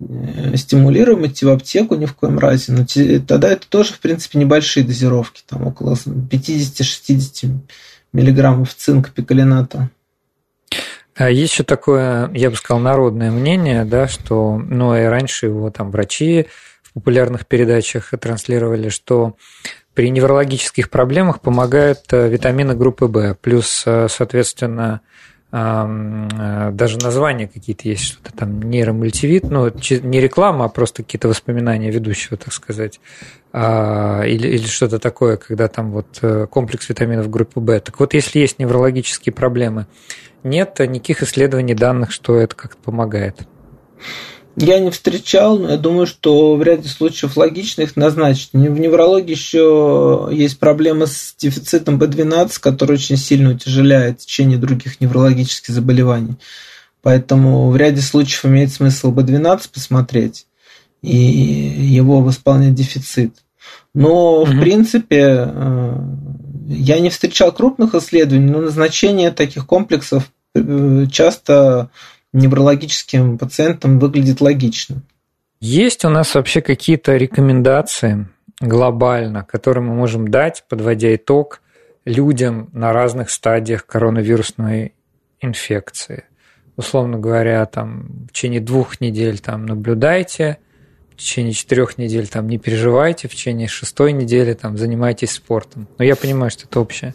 э, 0.00 0.56
стимулируем 0.56 1.26
идти 1.26 1.46
в 1.46 1.50
аптеку 1.50 1.94
ни 1.94 2.06
в 2.06 2.14
коем 2.14 2.38
разе, 2.38 2.72
но 2.72 2.84
тогда 3.26 3.50
это 3.50 3.68
тоже, 3.68 3.92
в 3.92 4.00
принципе, 4.00 4.38
небольшие 4.38 4.84
дозировки, 4.84 5.42
там 5.46 5.66
около 5.66 5.94
50-60 5.94 7.50
миллиграммов 8.12 8.74
цинка 8.74 9.10
пикалината. 9.10 9.90
А 11.16 11.30
есть 11.30 11.52
еще 11.52 11.62
такое, 11.62 12.28
я 12.34 12.50
бы 12.50 12.56
сказал, 12.56 12.80
народное 12.80 13.30
мнение, 13.30 13.84
да, 13.84 14.08
что, 14.08 14.58
ну, 14.58 14.96
и 14.96 15.04
раньше 15.04 15.46
его 15.46 15.70
там 15.70 15.92
врачи 15.92 16.46
в 16.82 16.92
популярных 16.92 17.46
передачах 17.46 18.10
транслировали, 18.20 18.88
что 18.88 19.36
при 19.94 20.10
неврологических 20.10 20.90
проблемах 20.90 21.40
помогают 21.40 22.00
э, 22.10 22.28
витамины 22.28 22.74
группы 22.74 23.06
В, 23.06 23.34
плюс, 23.34 23.84
э, 23.86 24.08
соответственно, 24.10 25.02
даже 25.54 26.98
названия 26.98 27.46
какие-то 27.46 27.88
есть, 27.88 28.02
что-то 28.02 28.36
там 28.36 28.60
нейромультивит, 28.60 29.44
ну, 29.44 29.70
не 29.70 30.20
реклама, 30.20 30.64
а 30.64 30.68
просто 30.68 31.04
какие-то 31.04 31.28
воспоминания 31.28 31.92
ведущего, 31.92 32.36
так 32.36 32.52
сказать, 32.52 32.98
а, 33.52 34.22
или, 34.24 34.48
или 34.48 34.66
что-то 34.66 34.98
такое, 34.98 35.36
когда 35.36 35.68
там 35.68 35.92
вот 35.92 36.18
э, 36.22 36.48
комплекс 36.50 36.88
витаминов 36.88 37.30
группы 37.30 37.60
В. 37.60 37.78
Так 37.78 38.00
вот, 38.00 38.14
если 38.14 38.40
есть 38.40 38.58
неврологические 38.58 39.32
проблемы, 39.32 39.86
нет 40.42 40.76
никаких 40.80 41.22
исследований 41.22 41.74
данных, 41.74 42.10
что 42.10 42.36
это 42.36 42.56
как-то 42.56 42.82
помогает. 42.82 43.46
Я 44.56 44.78
не 44.78 44.90
встречал, 44.90 45.58
но 45.58 45.70
я 45.70 45.76
думаю, 45.76 46.06
что 46.06 46.54
в 46.54 46.62
ряде 46.62 46.88
случаев 46.88 47.36
логично 47.36 47.82
их 47.82 47.96
назначить. 47.96 48.50
В 48.52 48.56
неврологии 48.56 49.32
еще 49.32 50.28
есть 50.30 50.58
проблема 50.58 51.06
с 51.06 51.34
дефицитом 51.36 51.98
B12, 51.98 52.52
который 52.60 52.92
очень 52.92 53.16
сильно 53.16 53.50
утяжеляет 53.50 54.18
течение 54.18 54.58
других 54.58 55.00
неврологических 55.00 55.74
заболеваний. 55.74 56.36
Поэтому 57.02 57.70
в 57.70 57.76
ряде 57.76 58.00
случаев 58.00 58.46
имеет 58.46 58.72
смысл 58.72 59.12
B12 59.12 59.68
посмотреть 59.72 60.46
и 61.02 61.16
его 61.16 62.22
восполнять 62.22 62.74
дефицит. 62.74 63.34
Но, 63.92 64.42
угу. 64.42 64.50
в 64.50 64.60
принципе, 64.60 65.48
э, 65.48 65.96
я 66.68 67.00
не 67.00 67.10
встречал 67.10 67.52
крупных 67.52 67.94
исследований, 67.94 68.50
но 68.50 68.60
назначение 68.60 69.30
таких 69.30 69.66
комплексов 69.66 70.30
э, 70.54 71.06
часто 71.10 71.90
неврологическим 72.34 73.38
пациентам 73.38 73.98
выглядит 73.98 74.40
логично. 74.40 75.02
Есть 75.60 76.04
у 76.04 76.10
нас 76.10 76.34
вообще 76.34 76.60
какие-то 76.60 77.16
рекомендации 77.16 78.28
глобально, 78.60 79.44
которые 79.44 79.82
мы 79.84 79.94
можем 79.94 80.28
дать, 80.28 80.64
подводя 80.68 81.14
итог 81.14 81.62
людям 82.04 82.68
на 82.72 82.92
разных 82.92 83.30
стадиях 83.30 83.86
коронавирусной 83.86 84.94
инфекции? 85.40 86.24
Условно 86.76 87.18
говоря, 87.18 87.64
там, 87.66 88.26
в 88.28 88.32
течение 88.32 88.60
двух 88.60 89.00
недель 89.00 89.38
там, 89.38 89.64
наблюдайте, 89.64 90.58
в 91.12 91.16
течение 91.16 91.52
четырех 91.52 91.96
недель 91.96 92.26
там 92.26 92.48
не 92.48 92.58
переживайте, 92.58 93.28
в 93.28 93.34
течение 93.34 93.68
шестой 93.68 94.12
недели 94.12 94.54
там 94.54 94.76
занимайтесь 94.76 95.30
спортом. 95.30 95.86
Но 95.98 96.04
я 96.04 96.16
понимаю, 96.16 96.50
что 96.50 96.64
это 96.64 96.80
общее. 96.80 97.14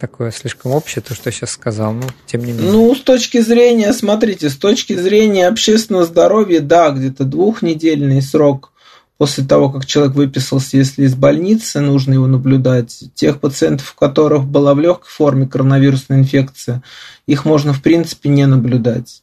Такое 0.00 0.30
слишком 0.30 0.72
общее, 0.72 1.02
то, 1.02 1.14
что 1.14 1.30
сейчас 1.30 1.50
сказал, 1.50 1.92
но 1.92 2.04
тем 2.24 2.42
не 2.42 2.52
менее. 2.52 2.72
Ну, 2.72 2.94
с 2.94 3.02
точки 3.02 3.40
зрения, 3.40 3.92
смотрите, 3.92 4.48
с 4.48 4.56
точки 4.56 4.94
зрения 4.94 5.46
общественного 5.46 6.06
здоровья, 6.06 6.60
да, 6.60 6.88
где-то 6.88 7.24
двухнедельный 7.24 8.22
срок 8.22 8.72
после 9.18 9.44
того, 9.44 9.68
как 9.68 9.84
человек 9.84 10.14
выписался, 10.14 10.78
если 10.78 11.04
из 11.04 11.14
больницы, 11.14 11.80
нужно 11.80 12.14
его 12.14 12.26
наблюдать. 12.26 13.04
Тех 13.14 13.40
пациентов, 13.40 13.92
у 13.94 14.00
которых 14.00 14.44
была 14.46 14.72
в 14.72 14.80
легкой 14.80 15.10
форме 15.10 15.46
коронавирусная 15.46 16.20
инфекция, 16.20 16.82
их 17.26 17.44
можно, 17.44 17.74
в 17.74 17.82
принципе, 17.82 18.30
не 18.30 18.46
наблюдать. 18.46 19.22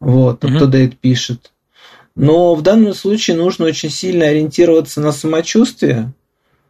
Вот, 0.00 0.44
угу. 0.44 0.52
UpToDate 0.52 0.96
пишет. 1.00 1.52
Но 2.16 2.56
в 2.56 2.62
данном 2.62 2.94
случае 2.94 3.36
нужно 3.36 3.66
очень 3.66 3.90
сильно 3.90 4.26
ориентироваться 4.26 5.00
на 5.00 5.12
самочувствие. 5.12 6.12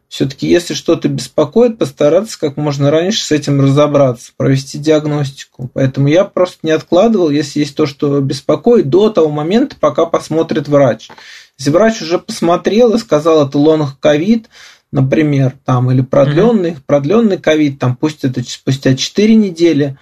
Все-таки, 0.09 0.47
если 0.47 0.73
что-то 0.73 1.09
беспокоит, 1.09 1.77
постараться 1.77 2.39
как 2.39 2.55
можно 2.55 2.89
раньше 2.89 3.23
с 3.23 3.31
этим 3.31 3.59
разобраться, 3.59 4.31
провести 4.37 4.77
диагностику. 4.77 5.69
Поэтому 5.73 6.07
я 6.07 6.23
просто 6.23 6.59
не 6.63 6.71
откладывал, 6.71 7.29
если 7.29 7.59
есть 7.59 7.75
то, 7.75 7.85
что 7.85 8.21
беспокоит, 8.21 8.89
до 8.89 9.09
того 9.09 9.29
момента, 9.29 9.75
пока 9.77 10.05
посмотрит 10.05 10.69
врач. 10.69 11.09
Если 11.57 11.71
врач 11.71 12.01
уже 12.01 12.19
посмотрел 12.19 12.93
и 12.93 12.99
сказал, 12.99 13.45
это 13.45 13.57
лонг 13.57 13.99
ковид, 13.99 14.49
например, 14.93 15.53
там, 15.65 15.91
или 15.91 16.01
продленный, 16.01 16.71
mm-hmm. 16.71 16.83
продленный 16.85 17.37
ковид, 17.37 17.77
там, 17.77 17.97
пусть 17.97 18.23
это 18.23 18.41
спустя 18.43 18.95
4 18.95 19.35
недели, 19.35 19.97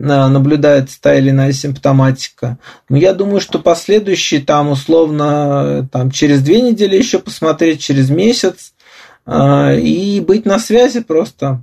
наблюдается 0.00 0.98
та 1.00 1.14
или 1.14 1.28
иная 1.28 1.52
симптоматика. 1.52 2.58
Но 2.88 2.96
я 2.96 3.12
думаю, 3.12 3.40
что 3.40 3.58
последующие 3.58 4.40
там 4.40 4.70
условно 4.70 5.86
там, 5.92 6.10
через 6.10 6.40
две 6.40 6.62
недели 6.62 6.96
еще 6.96 7.18
посмотреть, 7.18 7.82
через 7.82 8.08
месяц 8.08 8.72
а, 8.72 8.79
и 9.26 10.20
быть 10.20 10.44
на 10.44 10.58
связи 10.58 11.00
просто 11.00 11.62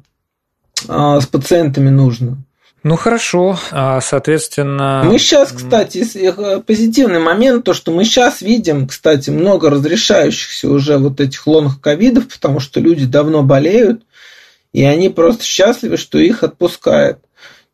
а, 0.88 1.20
с 1.20 1.26
пациентами 1.26 1.90
нужно. 1.90 2.38
Ну 2.84 2.96
хорошо, 2.96 3.58
а, 3.72 4.00
соответственно. 4.00 5.02
Мы 5.04 5.20
сейчас, 5.20 5.52
кстати, 5.52 6.06
э, 6.16 6.62
позитивный 6.62 7.20
момент, 7.20 7.66
то, 7.66 7.74
что 7.74 7.92
мы 7.92 8.06
сейчас 8.06 8.42
видим, 8.42 8.88
кстати, 8.88 9.30
много 9.30 9.70
разрешающихся 9.70 10.70
уже 10.70 10.98
вот 10.98 11.20
этих 11.20 11.46
лонг 11.48 11.82
ковидов, 11.82 12.28
потому 12.28 12.60
что 12.60 12.80
люди 12.80 13.06
давно 13.06 13.44
болеют, 13.44 14.04
и 14.72 14.84
они 14.84 15.10
просто 15.10 15.44
счастливы, 15.44 15.98
что 15.98 16.20
их 16.20 16.44
отпускают. 16.44 17.20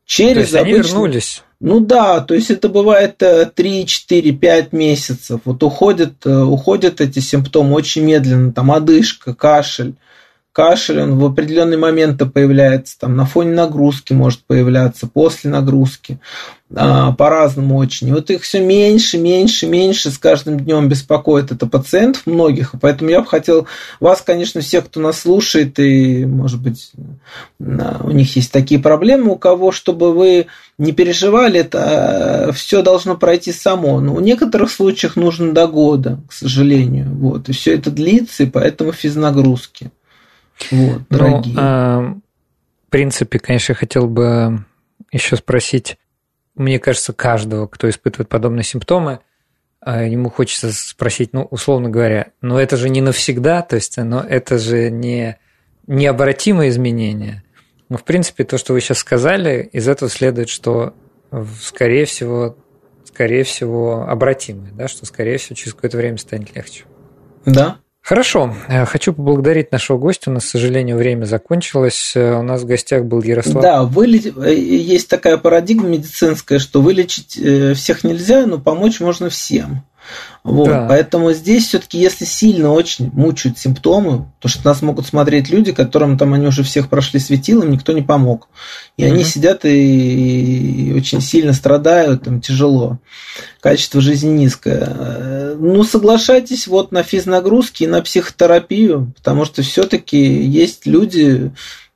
Через 0.06 0.34
то 0.34 0.40
есть 0.40 0.56
обычно... 0.56 0.76
они 0.76 0.84
вернулись. 0.84 1.44
Ну 1.66 1.80
да, 1.80 2.20
то 2.20 2.34
есть 2.34 2.52
это 2.52 2.68
бывает 2.68 3.24
3, 3.56 3.86
4, 3.86 4.32
5 4.34 4.74
месяцев. 4.74 5.40
Вот 5.46 5.64
уходят, 5.64 6.26
э, 6.26 6.44
уходят 6.44 7.00
эти 7.00 7.20
симптомы 7.20 7.76
очень 7.76 8.04
медленно, 8.04 8.52
там 8.52 8.70
одышка, 8.70 9.34
кашель 9.34 9.94
кашель, 10.54 11.02
он 11.02 11.18
в 11.18 11.26
определенный 11.26 11.78
момент 11.78 12.22
появляется, 12.32 12.98
там 13.00 13.16
на 13.16 13.26
фоне 13.26 13.54
нагрузки 13.54 14.14
может 14.14 14.46
появляться, 14.46 15.08
после 15.08 15.50
нагрузки, 15.50 16.20
а, 16.76 17.12
по-разному 17.12 17.78
очень. 17.78 18.10
И 18.10 18.12
вот 18.12 18.30
их 18.30 18.44
все 18.44 18.64
меньше, 18.64 19.18
меньше, 19.18 19.68
меньше 19.68 20.12
с 20.12 20.18
каждым 20.18 20.60
днем 20.60 20.90
беспокоит 20.90 21.52
это 21.52 21.66
пациентов 21.66 22.28
многих, 22.28 22.76
поэтому 22.80 23.10
я 23.10 23.22
бы 23.22 23.26
хотел 23.26 23.68
вас, 24.00 24.22
конечно, 24.22 24.62
всех, 24.62 24.86
кто 24.86 25.00
нас 25.00 25.20
слушает, 25.22 25.80
и, 25.80 26.26
может 26.26 26.62
быть, 26.62 26.92
у 27.60 28.12
них 28.12 28.36
есть 28.36 28.52
такие 28.52 28.80
проблемы, 28.80 29.32
у 29.32 29.36
кого, 29.36 29.72
чтобы 29.72 30.14
вы 30.14 30.46
не 30.78 30.92
переживали, 30.92 31.60
это 31.60 32.52
все 32.54 32.82
должно 32.82 33.16
пройти 33.18 33.52
само. 33.52 34.00
Но 34.00 34.16
в 34.16 34.22
некоторых 34.22 34.72
случаях 34.72 35.16
нужно 35.16 35.52
до 35.52 35.68
года, 35.68 36.20
к 36.28 36.34
сожалению. 36.34 37.10
Вот. 37.16 37.50
И 37.50 37.54
все 37.54 37.76
это 37.76 37.92
длится, 37.92 38.44
и 38.44 38.48
поэтому 38.48 38.92
физнагрузки. 38.92 39.92
Вот, 40.72 41.02
дорогие. 41.10 41.54
Ну, 41.56 41.62
а, 41.62 42.16
в 42.88 42.90
принципе, 42.90 43.40
конечно, 43.40 43.76
хотел 43.76 44.08
бы 44.08 44.66
еще 45.12 45.36
спросить, 45.36 45.98
мне 46.56 46.80
кажется, 46.80 47.14
каждого, 47.14 47.68
кто 47.68 47.90
испытывает 47.90 48.30
подобные 48.30 48.64
симптомы, 48.64 49.20
а, 49.80 50.04
ему 50.04 50.30
хочется 50.30 50.72
спросить, 50.72 51.34
ну, 51.34 51.44
условно 51.44 51.90
говоря, 51.90 52.28
но 52.42 52.60
это 52.60 52.78
же 52.78 52.90
не 52.90 53.02
навсегда, 53.02 53.62
то 53.62 53.76
есть, 53.76 53.98
но 53.98 54.22
это 54.22 54.58
же 54.58 54.90
не 54.90 55.38
необратимые 55.88 56.70
изменения. 56.70 57.44
Ну, 57.90 57.98
в 57.98 58.04
принципе, 58.04 58.46
то, 58.46 58.58
что 58.58 58.74
вы 58.74 58.82
сейчас 58.82 59.00
сказали, 59.00 59.70
из 59.74 59.88
этого 59.88 60.10
следует, 60.10 60.50
что, 60.50 60.94
скорее 61.62 62.06
всего, 62.06 62.56
скорее 63.04 63.44
всего, 63.44 64.08
обратимые, 64.08 64.72
да, 64.74 64.88
что, 64.88 65.06
скорее 65.06 65.38
всего, 65.38 65.56
через 65.56 65.74
какое-то 65.74 65.98
время 65.98 66.18
станет 66.18 66.56
легче. 66.56 66.86
Да, 67.46 67.80
Хорошо. 68.04 68.54
Э, 68.68 68.86
хочу 68.86 69.14
поблагодарить 69.14 69.72
нашего 69.72 69.98
гостя. 69.98 70.30
У 70.30 70.34
нас, 70.34 70.44
к 70.44 70.50
сожалению, 70.50 70.98
время 70.98 71.24
закончилось. 71.24 72.12
Э, 72.16 72.38
у 72.38 72.44
нас 72.44 72.62
в 72.62 72.66
гостях 72.66 73.06
был 73.06 73.22
Ярослав. 73.24 73.64
Да, 73.64 73.84
вылеч... 73.84 74.26
Э, 74.36 74.54
есть 74.54 75.08
такая 75.08 75.38
парадигма 75.38 75.88
медицинская, 75.88 76.60
что 76.60 76.82
вылечить 76.82 77.40
всех 77.78 78.04
нельзя, 78.04 78.46
но 78.46 78.60
помочь 78.60 79.00
можно 79.00 79.30
всем. 79.30 79.84
Вот. 80.44 80.68
Да. 80.68 80.86
Поэтому 80.90 81.32
здесь 81.32 81.68
все-таки, 81.68 81.98
если 81.98 82.26
сильно 82.26 82.72
очень 82.72 83.10
мучают 83.14 83.58
симптомы, 83.58 84.26
то 84.40 84.50
что 84.50 84.66
нас 84.66 84.82
могут 84.82 85.06
смотреть 85.06 85.50
люди, 85.50 85.72
которым 85.72 86.18
там 86.18 86.34
они 86.34 86.48
уже 86.48 86.64
всех 86.64 86.90
прошли 86.90 87.20
светилом, 87.20 87.72
никто 87.72 87.94
не 87.94 88.02
помог. 88.02 88.50
И 88.98 89.06
угу. 89.06 89.14
они 89.14 89.24
сидят 89.24 89.64
и, 89.64 90.90
и 90.90 90.94
очень 90.94 91.22
сильно 91.22 91.54
страдают, 91.54 92.24
там 92.24 92.42
тяжело. 92.42 93.00
Качество 93.62 94.02
жизни 94.02 94.30
низкое. 94.30 95.56
Ну, 95.58 95.84
соглашайтесь 95.86 96.68
вот 96.68 96.92
на 96.92 97.04
физнагрузки 97.04 97.84
и 97.84 97.88
на 97.88 98.02
психотерапию, 98.02 99.14
потому 99.16 99.46
что 99.46 99.62
все-таки 99.62 100.18
есть 100.18 100.86
люди, 100.86 101.54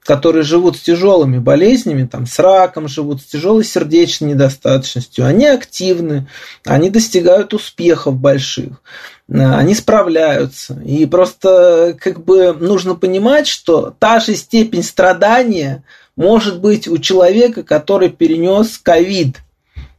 которые 0.07 0.43
живут 0.43 0.77
с 0.77 0.79
тяжелыми 0.79 1.37
болезнями, 1.37 2.07
там, 2.07 2.25
с 2.27 2.39
раком 2.39 2.87
живут, 2.87 3.21
с 3.21 3.25
тяжелой 3.25 3.65
сердечной 3.65 4.29
недостаточностью, 4.29 5.25
они 5.25 5.45
активны, 5.45 6.29
они 6.63 6.89
достигают 6.89 7.53
успехов 7.53 8.15
больших, 8.15 8.81
э, 9.27 9.33
они 9.37 9.75
справляются. 9.75 10.81
И 10.85 11.05
просто 11.07 11.97
как 11.99 12.23
бы 12.23 12.53
нужно 12.53 12.95
понимать, 12.95 13.47
что 13.47 13.93
та 13.99 14.21
же 14.21 14.35
степень 14.35 14.81
страдания 14.81 15.83
может 16.15 16.61
быть 16.61 16.87
у 16.87 16.99
человека, 16.99 17.63
который 17.63 18.07
перенес 18.07 18.77
ковид. 18.77 19.39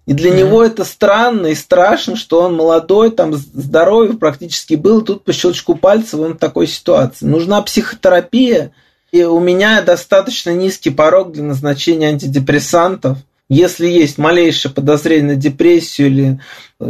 И 0.07 0.15
для 0.15 0.31
mm-hmm. 0.31 0.39
него 0.39 0.65
это 0.65 0.85
странно 0.85 1.49
и 1.49 1.55
страшно, 1.55 2.17
что 2.17 2.41
он 2.41 2.57
молодой, 2.57 3.11
там 3.11 3.35
здоровый 3.35 4.17
практически 4.17 4.73
был, 4.73 5.03
тут 5.03 5.25
по 5.25 5.35
щелчку 5.35 5.75
пальца 5.75 6.17
он 6.17 6.33
в 6.33 6.39
такой 6.39 6.67
ситуации. 6.67 7.27
Нужна 7.27 7.61
психотерапия– 7.61 8.73
и 9.13 9.23
у 9.23 9.41
меня 9.41 9.81
достаточно 9.83 10.51
низкий 10.51 10.91
порог 10.91 11.33
для 11.33 11.43
назначения 11.43 12.09
антидепрессантов. 12.09 13.19
Если 13.49 13.87
есть 13.87 14.19
малейшее 14.19 14.73
подозрение 14.73 15.35
на 15.35 15.37
депрессию 15.37 16.09
или 16.09 16.41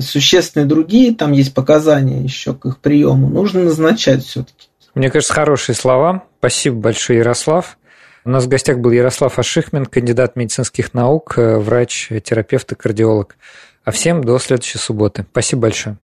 существенные 0.01 0.67
другие, 0.67 1.15
там 1.15 1.31
есть 1.31 1.55
показания 1.55 2.21
еще 2.21 2.53
к 2.55 2.67
их 2.67 2.79
приему, 2.79 3.29
нужно 3.29 3.63
назначать 3.63 4.25
все-таки. 4.25 4.69
Мне 4.95 5.11
кажется, 5.11 5.33
хорошие 5.33 5.77
слова. 5.77 6.25
Спасибо 6.41 6.77
большое, 6.77 7.21
Ярослав. 7.21 7.79
У 8.25 8.31
нас 8.31 8.45
в 8.45 8.49
гостях 8.49 8.79
был 8.79 8.91
Ярослав 8.91 9.39
Ашихмин, 9.39 9.87
кандидат 9.87 10.35
медицинских 10.35 10.95
наук, 10.95 11.35
врач, 11.37 12.09
терапевт 12.25 12.73
и 12.73 12.75
кардиолог. 12.75 13.37
А 13.85 13.93
всем 13.93 14.25
до 14.25 14.39
следующей 14.41 14.79
субботы. 14.79 15.25
Спасибо 15.31 15.63
большое. 15.63 15.99